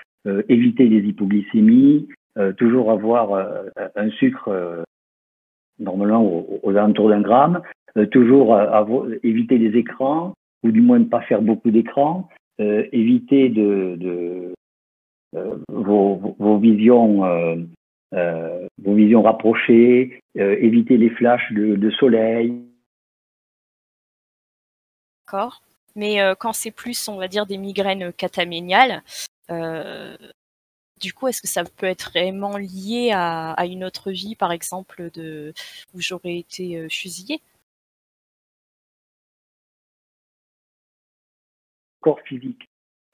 [0.49, 2.09] éviter les hypoglycémies,
[2.57, 4.83] toujours avoir un sucre
[5.79, 7.61] normalement aux, aux alentours d'un gramme,
[8.13, 8.59] toujours
[9.23, 10.33] éviter les écrans,
[10.63, 12.29] ou du moins ne pas faire beaucoup d'écrans,
[12.61, 14.55] euh, éviter de, de
[15.35, 17.57] euh, vos, vos- visions euh,
[18.83, 22.61] vos visions rapprochées, éviter les flashs de, soleil.
[25.27, 25.63] D'accord
[25.97, 29.03] Mais quand c'est plus, on va dire, des migraines cataméniales,
[29.49, 34.53] du coup, est-ce que ça peut être réellement lié à, à une autre vie, par
[34.53, 35.55] exemple, de
[35.95, 37.41] où j'aurais été fusillée?
[42.03, 42.69] Corps physique.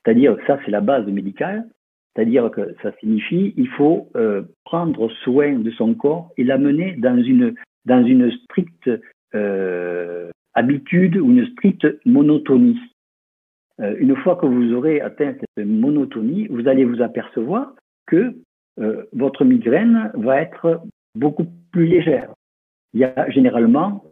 [0.04, 1.68] C'est-à-dire, ça c'est la base médicale,
[2.14, 7.16] c'est-à-dire que ça signifie il faut euh, prendre soin de son corps et l'amener dans
[7.16, 7.54] une,
[7.84, 8.90] dans une stricte
[9.34, 12.80] euh, habitude ou une stricte monotonie.
[13.80, 17.74] euh, une fois que vous aurez atteint cette monotonie, vous allez vous apercevoir
[18.06, 18.34] que
[19.12, 20.82] votre migraine va être
[21.16, 22.32] beaucoup plus légère.
[22.94, 24.04] Il y a généralement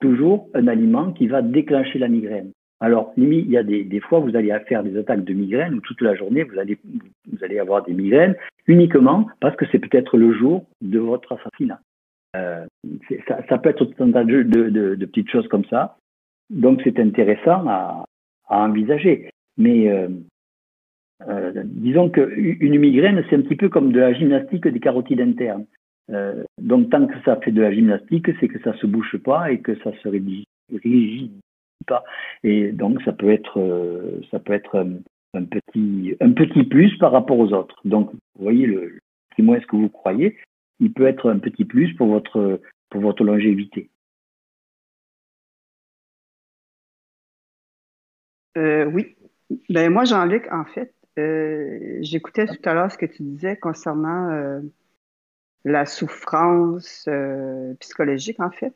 [0.00, 2.52] toujours un aliment qui va déclencher la migraine.
[2.80, 6.00] Alors, il y a des, fois, vous allez faire des attaques de migraine où toute
[6.00, 8.36] la journée, vous allez, avoir des migraines
[8.66, 11.80] uniquement parce que c'est peut-être le jour de votre assassinat.
[12.36, 12.66] Euh,
[13.48, 15.96] ça, peut être un tas de, petites choses comme ça.
[16.50, 18.04] Donc, c'est intéressant à,
[18.48, 19.30] envisager.
[19.56, 20.08] Mais euh,
[21.28, 25.66] euh, disons qu'une migraine, c'est un petit peu comme de la gymnastique des carotides internes.
[26.60, 29.60] Donc, tant que ça fait de la gymnastique, c'est que ça se bouche pas et
[29.60, 31.30] que ça se rigide
[31.86, 32.04] pas.
[32.42, 34.76] Et donc, ça peut être, euh, ça peut être
[35.34, 37.76] un, petit, un petit plus par rapport aux autres.
[37.84, 38.98] Donc, vous voyez, le,
[39.38, 40.38] moins ce que vous croyez,
[40.80, 42.60] il peut être un petit plus pour votre,
[42.90, 43.90] pour votre longévité.
[48.56, 49.16] Euh, oui.
[49.68, 54.30] Ben, moi, Jean-Luc, en fait, euh, j'écoutais tout à l'heure ce que tu disais concernant
[54.30, 54.60] euh,
[55.64, 57.08] la souffrance
[57.80, 58.74] psychologique, en fait.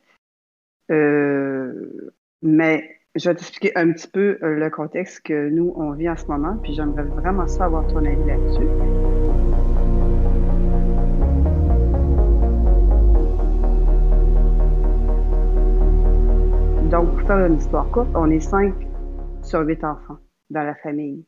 [2.42, 6.26] Mais je vais t'expliquer un petit peu le contexte que nous, on vit en ce
[6.26, 8.66] moment, puis j'aimerais vraiment savoir ton avis là-dessus.
[16.90, 18.72] Donc, pour faire une histoire courte, on est cinq
[19.42, 20.18] sur huit enfants
[20.50, 21.26] dans la famille.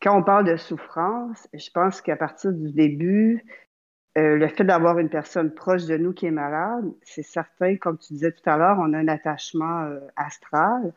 [0.00, 3.44] Quand on parle de souffrance, je pense qu'à partir du début,
[4.20, 7.98] euh, le fait d'avoir une personne proche de nous qui est malade, c'est certain, comme
[7.98, 10.92] tu disais tout à l'heure, on a un attachement euh, astral.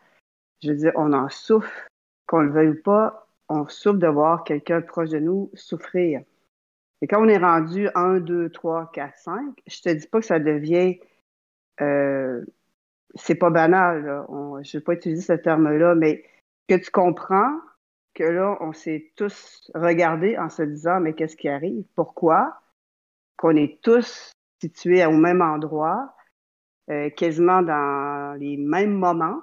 [0.62, 1.88] Je veux dire, on en souffre,
[2.28, 6.22] qu'on le veuille ou pas, on souffre de voir quelqu'un proche de nous souffrir.
[7.02, 10.26] Et quand on est rendu 1, 2, 3, 4, 5, je te dis pas que
[10.26, 11.00] ça devient
[11.82, 12.45] euh,
[13.16, 14.26] c'est pas banal,
[14.64, 16.24] je ne vais pas utiliser ce terme-là, mais
[16.68, 17.60] que tu comprends
[18.14, 21.84] que là, on s'est tous regardés en se disant, mais qu'est-ce qui arrive?
[21.95, 22.62] Pourquoi?
[23.44, 26.15] Qu'on est tous situés au même endroit,
[26.90, 29.41] euh, quasiment dans les mêmes moments.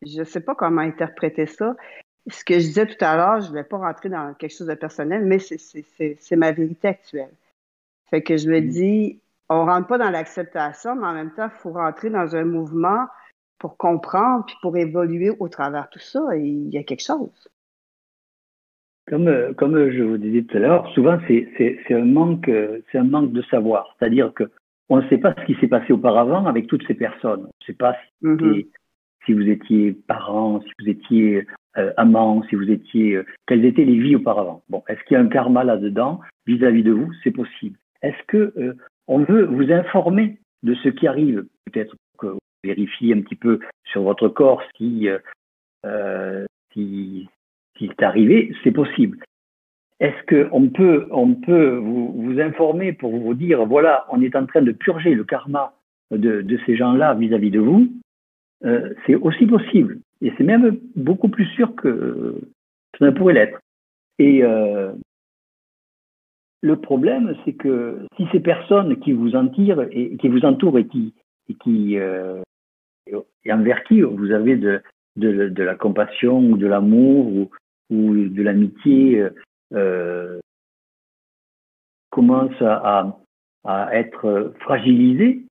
[0.00, 1.76] Je ne sais pas comment interpréter ça.
[2.30, 4.66] Ce que je disais tout à l'heure, je ne vais pas rentrer dans quelque chose
[4.66, 7.34] de personnel, mais c'est ma vérité actuelle.
[8.08, 8.68] Fait que je me mm.
[8.68, 9.20] dis,
[9.50, 13.08] on rentre pas dans l'acceptation, mais en même temps, il faut rentrer dans un mouvement
[13.58, 17.50] pour comprendre, puis pour évoluer au travers tout ça, et il y a quelque chose.
[19.10, 22.48] Comme, euh, comme je vous disais tout à l'heure, souvent c'est un manque,
[22.90, 23.96] c'est un manque de savoir.
[23.98, 24.44] C'est-à-dire que
[24.88, 27.42] on ne sait pas ce qui s'est passé auparavant avec toutes ces personnes.
[27.42, 28.66] On ne sait pas si, mm-hmm.
[29.26, 31.46] si, vous étiez parents, si vous étiez
[31.76, 34.62] euh, amants, si vous étiez, euh, quelles étaient les vies auparavant.
[34.68, 36.20] Bon, est-ce qu'il y a un karma là-dedans?
[36.46, 37.76] Vis-à-vis de vous C'est possible.
[38.02, 38.76] Est-ce que
[39.08, 43.58] on veut vous informer de ce qui arrive, peut-être que vous vérifiez un petit peu
[43.84, 45.08] sur votre corps si,
[45.84, 46.46] euh,
[47.78, 49.18] si, c'est arrivé, c'est possible.
[50.00, 54.62] Est-ce qu'on peut, on peut vous, informer pour vous dire, voilà, on est en train
[54.62, 55.74] de purger le karma
[56.10, 57.92] de, ces gens-là vis-à-vis de vous
[58.64, 59.98] euh, C'est aussi possible.
[60.22, 62.34] Et c'est même beaucoup plus sûr que
[62.98, 63.60] ça ne pourrait l'être.
[64.18, 64.92] Et euh,
[66.62, 70.86] le problème, c'est que si ces personnes qui vous entourent et qui vous entourent et
[70.86, 71.14] qui,
[71.48, 72.40] et qui euh,
[73.50, 74.82] envers qui vous avez de,
[75.16, 77.50] de, de la compassion ou de l'amour ou,
[77.90, 79.26] ou, de l'amitié
[79.72, 80.38] euh,
[82.10, 83.18] commencent à,
[83.64, 85.42] à, être fragilisés,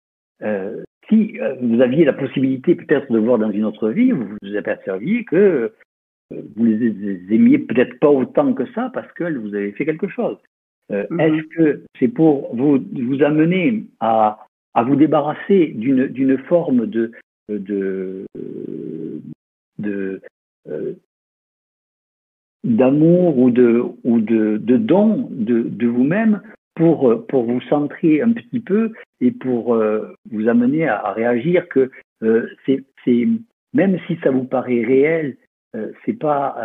[0.41, 4.37] euh, si euh, vous aviez la possibilité peut-être de voir dans une autre vie, vous
[4.41, 5.35] vous aperceviez que
[6.31, 10.07] euh, vous les aimiez peut-être pas autant que ça parce que vous avez fait quelque
[10.07, 10.37] chose.
[10.91, 11.19] Euh, mhm.
[11.19, 17.11] Est-ce que c'est pour vous, vous amener à, à vous débarrasser d'une forme de,
[17.49, 18.25] de,
[19.79, 20.21] de
[20.67, 20.93] euh,
[22.63, 26.41] d'amour ou de ou de, de don de, de vous-même
[26.75, 28.91] pour pour vous centrer un petit peu
[29.21, 31.89] et pour euh, vous amener à, à réagir que
[32.23, 33.27] euh, c'est
[33.73, 35.37] même si ça vous paraît réel
[35.75, 36.57] euh, c'est pas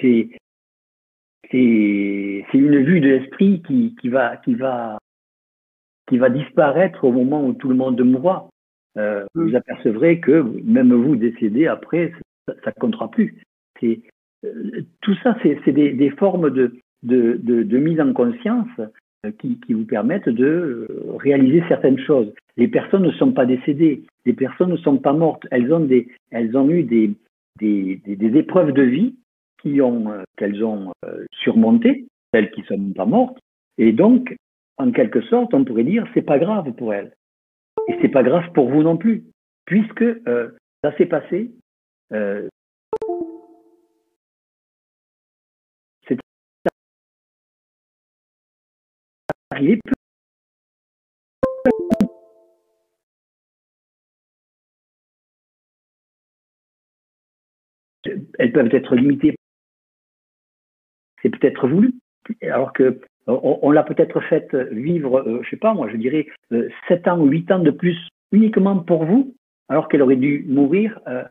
[0.00, 0.30] c'est
[1.50, 4.98] c'est une vue de l'esprit qui, qui, va, qui, va,
[6.08, 8.48] qui va disparaître au moment où tout le monde mourra.
[8.96, 9.48] Euh, mm.
[9.48, 12.12] Vous apercevrez que même vous décédez après,
[12.46, 13.42] ça ne comptera plus.
[13.82, 18.68] Euh, tout ça, c'est des, formes de, mise en conscience
[19.26, 22.32] euh, qui, vous permettent de euh, réaliser certaines choses.
[22.56, 26.84] Les personnes ne sont pas décédées, les personnes ne sont pas mortes, elles ont, eu
[26.84, 29.14] des, épreuves de vie
[29.62, 33.38] qu'elles ont euh, surmonté, celles qui ne sont pas mortes.
[33.76, 34.34] Et donc,
[34.78, 37.12] en quelque sorte, on pourrait dire, c'est pas grave pour elles.
[37.88, 39.24] Et c'est pas grave pour vous non plus,
[39.66, 40.04] puisque
[40.82, 41.50] ça s'est passé,
[58.38, 59.36] elles peuvent être limitées.
[61.22, 61.92] C'est peut-être voulu,
[62.42, 66.68] alors que on, l'a peut-être fait vivre, euh, je sais pas moi, je dirais euh,
[66.88, 67.96] 7 ans ou 8 ans de plus
[68.32, 69.34] uniquement pour vous,
[69.68, 71.22] alors qu'elle aurait dû mourir, euh,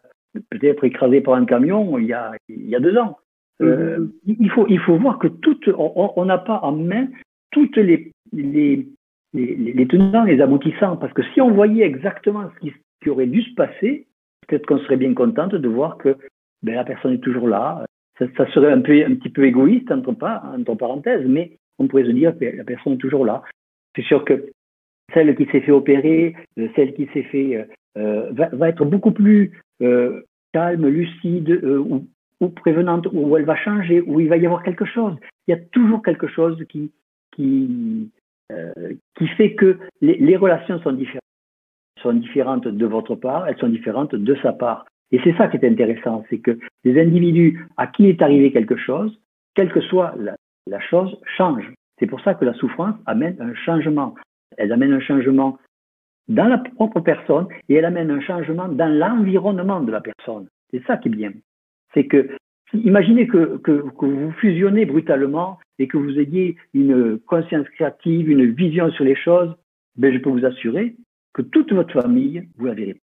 [0.52, 3.18] peut-être écrasée par un camion il y a, il y a deux ans.
[3.62, 3.98] Euh,
[4.28, 4.36] mm-hmm.
[4.40, 7.08] il, faut, il faut voir que tout, on n'a pas en main
[7.52, 8.88] toutes les, les,
[9.34, 13.42] les, les, tenants, les aboutissants, parce que si on voyait exactement ce qui, aurait dû
[13.42, 14.08] se passer,
[14.48, 16.16] peut-être qu'on serait bien contente de voir que
[16.64, 17.86] ben, la personne est toujours là.
[18.20, 22.12] Ça, serait un, peu, un petit peu égoïste, entre, entre parenthèses, mais on pourrait se
[22.12, 23.44] dire que la personne est toujours là.
[23.96, 24.52] C'est sûr que
[25.14, 27.64] celle qui s'est fait opérer, euh, celle qui s'est fait, euh,
[27.98, 29.52] euh, va, être beaucoup plus
[30.52, 32.06] calme, lucide ou,
[32.42, 35.16] ou, prévenante, où elle va changer, où il va y avoir quelque chose.
[35.48, 36.92] Il y a toujours quelque chose qui,
[37.40, 38.12] qui,
[39.16, 41.20] qui fait que les, les relations sont différentes
[42.02, 44.86] sont différentes de votre part, elles sont différentes de sa part.
[45.12, 48.78] Et c'est ça qui est intéressant, c'est que les individus à qui est arrivé quelque
[48.78, 49.20] chose,
[49.56, 50.36] quelle que soit la,
[50.68, 51.74] la chose, changent.
[52.00, 54.16] C'est pour ça que la souffrance amène un changement.
[54.58, 55.58] Elle amène un changement
[56.28, 60.48] dans la propre personne et elle amène un changement dans l'environnement de la personne.
[60.72, 61.34] C'est ça qui est bien.
[61.94, 62.30] C'est que,
[62.74, 68.52] imaginez que, que, que, vous fusionnez brutalement et que vous ayez une conscience créative, une
[68.52, 69.56] vision sur les choses,
[69.96, 70.96] ben je peux vous assurer
[71.34, 73.02] que toute votre famille, vous la verrez.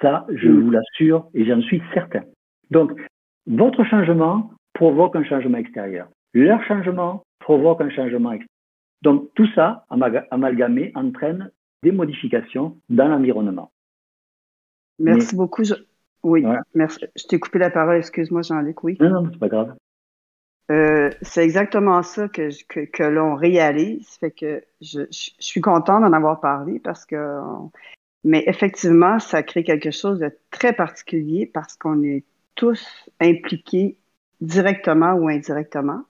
[0.00, 2.22] Ça, je vous l'assure et j'en suis certain.
[2.70, 2.92] Donc,
[3.46, 6.08] votre changement provoque un changement extérieur.
[6.32, 8.48] Leur changement provoque un changement extérieur.
[9.02, 9.86] Donc, tout ça,
[10.30, 11.50] amalgamé, entraîne
[11.82, 13.70] des modifications dans l'environnement.
[14.98, 15.38] Merci Mais...
[15.38, 15.62] beaucoup.
[15.62, 15.74] Je...
[16.24, 16.44] Oui,
[16.74, 17.04] merci.
[17.16, 18.96] Je t'ai coupé la parole, excuse-moi, Jean-Luc, oui.
[19.00, 19.74] Non, non, c'est pas grave.
[20.70, 24.08] Euh, c'est exactement ça que, que, que l'on réalise.
[24.18, 27.38] Fait que je, je, je suis contente d'en avoir parlé parce que
[28.24, 32.24] mais effectivement, ça crée quelque chose de très particulier parce qu'on est
[32.54, 33.98] tous impliqués
[34.40, 36.04] directement ou indirectement.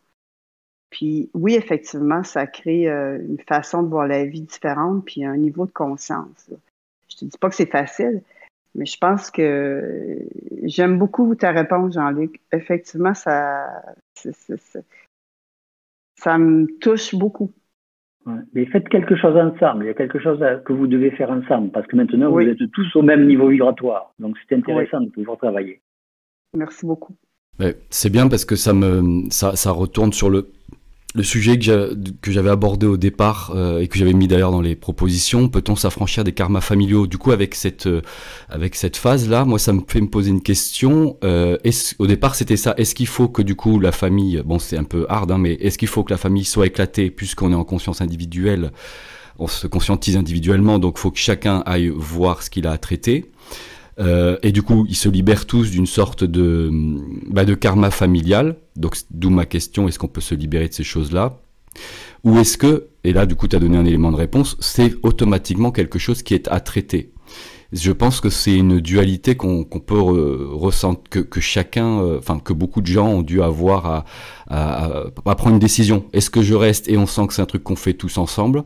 [0.90, 5.36] Puis oui, effectivement, ça crée euh, une façon de voir la vie différente, puis un
[5.36, 6.50] niveau de conscience.
[7.08, 8.22] Je te dis pas que c'est facile,
[8.74, 10.18] mais je pense que
[10.64, 12.40] j'aime beaucoup ta réponse, Jean-Luc.
[12.52, 13.82] Effectivement, ça,
[16.16, 17.52] ça, me touche beaucoup.
[18.26, 18.40] Ouais.
[18.52, 19.84] Mais faites quelque chose ensemble.
[19.84, 22.44] Il y a quelque chose que vous devez faire ensemble parce que maintenant oui.
[22.44, 24.12] vous êtes tous au même niveau vibratoire.
[24.18, 25.06] Donc c'est intéressant oui.
[25.06, 25.80] de pouvoir travailler.
[26.56, 27.14] Merci beaucoup.
[27.90, 30.50] C'est bien parce que ça me ça, ça retourne sur le
[31.14, 34.74] le sujet que j'avais abordé au départ euh, et que j'avais mis d'ailleurs dans les
[34.74, 37.06] propositions, peut-on s'affranchir des karmas familiaux?
[37.06, 38.02] Du coup, avec cette euh,
[38.48, 41.16] avec cette phase là, moi, ça me fait me poser une question.
[41.22, 41.56] Euh,
[42.00, 42.74] au départ, c'était ça.
[42.78, 45.52] Est-ce qu'il faut que du coup la famille, bon, c'est un peu hard, hein, mais
[45.54, 48.72] est-ce qu'il faut que la famille soit éclatée puisqu'on est en conscience individuelle,
[49.38, 53.30] on se conscientise individuellement, donc faut que chacun aille voir ce qu'il a à traiter.
[54.00, 56.70] Euh, et du coup, ils se libèrent tous d'une sorte de,
[57.30, 58.56] bah, karma familial.
[58.76, 61.40] Donc, d'où ma question, est-ce qu'on peut se libérer de ces choses-là?
[62.24, 64.94] Ou est-ce que, et là, du coup, tu as donné un élément de réponse, c'est
[65.02, 67.14] automatiquement quelque chose qui est à traiter
[67.74, 72.52] je pense que c'est une dualité qu'on qu peut ressentir, que, chacun, euh, enfin que
[72.52, 74.04] beaucoup de gens ont dû avoir
[74.48, 76.04] à prendre une décision.
[76.12, 78.64] Est-ce que je reste et on sent que c'est un truc qu'on fait tous ensemble?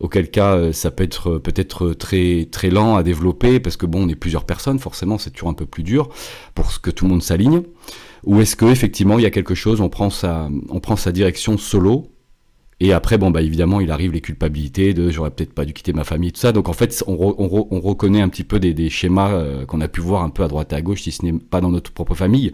[0.00, 4.04] Auquel cas euh, ça peut être peut-être très très lent à développer parce que bon
[4.04, 6.08] on est plusieurs personnes forcément c'est toujours un peu plus dur
[6.54, 7.62] pour que tout le monde s'aligne.
[8.24, 11.12] Ou est-ce que effectivement il y a quelque chose on prend sa on prend sa
[11.12, 12.10] direction solo
[12.80, 15.92] et après bon bah évidemment il arrive les culpabilités de j'aurais peut-être pas dû quitter
[15.92, 16.52] ma famille tout ça.
[16.52, 19.32] Donc en fait on, re, on, re, on reconnaît un petit peu des, des schémas
[19.32, 21.32] euh, qu'on a pu voir un peu à droite et à gauche si ce n'est
[21.32, 22.52] pas dans notre propre famille.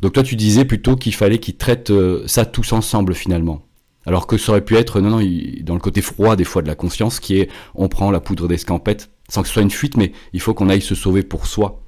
[0.00, 3.62] Donc toi tu disais plutôt qu'il fallait qu'ils traitent euh, ça tous ensemble finalement
[4.06, 5.20] alors que ça aurait pu être, non, non,
[5.62, 8.48] dans le côté froid des fois de la conscience, qui est on prend la poudre
[8.48, 11.46] d'escampette, sans que ce soit une fuite, mais il faut qu'on aille se sauver pour
[11.46, 11.80] soi.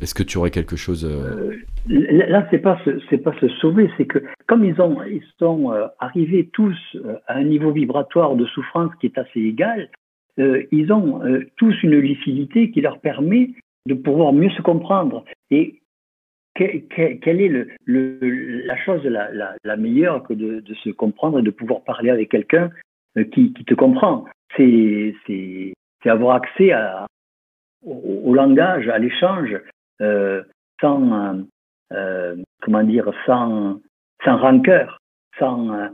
[0.00, 1.56] Est-ce que tu aurais quelque chose euh...
[1.86, 2.78] Là, c'est pas
[3.24, 7.36] pas se sauver, c'est que comme ils ont ils sont euh, arrivés tous euh, à
[7.36, 9.90] un niveau vibratoire de souffrance qui est assez égal,
[10.38, 13.50] euh, ils ont euh, tous une lucidité qui leur permet
[13.86, 15.24] de pouvoir mieux se comprendre.
[15.50, 15.80] Et
[16.60, 22.30] quelle est la chose la, meilleure que de, se comprendre et de pouvoir parler avec
[22.30, 22.70] quelqu'un
[23.16, 24.24] euh, qui, te comprend?
[24.56, 25.14] C'est
[26.04, 26.72] avoir accès
[27.84, 29.56] au, langage, à l'échange,
[30.00, 30.42] euh,
[30.80, 31.44] sans,
[31.92, 33.80] euh, comment dire, sans,
[34.24, 34.98] rancœur,
[35.38, 35.90] sans,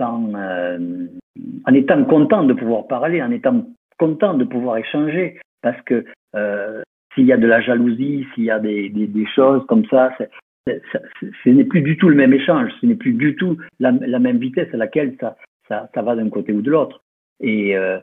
[0.00, 3.64] en étant content de pouvoir parler, en étant
[3.98, 6.04] content de pouvoir échanger, parce que
[7.14, 10.16] s'il y a de la jalousie, s'il y a des, choses comme ça,
[10.66, 14.38] ce n'est plus du tout le même échange, ce n'est plus du tout la, même
[14.38, 15.16] vitesse à laquelle
[15.68, 17.02] ça, va d'un côté ou de l'autre.
[17.40, 17.98] Et euh,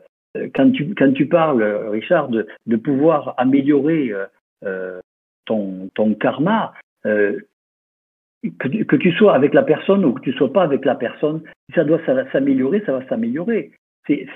[0.54, 4.12] quand, tu, parles, Richard, de, pouvoir améliorer
[4.64, 5.00] euh,
[5.44, 6.72] ton, ton karma,
[7.06, 7.40] euh,
[8.58, 11.74] que, tu sois avec la personne ou que tu sois pas avec la personne, si
[11.74, 12.00] ça doit
[12.32, 13.72] s'améliorer, ça va s'améliorer.
[14.06, 14.26] C'est,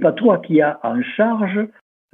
[0.00, 1.60] pas toi qui as en charge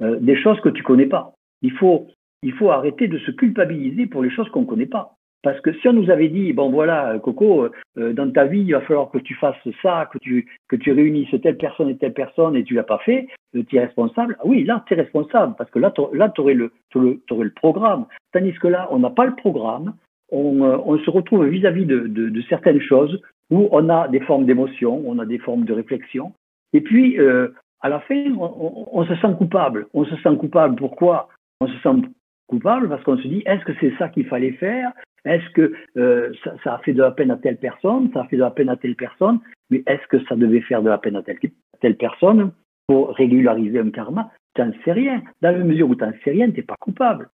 [0.01, 1.33] euh, des choses que tu connais pas.
[1.61, 2.07] Il faut,
[2.43, 5.15] il faut arrêter de se culpabiliser pour les choses qu'on connaît pas.
[5.43, 7.67] Parce que si on nous avait dit, bon voilà, Coco,
[7.97, 10.91] euh, dans ta vie, il va falloir que tu fasses ça, que tu, que tu
[10.91, 14.37] réunisses telle personne et telle personne et tu l'as pas fait, euh, tu es responsable.
[14.39, 16.01] Ah oui, là, tu es responsable parce que là, tu
[16.41, 18.05] aurais le, le, programme.
[18.33, 19.95] Tandis que là, on n'a pas le programme,
[20.31, 23.19] on, euh, on se retrouve vis-à-vis de, de, certaines choses
[23.49, 26.33] où on a des formes d'émotion, on a des formes de réflexion.
[26.73, 27.49] Et puis, euh,
[27.81, 29.87] à la fin, on, se sent coupable.
[29.93, 30.75] On se sent coupable.
[30.75, 31.29] Pourquoi?
[31.61, 32.09] On se sent
[32.47, 34.91] coupable parce qu'on se dit, est-ce que c'est ça qu'il fallait faire?
[35.25, 36.33] Est-ce que euh,
[36.63, 38.11] ça, a fait de la peine à telle personne?
[38.13, 39.39] Ça a fait de la peine à telle personne?
[39.69, 41.37] Mais est-ce que ça devait faire de la peine à telle,
[41.79, 42.51] telle personne
[42.87, 44.31] pour régulariser un karma?
[44.55, 45.21] Tu n'en sais rien.
[45.41, 47.29] Dans la mesure où tu n'en sais rien, tu n'es pas coupable.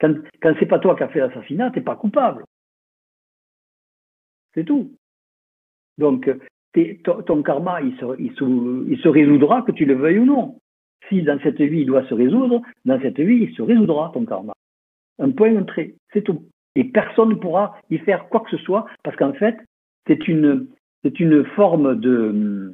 [0.00, 2.44] Quand, quand c'est pas toi qui as fait l'assassinat, tu n'es pas coupable.
[4.54, 4.92] C'est tout.
[5.98, 6.30] Donc,
[7.02, 8.44] ton, ton, karma, il se, il, se,
[8.88, 10.60] il se résoudra que tu le veuilles ou non.
[11.08, 14.24] Si dans cette vie, il doit se résoudre, dans cette vie, il se résoudra, ton
[14.24, 14.52] karma.
[15.18, 16.42] Un point, un trait, c'est tout
[16.78, 19.56] et personne ne pourra y faire quoi que ce soit parce qu'en fait,
[20.06, 20.68] c'est une,
[21.56, 22.72] forme de,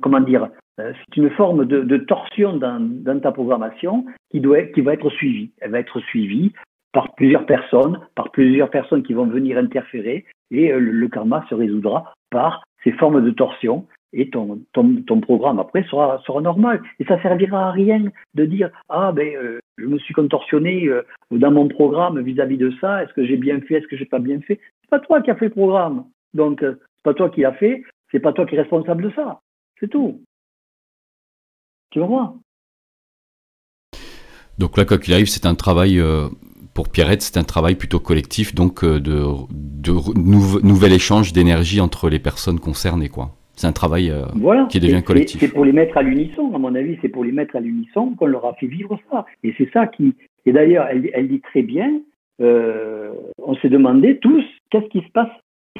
[0.00, 0.48] comment dire,
[0.80, 4.94] euh, c'est une forme de, de torsion dans, dans, ta programmation qui, doit, qui va
[4.94, 5.50] être suivie.
[5.60, 6.52] Elle va être suivie
[6.92, 11.54] par plusieurs personnes, par plusieurs personnes qui vont venir interférer et euh, le karma se
[11.54, 16.82] résoudra par ces formes de torsion et ton, ton, ton, programme après sera, sera normal.
[16.98, 18.04] Et ça servira à rien
[18.34, 22.72] de dire ah ben euh, je me suis contorsionné euh, dans mon programme vis-à-vis de
[22.80, 23.02] ça.
[23.02, 23.74] Est-ce que j'ai bien fait?
[23.74, 24.60] Est-ce que j'ai pas bien fait?
[24.82, 26.04] C'est pas toi qui as fait le programme.
[26.34, 27.82] Donc euh, c'est pas toi qui l'as fait.
[28.10, 29.40] C'est pas toi qui es responsable de ça.
[29.78, 30.22] C'est tout.
[31.90, 32.34] Tu vois?
[34.58, 36.02] Donc là, quoi qu'il arrive, c'est un travail
[36.74, 38.98] pour Pierrette, c'est un travail plutôt collectif, donc de,
[39.50, 43.37] de nouvel échange d'énergie entre les personnes concernées, quoi.
[43.58, 45.40] C'est un travail euh, qui devient collectif.
[45.40, 48.14] C'est pour les mettre à l'unisson, à mon avis, c'est pour les mettre à l'unisson
[48.14, 49.26] qu'on leur a fait vivre ça.
[49.42, 50.14] Et c'est ça qui.
[50.46, 52.00] Et d'ailleurs, elle, dit très bien
[52.40, 53.12] euh,
[53.42, 55.32] on s'est demandé tous qu'est-ce qui se passe?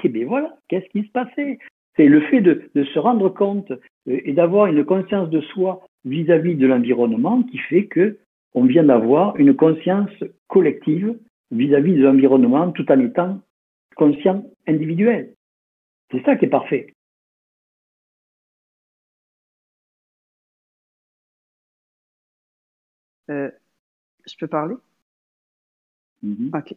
[0.02, 1.60] Et bien voilà, qu'est-ce qui se passait?
[1.96, 3.76] C'est le fait de, se rendre compte euh,
[4.24, 8.18] et d'avoir une conscience de soi vis-à-vis de l'environnement qui fait que
[8.54, 10.10] on vient d'avoir une conscience
[10.48, 11.14] collective
[11.52, 13.38] vis-à-vis -vis de l'environnement tout en étant
[13.94, 15.30] conscient individuel.
[16.10, 16.88] C'est ça qui est parfait.
[23.30, 23.50] Euh,
[24.26, 24.76] je peux parler?
[26.24, 26.58] Mm-hmm.
[26.58, 26.76] OK.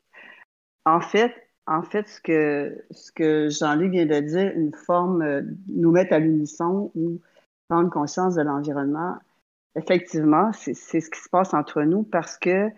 [0.85, 1.33] En fait,
[1.67, 6.13] en fait, ce que, ce que Jean-Luc vient de dire, une forme, euh, nous mettre
[6.13, 7.19] à l'unisson ou
[7.67, 9.17] prendre conscience de l'environnement,
[9.75, 12.69] effectivement, c'est ce qui se passe entre nous parce que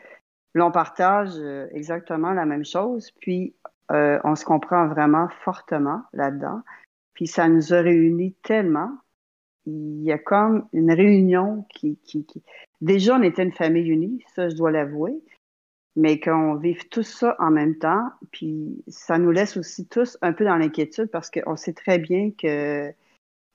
[0.53, 3.55] l'on partage euh, exactement la même chose, puis
[3.89, 6.63] on se comprend vraiment fortement là-dedans,
[7.13, 8.89] puis ça nous a réunis tellement
[9.65, 12.43] il y a comme une réunion qui, qui, qui...
[12.83, 15.23] Déjà, on était une famille unie, ça, je dois l'avouer,
[15.95, 20.33] mais qu'on vive tout ça en même temps, puis ça nous laisse aussi tous un
[20.33, 22.93] peu dans l'inquiétude parce qu'on sait très bien que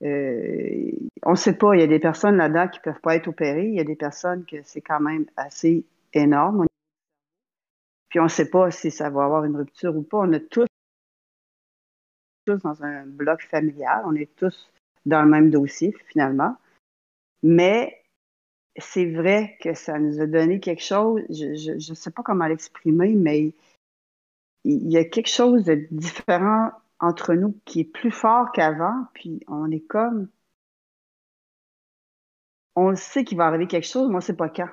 [0.02, 0.90] euh,
[1.26, 3.28] on ne sait pas, il y a des personnes là-dedans qui ne peuvent pas être
[3.28, 5.84] opérées, il y a des personnes que c'est quand même assez
[6.14, 6.64] énorme.
[8.08, 10.20] Puis on ne sait pas si ça va avoir une rupture ou pas.
[10.20, 10.68] On est tous,
[12.46, 14.72] tous dans un bloc familial, on est tous
[15.04, 16.56] dans le même dossier, finalement.
[17.42, 17.97] Mais
[18.78, 23.14] c'est vrai que ça nous a donné quelque chose, je ne sais pas comment l'exprimer,
[23.14, 23.54] mais
[24.64, 29.40] il y a quelque chose de différent entre nous qui est plus fort qu'avant, puis
[29.48, 30.28] on est comme...
[32.76, 34.68] On sait qu'il va arriver quelque chose, mais on ne sait pas quand.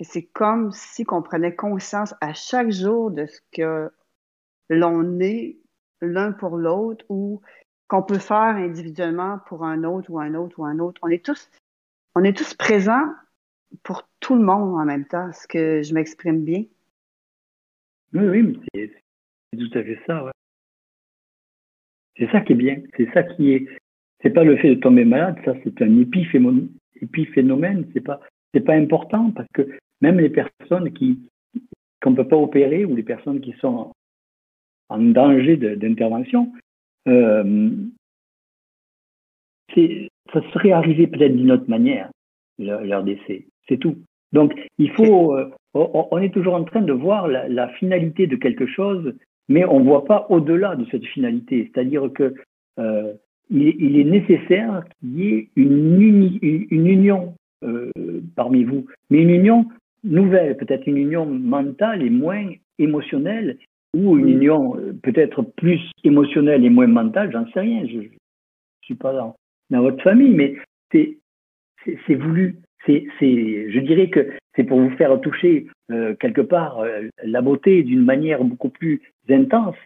[0.00, 3.92] C'est comme si on prenait conscience à chaque jour de ce que
[4.68, 5.58] l'on est
[6.00, 7.40] l'un pour l'autre ou
[7.88, 10.98] qu'on peut faire individuellement pour un autre ou un autre ou un autre.
[11.02, 11.50] On est tous,
[12.14, 13.06] on est tous présents
[13.82, 15.28] pour tout le monde en même temps.
[15.28, 16.64] Est-ce que je m'exprime bien?
[18.12, 20.30] Oui, oui, c'est tout à fait ça.
[22.18, 22.82] C'est ça qui est bien.
[22.96, 23.66] C'est ça qui est.
[24.22, 27.90] C'est pas le fait de tomber malade, ça c'est un épiphénomène.
[27.92, 28.20] C'est pas,
[28.54, 29.68] c'est pas important parce que
[30.00, 31.18] même les personnes qui
[32.02, 33.92] qu'on peut pas opérer ou les personnes qui sont
[34.88, 36.52] en danger d'intervention,
[37.08, 37.70] euh,
[40.32, 42.10] ça serait arrivé peut-être d'une autre manière,
[42.58, 43.46] leur, décès.
[43.68, 43.96] C'est tout.
[44.32, 48.36] Donc, il faut, euh, on est toujours en train de voir la, la finalité de
[48.36, 49.14] quelque chose,
[49.48, 51.70] mais on ne voit pas au-delà de cette finalité.
[51.72, 52.34] C'est-à-dire que
[52.78, 53.12] euh,
[53.50, 57.34] il, est- il est nécessaire qu'il y ait une, uni- une- une union
[57.64, 57.90] euh,
[58.36, 59.66] parmi vous, mais une union
[60.02, 62.46] nouvelle, peut-être une union mentale et moins
[62.78, 63.58] émotionnelle,
[63.94, 67.86] ou une union peut-être plus émotionnelle et moins mentale, j'en sais rien.
[67.86, 68.08] Je ne
[68.82, 69.36] suis pas dans,
[69.72, 70.54] dans votre famille, mais
[70.92, 72.56] c'est voulu.
[72.86, 77.82] C'est, je dirais que c'est pour vous faire toucher euh, quelque part euh, la beauté
[77.84, 79.00] d'une manière beaucoup plus
[79.30, 79.76] intense,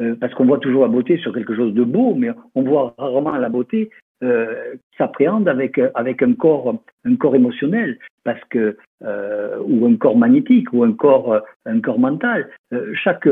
[0.00, 2.94] euh, parce qu'on voit toujours la beauté sur quelque chose de beau, mais on voit
[2.98, 3.90] rarement la beauté
[4.22, 10.82] qui s'appréhende avec un corps un corps émotionnel, parce que ou un corps magnétique ou
[10.82, 12.48] un corps un corps mental.
[12.94, 13.28] Chaque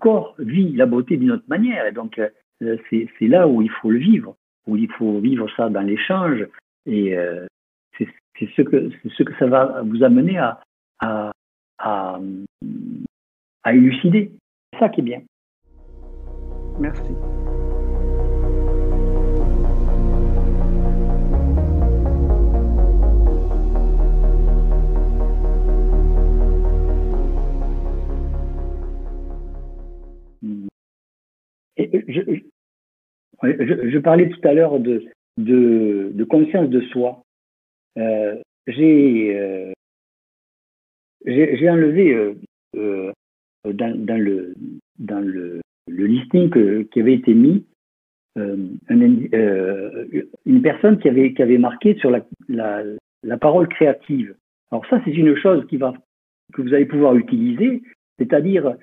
[0.00, 2.20] corps vit la beauté d'une autre manière, et donc
[2.60, 4.36] c'est là où il faut le vivre,
[4.68, 6.46] où il faut vivre ça dans l'échange
[6.86, 7.46] et euh,
[7.96, 10.60] c'est que ce que ça va vous amener à
[11.00, 11.32] à
[11.78, 12.20] à,
[13.64, 14.30] à élucider.
[14.72, 15.22] C'est ça qui est bien.
[16.78, 17.14] Merci.
[31.76, 32.20] Et euh, je,
[33.42, 35.04] je, parlais tout à l'heure de,
[35.36, 37.22] de, de conscience de soi.
[37.96, 38.36] Euh,
[38.66, 39.72] j'ai euh,
[41.24, 42.34] j'ai enlevé euh,
[42.76, 43.12] euh,
[43.64, 44.54] dans, dans le
[44.98, 47.64] dans le, le listing que- qui avait été mis
[48.36, 48.56] euh,
[48.88, 49.00] un
[49.34, 50.06] euh,
[50.44, 52.82] une personne qui avait qui avait marqué sur la, la,
[53.22, 54.34] la parole créative.
[54.70, 55.94] Alors ça c'est une chose qui va
[56.52, 57.82] que vous allez pouvoir utiliser,
[58.18, 58.74] c'est-à-dire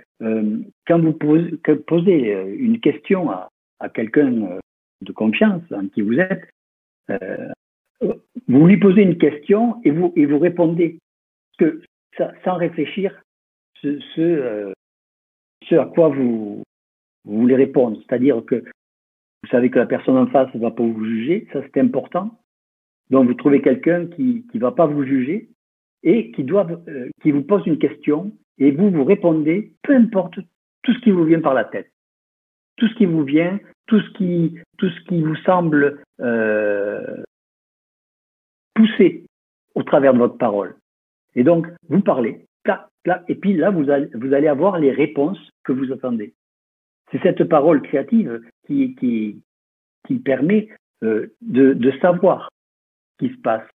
[0.87, 1.51] quand vous posez,
[1.87, 3.49] posez une question à,
[3.79, 4.59] à quelqu'un euh,
[5.01, 6.49] de confiance en qui vous êtes,
[7.09, 7.51] euh,
[8.47, 10.99] vous lui posez une question et vous, et vous répondez
[11.57, 11.81] que,
[12.43, 13.21] sans réfléchir
[13.81, 14.73] ce, ce, euh,
[15.71, 16.63] à quoi vous,
[17.25, 17.99] voulez répondre.
[18.05, 21.61] C'est-à-dire que vous savez que la personne en face ne va pas vous juger, ça
[21.61, 22.39] c'est important.
[23.09, 25.49] Donc vous trouvez quelqu'un qui ne va pas vous juger
[26.03, 26.67] et qui, doit,
[27.21, 30.39] qui vous pose une question et vous vous répondez, peu importe
[30.83, 31.91] tout ce qui vous vient par la tête,
[32.77, 37.23] tout ce qui vous vient, tout ce qui, tout ce qui vous semble euh,
[38.73, 39.25] pousser
[39.75, 40.75] au travers de votre parole.
[41.35, 44.91] Et donc, vous parlez, clac, clac, et puis là, vous allez, vous allez avoir les
[44.91, 46.33] réponses que vous attendez.
[47.11, 49.41] C'est cette parole créative qui, qui,
[50.07, 50.69] qui permet
[51.03, 52.49] euh, de, de savoir
[53.19, 53.67] ce qui se passe.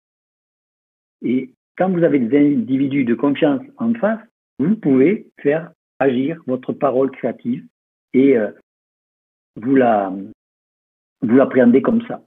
[1.22, 4.20] Et quand vous avez des individus de confiance en face,
[4.58, 7.66] vous pouvez faire agir votre parole créative
[8.14, 8.52] et euh,
[9.56, 10.12] vous la
[11.22, 12.22] vous l'appréhendez comme ça.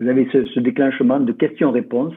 [0.00, 2.14] Vous avez ce, ce déclenchement de questions-réponses.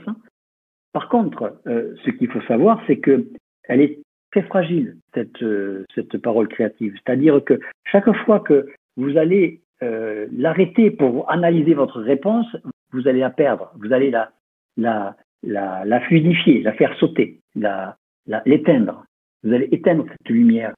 [0.92, 3.28] Par contre, euh, ce qu'il faut savoir, c'est que
[3.66, 4.00] elle est
[4.32, 6.94] très fragile cette euh, cette parole créative.
[6.96, 8.68] C'est-à-dire que chaque fois que
[8.98, 12.48] vous allez euh, l'arrêter pour analyser votre réponse,
[12.92, 13.72] vous allez la perdre.
[13.78, 14.32] Vous allez la
[14.78, 17.98] la la, la fluidifier, la faire sauter, la
[18.46, 19.06] l'éteindre.
[19.44, 20.74] Vous allez éteindre cette lumière.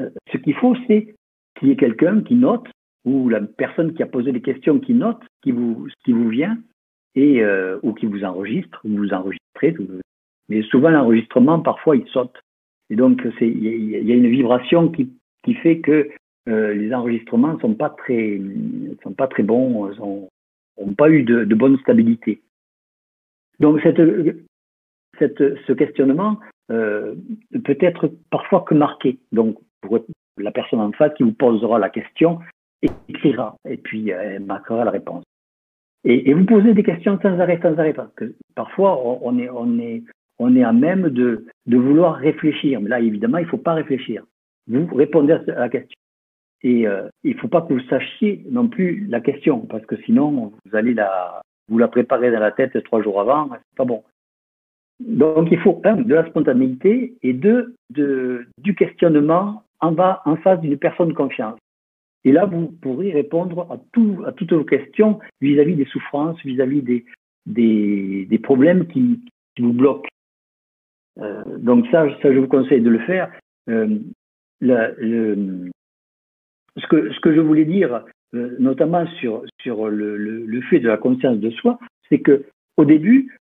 [0.00, 1.14] Euh, ce qu'il faut, c'est
[1.58, 2.66] qu'il y ait quelqu'un qui note,
[3.06, 5.50] ou la personne qui a posé les questions qui note ce
[6.04, 6.58] qui vous vient,
[7.16, 9.74] et, euh, ou qui vous enregistre, ou vous enregistrez.
[10.48, 12.42] Mais souvent, l'enregistrement, parfois, il saute.
[12.90, 15.10] Et donc, il y, a- une vibration qui,
[15.42, 16.08] qui fait que
[16.48, 18.40] euh, les enregistrements sont pas très,
[19.02, 22.40] sont pas très bons, n'ont pas eu de, bonne stabilité.
[23.58, 23.98] Donc, cette,
[25.18, 26.38] ce questionnement
[26.70, 27.14] euh,
[27.64, 29.18] peut être parfois que marqué.
[29.32, 29.98] Donc, pour
[30.36, 32.38] la personne en face qui vous posera la question
[33.08, 35.24] écrira et puis euh, elle marquera la réponse.
[36.04, 39.78] Et, vous posez des questions sans arrêt, sans arrêt, parce que parfois on, est, on
[39.80, 40.04] est,
[40.38, 42.80] on est à même de, de vouloir réfléchir.
[42.80, 44.22] Mais là, évidemment, il ne faut pas réfléchir.
[44.68, 45.96] Vous répondez à la question.
[46.62, 49.96] Et euh, il ne faut pas que vous sachiez non plus la question, parce que
[50.02, 53.84] sinon, vous allez la, vous la préparer dans la tête trois jours avant, c'est pas
[53.84, 54.04] bon.
[55.00, 60.60] Donc, il faut, un, de la spontanéité et deux, de, du questionnement en en face
[60.60, 61.58] d'une personne de confiance.
[62.26, 66.82] Et là, vous pourrez répondre à, tout, à toutes vos questions vis-à-vis des souffrances, vis-à-vis
[66.82, 67.04] des,
[67.46, 69.20] des, problèmes qui,
[69.60, 70.08] vous bloquent.
[71.18, 73.30] Euh, donc ça, ça, je vous conseille de le faire.
[73.68, 74.00] Euh,
[74.60, 75.70] ce,
[76.90, 78.04] que, ce que je voulais dire,
[78.34, 81.78] euh, notamment sur, sur le, le, fait de la conscience de soi,
[82.08, 82.44] c'est que
[82.76, 83.38] au début,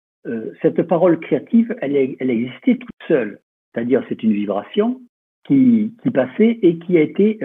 [0.61, 3.39] cette parole créative, elle, elle existait toute seule.
[3.73, 5.01] C'est-à-dire, c'est une vibration
[5.43, 7.39] qui, qui passait et qui a été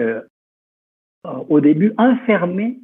[1.23, 2.79] au début enfermée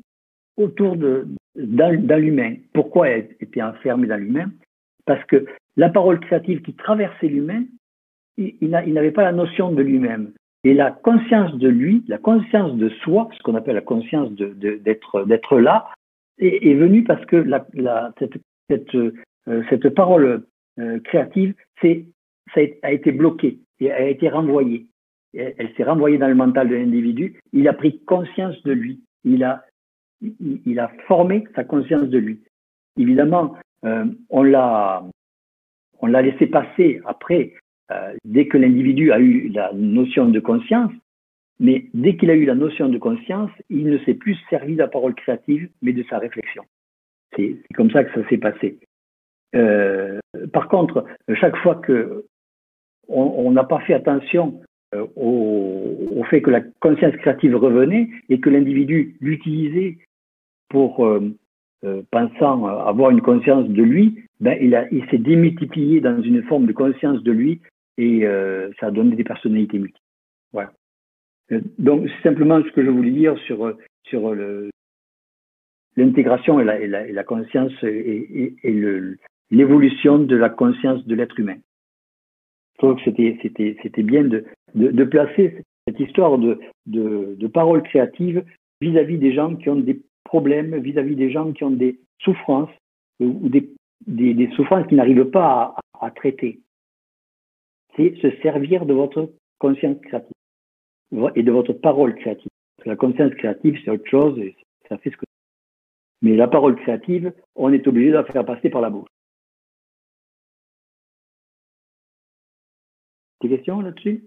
[0.58, 2.56] autour de dans, dans l'humain.
[2.74, 4.52] Pourquoi elle était enfermée dans l'humain?
[5.06, 5.46] Parce que
[5.76, 7.64] la parole créative qui traversait l'humain,
[8.38, 10.34] il, il n'avait pas la notion de lui-même.
[10.64, 15.60] Et la conscience de lui, la conscience de soi, ce qu'on appelle la conscience d'être
[15.60, 15.88] là,
[16.40, 18.38] est, est, venue parce que la, la, cette,
[18.70, 20.44] cette, euh, cette parole
[20.80, 24.88] euh, créative ça a été bloquée et a été renvoyée.
[25.38, 27.40] Elle, s'est renvoyée dans le mental de l'individu.
[27.54, 29.02] Il a pris conscience de lui.
[29.24, 29.64] Il a,
[31.08, 32.40] formé sa conscience de lui.
[32.98, 33.56] Évidemment,
[33.86, 35.02] euh, on l'a
[36.02, 37.54] laissé passer après
[37.92, 40.92] euh, dès que l'individu a eu la notion de conscience,
[41.60, 44.80] mais dès qu'il a eu la notion de conscience, il ne s'est plus servi de
[44.80, 46.64] la parole créative, mais de sa réflexion.
[47.36, 48.80] C'est comme ça que ça s'est passé.
[49.56, 50.20] Euh,
[50.52, 51.06] par contre,
[51.36, 52.26] chaque fois que
[53.10, 54.62] on n'a pas fait attention
[54.94, 59.98] au, au, fait que la conscience créative revenait et que l'individu l'utilisait
[60.70, 61.36] pour euh,
[61.84, 66.66] euh, pensant avoir une conscience de lui, ben il, il s'est démultiplié dans une forme
[66.66, 67.62] de conscience de lui
[67.98, 70.02] et euh, ça a donné des personnalités multiples.
[70.54, 70.72] Voilà.
[71.52, 74.36] Euh, donc, c'est simplement ce que je voulais dire sur, sur
[75.96, 78.56] l'intégration et la, conscience et,
[79.52, 81.58] l'évolution de la conscience de l'être humain.
[82.74, 83.12] Je trouve que
[83.84, 84.46] c'était bien de,
[84.78, 88.44] de, placer cette histoire de, de, de paroles créatives
[88.82, 92.70] vis-à-vis des gens qui ont des problèmes, vis-à-vis des gens qui ont des souffrances
[93.20, 96.60] ou des, souffrances qui n'arrivent pas à, à traiter
[97.98, 100.32] c'est se servir de votre conscience créative
[101.36, 102.50] et de votre parole créative.
[102.86, 104.56] La conscience créative, c'est autre chose et
[104.88, 105.26] ça fait ce que
[106.22, 109.10] Mais la parole créative, on est obligé de la faire passer par la bouche.
[113.42, 114.24] Des questions là-dessus?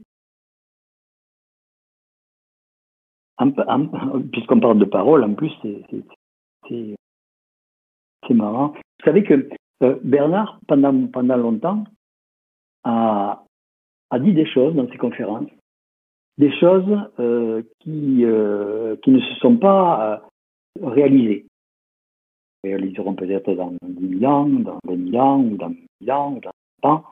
[4.32, 5.52] Puisqu'on parle de parole, en plus,
[6.68, 8.68] c'est marrant.
[8.68, 9.48] Vous savez que
[9.82, 11.84] euh, Bernard, pendant, pendant longtemps,
[12.84, 13.42] a,
[14.10, 15.48] a dit des choses dans ses conférences,
[16.38, 20.22] des choses euh, qui, euh, qui ne se sont pas
[20.82, 21.46] réalisées.
[22.62, 26.40] Réaliseront peut-être dans 10 000 ans, dans 20 000 ans, ou dans 1000 ans, ou
[26.40, 26.52] dans
[26.82, 27.04] 100 ans,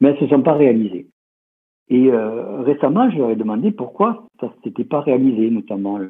[0.00, 1.08] mais elles ne se sont pas réalisées.
[1.90, 6.06] Et euh, récemment, je leur ai demandé pourquoi ça ne s'était pas réalisé, notamment les,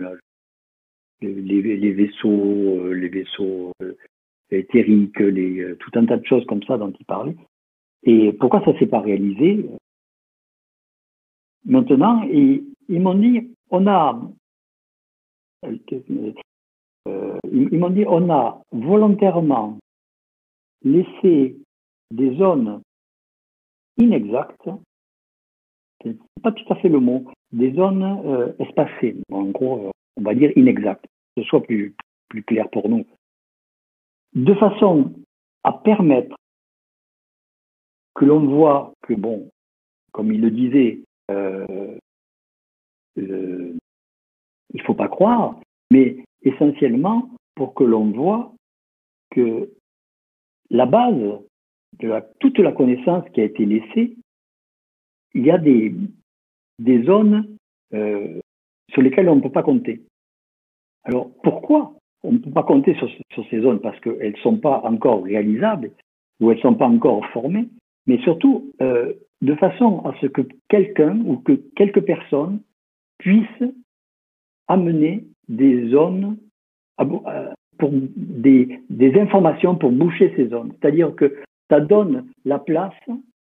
[1.20, 3.96] les, vaisseaux, euh, les vaisseaux euh,
[4.50, 7.36] éthériques, tout un tas de choses comme ça dont il parlait.
[8.02, 9.68] Et pourquoi ça ne s'est pas réalisé?
[11.64, 14.20] Maintenant, ils, ils m'ont dit, on a,
[15.64, 19.78] euh, ils m'ont dit, on a volontairement
[20.82, 21.56] laissé
[22.10, 22.80] des zones
[23.98, 24.70] inexactes,
[26.42, 30.52] pas tout à fait le mot, des zones euh, espacées, en gros, on va dire
[30.56, 31.06] inexactes,
[31.36, 31.94] que ce soit plus,
[32.28, 33.06] plus clair pour nous,
[34.34, 35.12] de façon
[35.64, 36.36] à permettre
[38.14, 39.50] que l'on voit que, bon,
[40.12, 41.00] comme il le disait,
[41.30, 41.98] euh,
[43.18, 43.76] euh,
[44.74, 45.58] il faut pas croire,
[45.90, 48.52] mais essentiellement pour que l'on voit
[49.30, 49.70] que
[50.70, 51.40] la base
[51.98, 54.16] de toute la connaissance qui a été laissée,
[55.34, 55.94] il y a des,
[56.78, 57.56] des zones
[57.94, 58.40] euh,
[58.90, 60.02] sur lesquelles on ne peut pas compter.
[61.04, 63.80] Alors pourquoi on ne peut pas compter sur, sur ces zones?
[63.80, 65.90] Parce qu'elles ne sont pas encore réalisables
[66.40, 67.68] ou elles ne sont pas encore formées,
[68.06, 72.60] mais surtout, euh, de façon à ce que quelqu'un ou que quelques personnes
[73.18, 73.64] puissent
[74.66, 76.36] amener des zones
[77.00, 80.72] euh, pour des, des informations pour boucher ces zones.
[80.80, 81.36] C'est-à-dire que
[81.70, 82.94] ça donne la place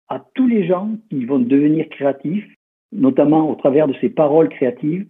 [0.10, 2.48] à tous les gens qui vont devenir créatifs,
[2.92, 5.08] notamment au travers de ces paroles créatives,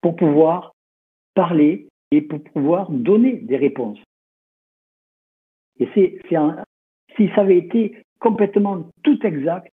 [0.00, 0.74] pour pouvoir
[1.34, 3.98] parler et pour pouvoir donner des réponses.
[5.80, 6.18] Et c'est,
[7.16, 9.68] si ça avait été complètement tout exact,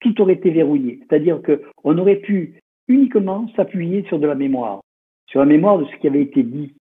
[0.00, 1.00] tout aurait été verrouillé.
[1.00, 2.58] C'est-à-dire qu'on aurait pu
[2.88, 4.80] uniquement s'appuyer sur de la mémoire,
[5.26, 6.74] sur la mémoire de ce qui avait été dit.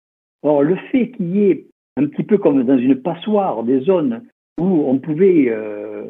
[0.44, 1.66] Or, le fait qu'il y ait
[1.98, 4.24] un petit peu comme dans une passoire des zones
[4.60, 6.06] où on pouvait, euh,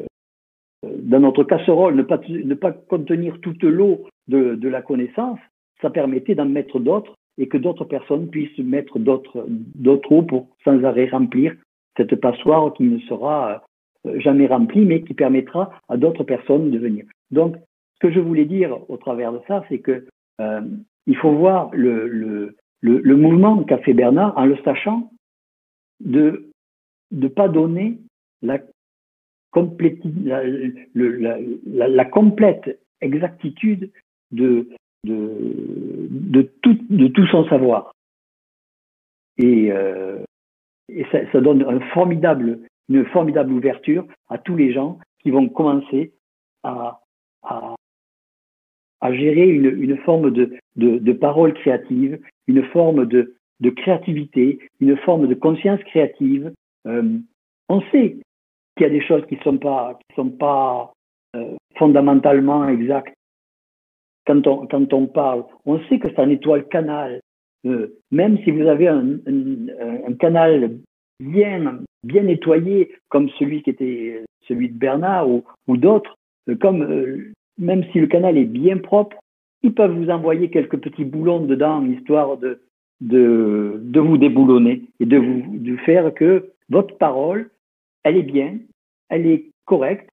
[0.82, 5.38] dans notre casserole, ne pas, contenir toute l'eau de, la connaissance,
[5.82, 9.46] ça permettait d'en mettre d'autres et que d'autres personnes puissent mettre d'autres
[10.10, 11.54] eau pour sans arrêt remplir
[11.96, 13.62] cette passoire qui ne sera
[14.06, 17.04] euh, jamais rempli, mais qui permettra à d'autres personnes de venir.
[17.30, 17.56] Donc,
[17.94, 20.06] ce que je voulais dire au travers de ça, c'est que
[20.40, 20.60] euh,
[21.06, 22.06] il faut voir le,
[22.80, 25.10] le, mouvement qu'a fait Bernard en le sachant
[26.00, 26.50] de
[27.10, 27.98] ne pas donner
[28.42, 28.58] la,
[30.94, 33.90] la, complète exactitude
[34.30, 34.68] de,
[35.04, 37.92] de, tout, de tout son savoir.
[39.38, 40.18] Et, euh,
[40.88, 46.12] et ça, donne formidable une formidable ouverture à tous les gens qui vont commencer
[46.62, 47.00] à,
[47.42, 47.74] à,
[49.12, 54.96] gérer une, une forme de, de, de, parole créative, une forme de, de créativité, une
[54.98, 56.52] forme de conscience créative.
[56.86, 57.18] Euh,
[57.68, 58.16] on sait
[58.78, 60.92] qu'il y a des choses qui ne sont pas, qui sont pas
[61.36, 63.12] euh, fondamentalement exactes.
[64.26, 67.20] Quand on, quand on parle, on sait que ça nettoie le canal.
[67.66, 69.18] Euh, même si vous avez un,
[70.20, 70.78] canal
[71.18, 76.14] bien, bien nettoyé, comme celui qui était celui de Bernard ou, ou d'autres,
[76.48, 79.16] euh, même si le canal est bien propre,
[79.62, 82.60] ils peuvent vous envoyer quelques petits boulons dedans, histoire de,
[83.00, 87.50] de, de vous déboulonner et de vous de faire que votre parole,
[88.08, 88.58] elle est bien,
[89.10, 90.08] elle est correcte,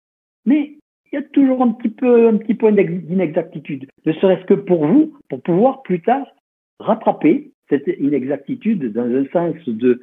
[0.45, 0.73] mais
[1.11, 5.41] il y a toujours un petit peu point d'inexactitude, ne serait-ce que pour vous, pour
[5.41, 6.27] pouvoir plus tard
[6.79, 10.01] rattraper cette inexactitude dans un sens de,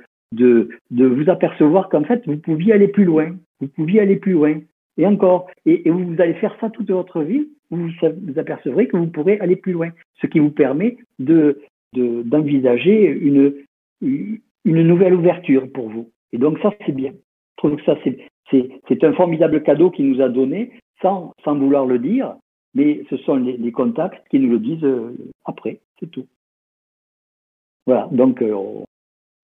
[0.90, 4.58] vous apercevoir qu'en fait, vous pouviez aller plus loin, vous pouviez aller plus loin,
[4.96, 9.06] et encore, et, vous allez faire ça toute votre vie, vous vous apercevrez que vous
[9.06, 9.90] pourrez aller plus loin,
[10.20, 11.60] ce qui vous permet de
[11.94, 13.62] d'envisager une
[14.64, 16.10] nouvelle ouverture pour vous.
[16.32, 17.12] Et donc ça, c'est bien.
[17.62, 17.96] Trouve que ça,
[18.50, 22.34] c'est un formidable cadeau qu'il nous a donné, sans, sans vouloir le dire,
[22.74, 26.26] mais ce sont les, contacts qui nous le disent euh, après, c'est tout.
[27.86, 28.82] Voilà, donc euh,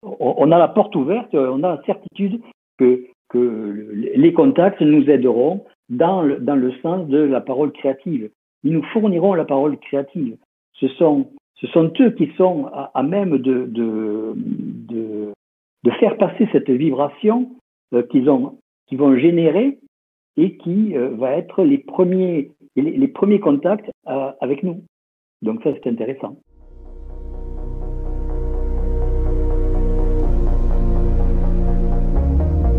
[0.03, 2.41] on, a la porte ouverte, on a la certitude
[2.77, 8.29] que, que les contacts nous aideront dans le, dans le sens de la parole créative.
[8.65, 10.35] Ils nous fourniront la parole créative.
[10.73, 14.33] Ce sont ce sont eux qui sont à, même de, de,
[15.83, 17.51] de, faire passer cette vibration
[18.09, 19.79] qu'ils ont, qui vont générer
[20.37, 24.83] et qui euh, va être les premiers, les, les premiers contacts euh, avec nous.
[25.41, 26.37] Donc ça, c'est intéressant.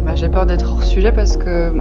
[0.05, 1.73] Bah, J'ai peur d'être hors sujet parce que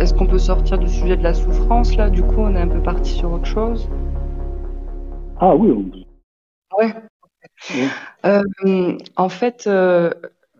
[0.00, 2.10] est-ce qu'on peut sortir du sujet de la souffrance là?
[2.10, 3.88] Du coup, on est un peu parti sur autre chose.
[5.40, 6.92] Ah oui, on, Ouais.
[8.24, 10.10] Euh, en fait, euh,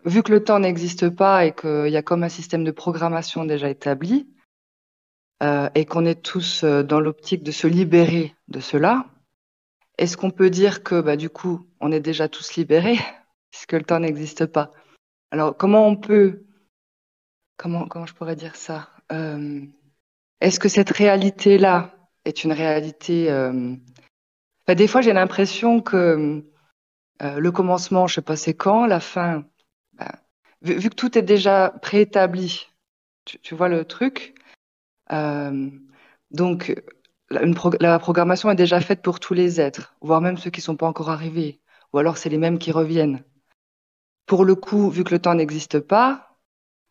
[0.09, 3.45] vu que le temps n'existe pas et qu'il y a comme un système de programmation
[3.45, 4.29] déjà établi,
[5.43, 9.07] euh, et qu'on est tous euh, dans l'optique de se libérer de cela,
[9.97, 12.99] est-ce qu'on peut dire que bah, du coup, on est déjà tous libérés,
[13.51, 14.73] puisque le temps n'existe pas?
[15.31, 16.45] Alors, comment on peut,
[17.57, 18.89] comment, comment je pourrais dire ça?
[19.13, 19.61] Euh,
[20.41, 21.95] Est-ce que cette réalité-là
[22.25, 23.31] est une réalité
[24.67, 26.45] des fois, j'ai l'impression que
[27.21, 29.45] le commencement, je sais pas c'est quand, la fin,
[30.63, 32.69] vu, que tout est déjà préétabli,
[33.25, 34.35] tu, vois le truc.
[35.13, 35.71] Euh,
[36.31, 36.75] donc,
[37.31, 40.87] la, programmation est déjà faite pour tous les êtres, voire même ceux qui sont pas
[40.87, 41.61] encore arrivés,
[41.93, 43.25] ou alors c'est les mêmes qui reviennent.
[44.27, 46.39] Pour le coup, vu que le temps n'existe pas,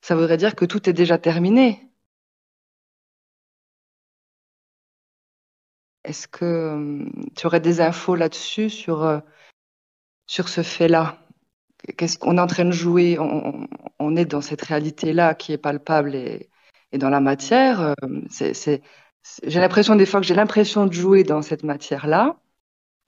[0.02, 1.92] ça voudrait dire que tout est déjà terminé.
[6.04, 9.20] Est-ce que tu aurais des infos là-dessus sur, euh,
[10.26, 11.27] sur ce fait-là?
[11.98, 16.16] Qu'est-ce qu'on est en train de jouer on, est dans cette réalité-là qui est palpable
[16.16, 16.50] et,
[16.94, 17.82] dans la matière.
[17.82, 17.94] Euh,
[19.44, 22.40] j'ai l'impression des fois que j'ai l'impression de jouer dans cette matière-là,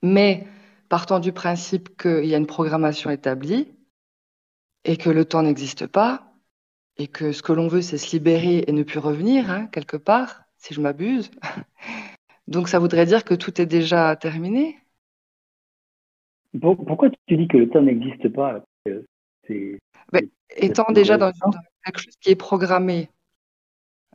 [0.03, 0.47] mais
[0.89, 3.71] partant du principe qu'il y a une programmation établie
[4.85, 6.33] et que le temps n'existe pas
[6.97, 9.97] et que ce que l'on veut, c'est se libérer et ne plus revenir, hein, quelque
[9.97, 11.31] part, si je m'abuse.
[12.47, 14.77] Donc ça voudrait dire que tout est déjà terminé
[16.59, 18.63] Pourquoi tu dis que le temps n'existe pas
[19.47, 19.79] c'est,
[20.55, 21.51] Étant déjà dans, dans,
[21.85, 23.09] quelque chose qui est programmé.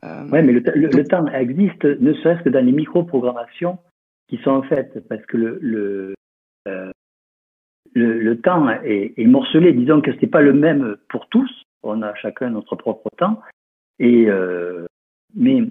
[0.03, 0.23] Euh...
[0.25, 3.79] Oui, mais le, le, le, temps existe ne serait-ce que dans les micro-programmations
[4.27, 6.13] qui sont faites, parce que le, le,
[6.67, 6.91] euh,
[7.93, 9.71] le temps est, est, morcelé.
[9.71, 11.49] Disons que ce n'est pas le même pour tous.
[11.83, 13.41] On a chacun notre propre temps.
[13.99, 14.85] Et, euh,
[15.33, 15.63] mais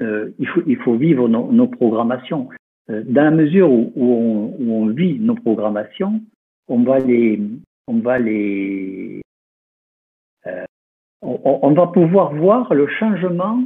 [0.00, 2.48] il, faut, il faut vivre nos, nos programmations.
[2.90, 6.20] Euh, dans la mesure où, on, vit nos programmations,
[6.68, 7.40] on va les,
[7.86, 9.20] on va les,
[10.46, 10.64] euh,
[11.22, 13.64] on, va pouvoir voir le changement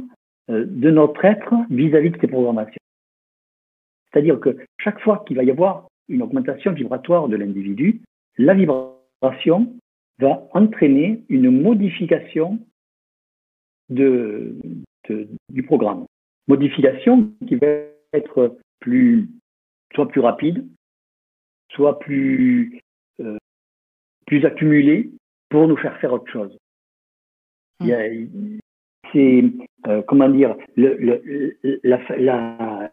[0.49, 2.81] euh, de notre être vis-à-vis -vis de ces programmations.
[4.11, 8.01] C'est-à-dire que chaque fois qu'il va y avoir une augmentation vibratoire de l'individu,
[8.37, 9.73] la vibration
[10.19, 12.59] va entraîner une modification
[13.89, 14.55] de,
[15.49, 16.05] du programme
[16.47, 17.67] modification qui va
[18.13, 19.29] être plus,
[19.95, 20.67] soit plus rapide,
[21.71, 22.81] soit plus,
[23.21, 23.37] euh,
[24.27, 25.09] plus accumulée
[25.49, 26.57] pour nous faire faire autre chose.
[27.79, 28.57] Mmh.
[29.13, 29.43] C'est,
[29.87, 32.91] euh, comment dire, le, le, la, la,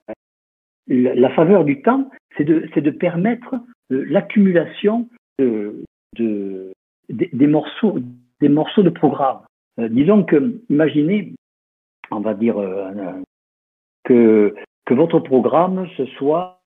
[0.86, 3.54] la, la, faveur du temps, c'est de, de permettre
[3.92, 5.08] euh, l'accumulation
[5.38, 5.84] de,
[6.16, 6.72] de,
[7.08, 7.98] des, des, morceaux,
[8.40, 9.40] des morceaux de programme.
[9.78, 11.34] Disons que, imaginez,
[12.10, 12.56] on va dire
[14.02, 14.56] que,
[14.88, 16.62] que votre programme, ce soit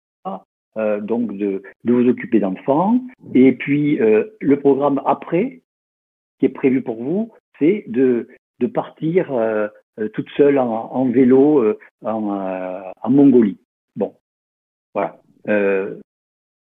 [0.76, 3.00] euh, donc de, vous occuper d'enfants,
[3.34, 5.62] et puis euh, le programme après,
[6.38, 8.28] qui est prévu pour vous, c'est de,
[8.72, 9.66] partir euh,
[10.14, 11.74] toute seule en, vélo
[12.04, 13.58] en, Mongolie.
[13.96, 14.14] Bon,
[14.94, 15.18] voilà.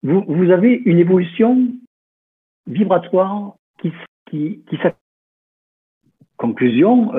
[0.02, 1.68] Vous, avez une évolution
[2.66, 3.92] vibratoire qui,
[4.30, 4.62] qui.
[6.36, 7.12] Conclusion,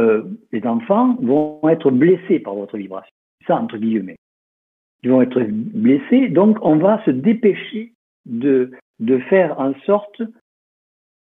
[0.51, 3.11] les enfants vont être blessés par votre vibration.
[3.47, 4.17] Ça, entre guillemets.
[5.03, 7.93] Ils vont être blessés, donc on va se dépêcher
[8.25, 10.21] de, de faire en sorte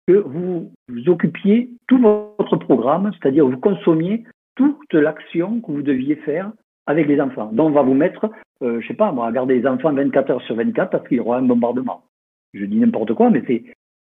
[0.07, 0.71] que vous
[1.07, 4.25] occupiez tout votre programme, c'est-à-dire vous consommiez
[4.57, 6.53] toute l'action que vous deviez faire
[6.87, 7.51] avec les enfants.
[7.53, 8.31] Donc on va vous mettre,
[8.63, 11.19] euh, je sais pas, moi, à garder les enfants 24 heures sur 24 parce qu'il
[11.19, 12.03] y aura un bombardement.
[12.55, 13.65] Je dis n'importe quoi, mais c'est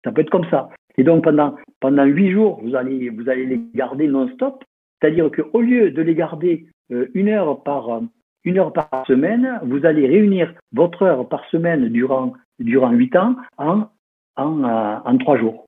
[0.04, 0.70] ça peut être comme ça.
[0.98, 4.64] Et donc pendant pendant huit jours, vous allez vous allez les garder non-stop,
[5.00, 8.02] c'est-à-dire qu'au lieu de les garder euh, une heure par
[8.44, 13.36] une heure par semaine, vous allez réunir votre heure par semaine durant durant huit ans
[13.58, 13.84] en
[14.36, 15.66] en, euh, en trois jours.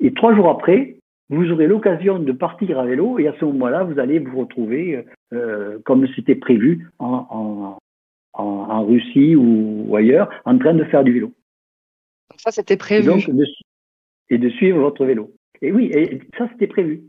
[0.00, 0.96] Et trois jours après,
[1.28, 5.04] vous aurez l'occasion de partir à vélo et à ce moment-là, vous allez vous retrouver
[5.32, 7.78] euh, comme c'était prévu en, en,
[8.32, 11.32] en, en Russie ou, ou ailleurs, en train de faire du vélo.
[12.38, 13.06] Ça, c'était prévu.
[13.06, 13.62] donc, de, su-
[14.30, 15.30] et de suivre votre vélo.
[15.60, 17.02] Et oui, et ça, c'était prévu.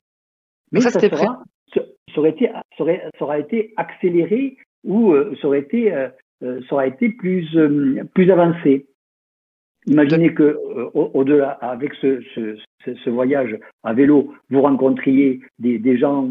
[0.73, 1.41] Mais Ça, ça, c'était sera,
[1.73, 1.81] ça,
[2.13, 6.09] ça aurait été, ça, aurait, ça aura été accéléré ou euh, ça aurait été, euh,
[6.43, 8.87] euh, ça aura été plus, euh, plus avancé.
[9.87, 15.79] Imaginez que euh, au- au-delà, avec ce, ce, ce, voyage à vélo, vous rencontriez des,
[15.79, 16.29] des gens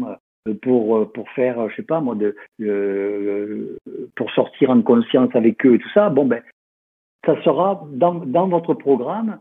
[0.61, 3.77] pour pour faire, je sais pas moi, de, euh,
[4.15, 6.09] pour sortir en conscience avec eux et tout ça.
[6.09, 6.41] Bon ben,
[7.25, 9.39] ça sera dans, dans votre programme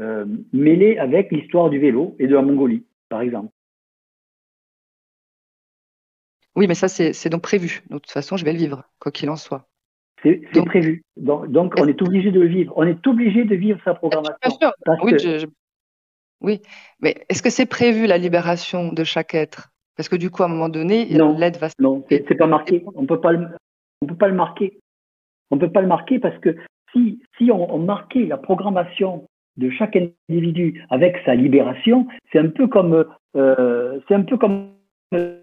[0.00, 3.50] euh, mêlé avec l'histoire du vélo et de la Mongolie, par exemple.
[6.58, 7.82] Oui, mais ça, c'est donc prévu.
[7.88, 9.68] De toute façon, je vais le vivre, quoi qu'il en soit.
[10.24, 11.02] C'est Donc- prévu.
[11.16, 12.72] Donc, donc on est obligé de le vivre.
[12.74, 14.36] On est obligé de vivre sa programmation.
[14.42, 14.72] Bien sûr.
[15.02, 15.46] Oui, que- je- je-
[16.40, 16.60] oui.
[17.00, 19.68] mais est-ce que c'est prévu la libération de chaque être?
[19.96, 22.48] Parce que du coup, à un moment donné, l'aide va se Non, c'est c'est pas
[22.48, 22.84] marqué.
[22.96, 23.46] On peut pas le,
[24.02, 24.80] on peut pas le marquer.
[25.52, 26.56] On peut pas le marquer parce que
[26.92, 32.48] si, si on, on marquait la programmation de chaque individu avec sa libération, c'est un
[32.48, 33.04] peu comme,
[33.36, 34.72] euh, c'est un peu comme,
[35.14, 35.40] euh,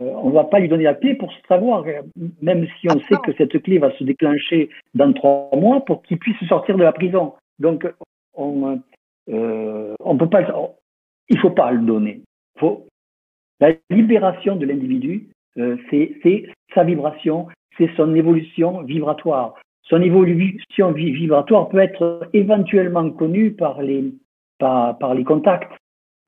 [0.00, 2.02] on va pas lui donner la clé pour savoir, euh,
[2.40, 6.18] même si on sait que cette clé va se déclencher dans trois mois pour qu'il
[6.18, 7.34] puisse sortir de la prison.
[7.58, 7.86] Donc,
[8.34, 8.80] on,
[9.28, 10.42] euh, peut pas,
[11.28, 12.22] il faut pas le donner.
[13.60, 19.54] La libération de l'individu, euh, c'est sa vibration, c'est son évolution vibratoire.
[19.82, 24.12] Son évolution vi- vibratoire peut être éventuellement connue par les
[25.24, 25.72] contacts.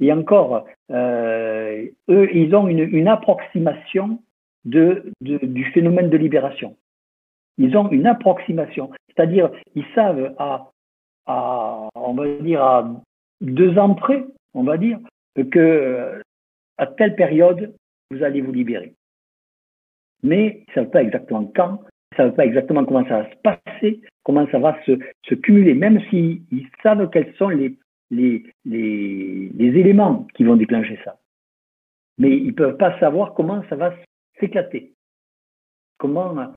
[0.01, 4.23] Et encore, euh, eux, ils ont une, approximation
[4.65, 6.77] du phénomène de libération.
[7.59, 10.71] Ils ont une approximation, c'est-à-dire ils savent à,
[11.95, 12.91] on va dire à
[13.43, 14.25] deux ans près,
[14.55, 14.99] on va dire,
[15.37, 16.23] que euh,
[16.79, 17.75] à telle période
[18.11, 18.95] vous allez vous libérer.
[20.23, 21.83] Mais ils ne savent pas exactement quand,
[22.13, 25.75] ils ne savent pas exactement comment ça va se passer, comment ça va se, cumuler,
[25.75, 27.77] même s'ils ils savent quels sont les,
[28.11, 28.45] les,
[29.59, 31.19] éléments qui vont déclencher ça.
[32.19, 33.95] Mais ils ne peuvent pas savoir comment ça va
[34.39, 34.93] s'éclater.
[35.99, 36.53] Comment,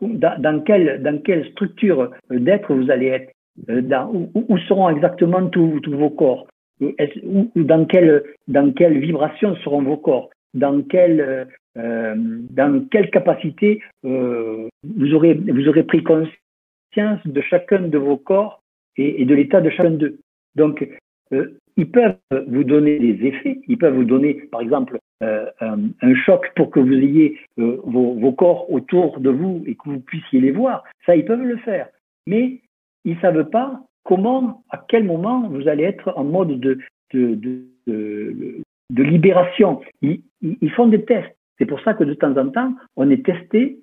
[0.00, 3.32] dans, quelle, dans quelle structure d'être vous allez être,
[3.68, 3.82] euh,
[4.12, 6.46] où, où seront exactement tous, vos corps,
[6.80, 13.80] ou dans, quelle, dans quelle vibration seront vos corps, dans quelle, euh, dans quelle capacité
[14.04, 18.62] euh, vous, aurez, vous aurez pris conscience de chacun de vos corps
[18.96, 20.18] et de l'état de chacun d'eux.
[20.54, 20.86] Donc,
[21.32, 22.16] euh, ils peuvent
[22.48, 26.80] vous donner des effets, ils peuvent vous donner, par exemple, euh, un, choc pour que
[26.80, 30.84] vous ayez euh, vos, vos corps autour de vous et que vous puissiez les voir.
[31.06, 31.88] Ça, ils peuvent le faire.
[32.26, 32.60] Mais
[33.04, 36.78] ils ne savent pas comment, à quel moment vous allez être en mode de,
[37.12, 39.80] de, de, de, de libération.
[40.02, 41.34] Ils, ils, font des tests.
[41.58, 43.80] C'est pour ça que de temps en temps, on est testé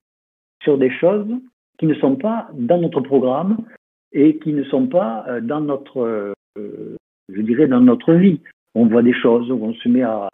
[0.64, 1.34] sur des choses
[1.78, 3.58] qui ne sont pas dans notre programme
[4.14, 6.96] et qui ne sont pas dans notre, euh,
[7.30, 8.42] je dirais, dans notre vie.
[8.76, 10.30] On voit des choses, on se met à,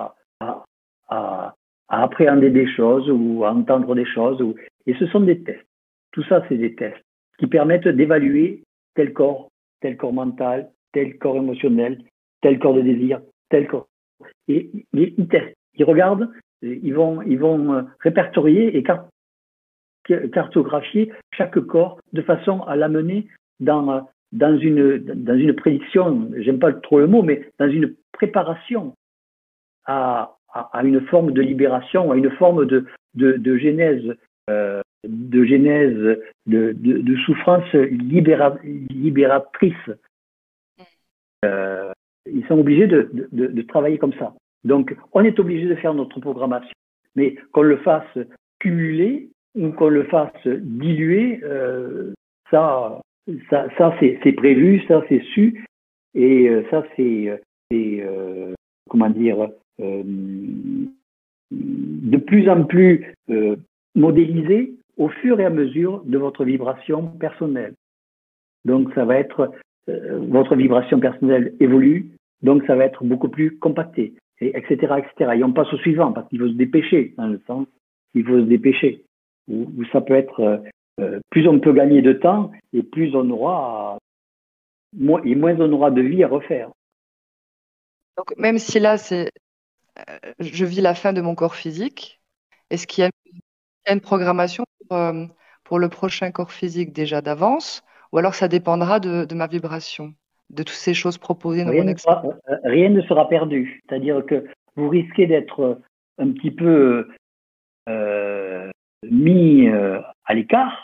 [1.89, 4.41] appréhender des choses ou à entendre des choses.
[4.85, 5.67] Et ce sont des tests.
[6.11, 7.03] Tout ça, c'est des tests
[7.37, 8.63] qui permettent d'évaluer
[8.95, 9.49] tel corps,
[9.81, 12.03] tel corps mental, tel corps émotionnel,
[12.41, 13.87] tel corps de désir, tel corps.
[14.47, 16.29] Et ils, testent, ils regardent,
[16.61, 19.07] ils vont, euh, répertorier et cart
[20.33, 23.27] cartographier chaque corps de façon à l'amener
[23.59, 28.95] dans, dans une, dans une prédiction, j'aime pas trop le mot, mais dans une préparation
[29.85, 32.85] à, à, une forme de libération, à une forme de,
[33.15, 34.15] de, de genèse,
[34.49, 39.89] euh, de genèse, de, souffrance libéra, libératrice.
[41.43, 41.91] Euh,
[42.31, 44.33] ils sont obligés de, de, de, travailler comme ça.
[44.63, 46.73] Donc, on est obligé de faire notre programmation,
[47.15, 48.17] mais qu'on le fasse
[48.59, 52.13] cumuler ou qu'on le fasse diluer, euh,
[52.51, 53.01] ça,
[53.49, 55.65] ça, c'est prévu, ça c'est su,
[56.13, 57.39] et euh, ça c'est,
[57.73, 58.53] euh,
[58.89, 59.49] comment dire,
[59.79, 60.03] euh,
[61.51, 63.55] de plus en plus euh,
[63.95, 67.73] modélisé au fur et à mesure de votre vibration personnelle.
[68.65, 69.51] Donc ça va être
[69.89, 72.11] euh, votre vibration personnelle évolue,
[72.41, 75.31] donc ça va être beaucoup plus compacté, et etc., etc.
[75.37, 77.67] Et on passe au suivant parce qu'il faut se dépêcher, dans le sens,
[78.13, 79.03] il faut se dépêcher.
[79.47, 80.61] Ou, ça peut être
[81.29, 83.97] plus on peut gagner de temps et plus on aura
[84.95, 86.69] moins, et moins on aura de vie à refaire.
[88.17, 89.29] Donc même si là c'est
[89.99, 92.21] euh, je vis la fin de mon corps physique.
[92.69, 95.25] Est-ce qu'il y a une programmation euh,
[95.63, 100.13] pour, le prochain corps physique déjà d'avance Ou alors ça dépendra de, ma vibration,
[100.49, 102.35] de toutes ces choses proposées dans rien mon expérience?
[102.49, 103.81] euh, Rien ne sera perdu.
[103.87, 104.45] C'est-à-dire que
[104.75, 105.81] vous risquez d'être
[106.17, 107.07] un petit peu
[109.03, 109.67] mis
[110.31, 110.83] à l'écart,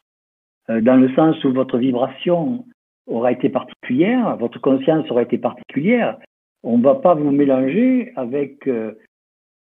[0.68, 2.66] dans le sens où votre vibration
[3.08, 6.18] aura été particulière, votre conscience aura été particulière,
[6.64, 8.92] on ne va pas vous mélanger avec euh,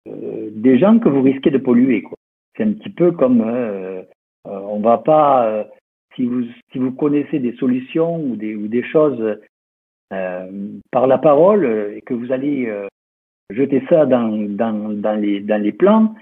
[0.07, 2.03] euh, des gens que vous risquez de polluer.
[2.55, 4.03] C'est un petit peu comme euh,
[4.43, 5.65] on va pas
[6.15, 9.37] si vous si vous connaissez des solutions ou des ou des choses
[10.09, 11.65] par la parole
[11.95, 12.73] et que vous allez
[13.49, 16.15] jeter ça dans, dans, dans les dans les plans,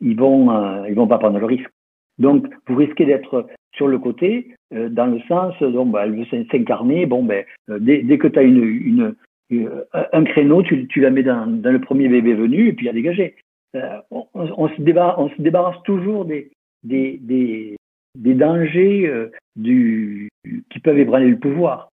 [0.00, 1.70] ils vont ils vont pas prendre le risque.
[2.18, 7.04] Donc vous risquez d'être sur le côté, dans le sens, donc, bah, elle veut s'incarner,
[7.04, 9.14] bon, ben, dès, dès que tu as une, une,
[9.52, 12.88] euh, un créneau, tu, tu la mets dans, dans, le premier bébé venu et puis
[12.88, 13.36] à dégager.
[13.76, 16.50] Euh, on, on, se débarrasse, on se débarrasse toujours des,
[16.82, 17.76] des, des,
[18.16, 20.28] des dangers euh, du,
[20.70, 21.90] qui peuvent ébranler le pouvoir.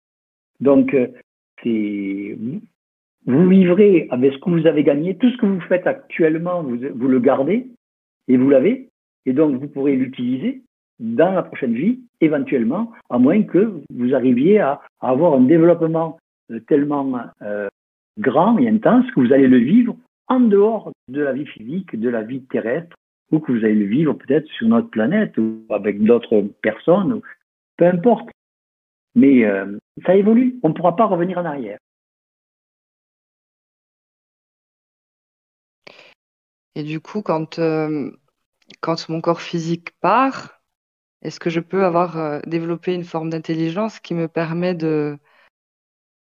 [0.61, 1.09] Donc, euh,
[3.27, 5.17] vous vivrez avec ce que vous avez gagné.
[5.17, 7.67] Tout ce que vous faites actuellement, vous, vous le gardez
[8.29, 8.90] et vous l'avez.
[9.27, 10.63] Et donc, vous pourrez l'utiliser
[10.99, 16.19] dans la prochaine vie, éventuellement, à moins que vous arriviez à, avoir un développement
[16.51, 17.69] euh, tellement euh,
[18.19, 19.97] grand et intense que vous allez le vivre
[20.29, 22.95] en dehors de la vie physique, de la vie terrestre,
[23.33, 27.21] ou que vous allez le vivre peut-être sur notre planète ou avec d'autres personnes,
[27.77, 28.29] peu importe.
[29.15, 31.79] Mais euh, ça évolue, on ne pourra pas revenir en arrière.
[36.77, 37.59] Et du coup, quand,
[38.81, 40.63] quand mon corps physique part,
[41.23, 45.19] est-ce que je peux avoir développé une forme d'intelligence qui me permet de,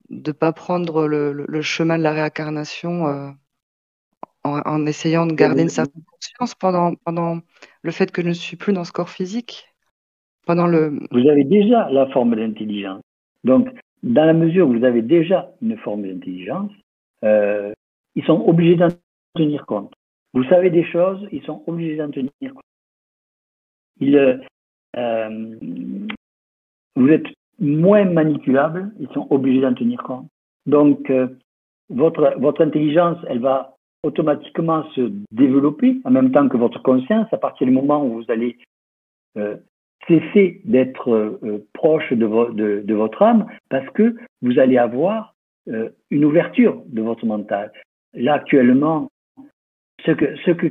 [0.10, 3.30] de pas prendre le, chemin de la réincarnation euh,
[4.44, 7.40] en, essayant de garder une certaine conscience pendant, pendant
[7.82, 9.68] le fait que je ne suis plus dans ce corps physique?
[10.46, 11.00] Pendant le...
[11.12, 13.02] Vous avez déjà la forme d'intelligence.
[13.44, 13.68] Donc,
[14.04, 16.72] dans la mesure où vous avez déjà une forme d'intelligence,
[17.26, 17.74] euh,
[18.16, 18.88] ils sont obligés d'en
[19.36, 19.94] tenir compte.
[20.34, 22.64] Vous savez des choses, ils sont obligés d'en tenir compte.
[24.98, 25.56] Euh,
[26.96, 27.28] vous êtes
[27.60, 30.28] moins manipulables, ils sont obligés d'en tenir compte.
[30.66, 31.28] Donc, euh,
[31.90, 37.38] votre, votre intelligence, elle va automatiquement se développer en même temps que votre conscience à
[37.38, 38.58] partir du moment où vous allez
[39.38, 39.58] euh,
[40.08, 45.34] cesser d'être euh, proche de, votre âme parce que vous allez avoir
[46.12, 47.74] une ouverture de votre mental.
[48.14, 49.10] Là, actuellement,
[50.06, 50.68] ce que, ce que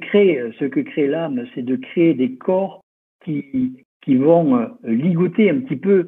[0.80, 2.82] crée, l'âme, c'est de créer des corps
[3.24, 6.06] qui, vont euh, ligoter un petit peu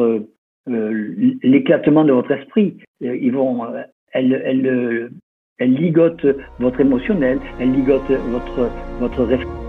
[0.00, 0.20] euh,
[1.42, 2.78] l'éclatement de votre esprit.
[3.02, 3.64] Euh, ils vont,
[4.12, 5.10] elles, elles,
[5.58, 6.26] elles ligotent
[6.58, 9.59] votre émotionnel, elles ligotent votre votre réflexion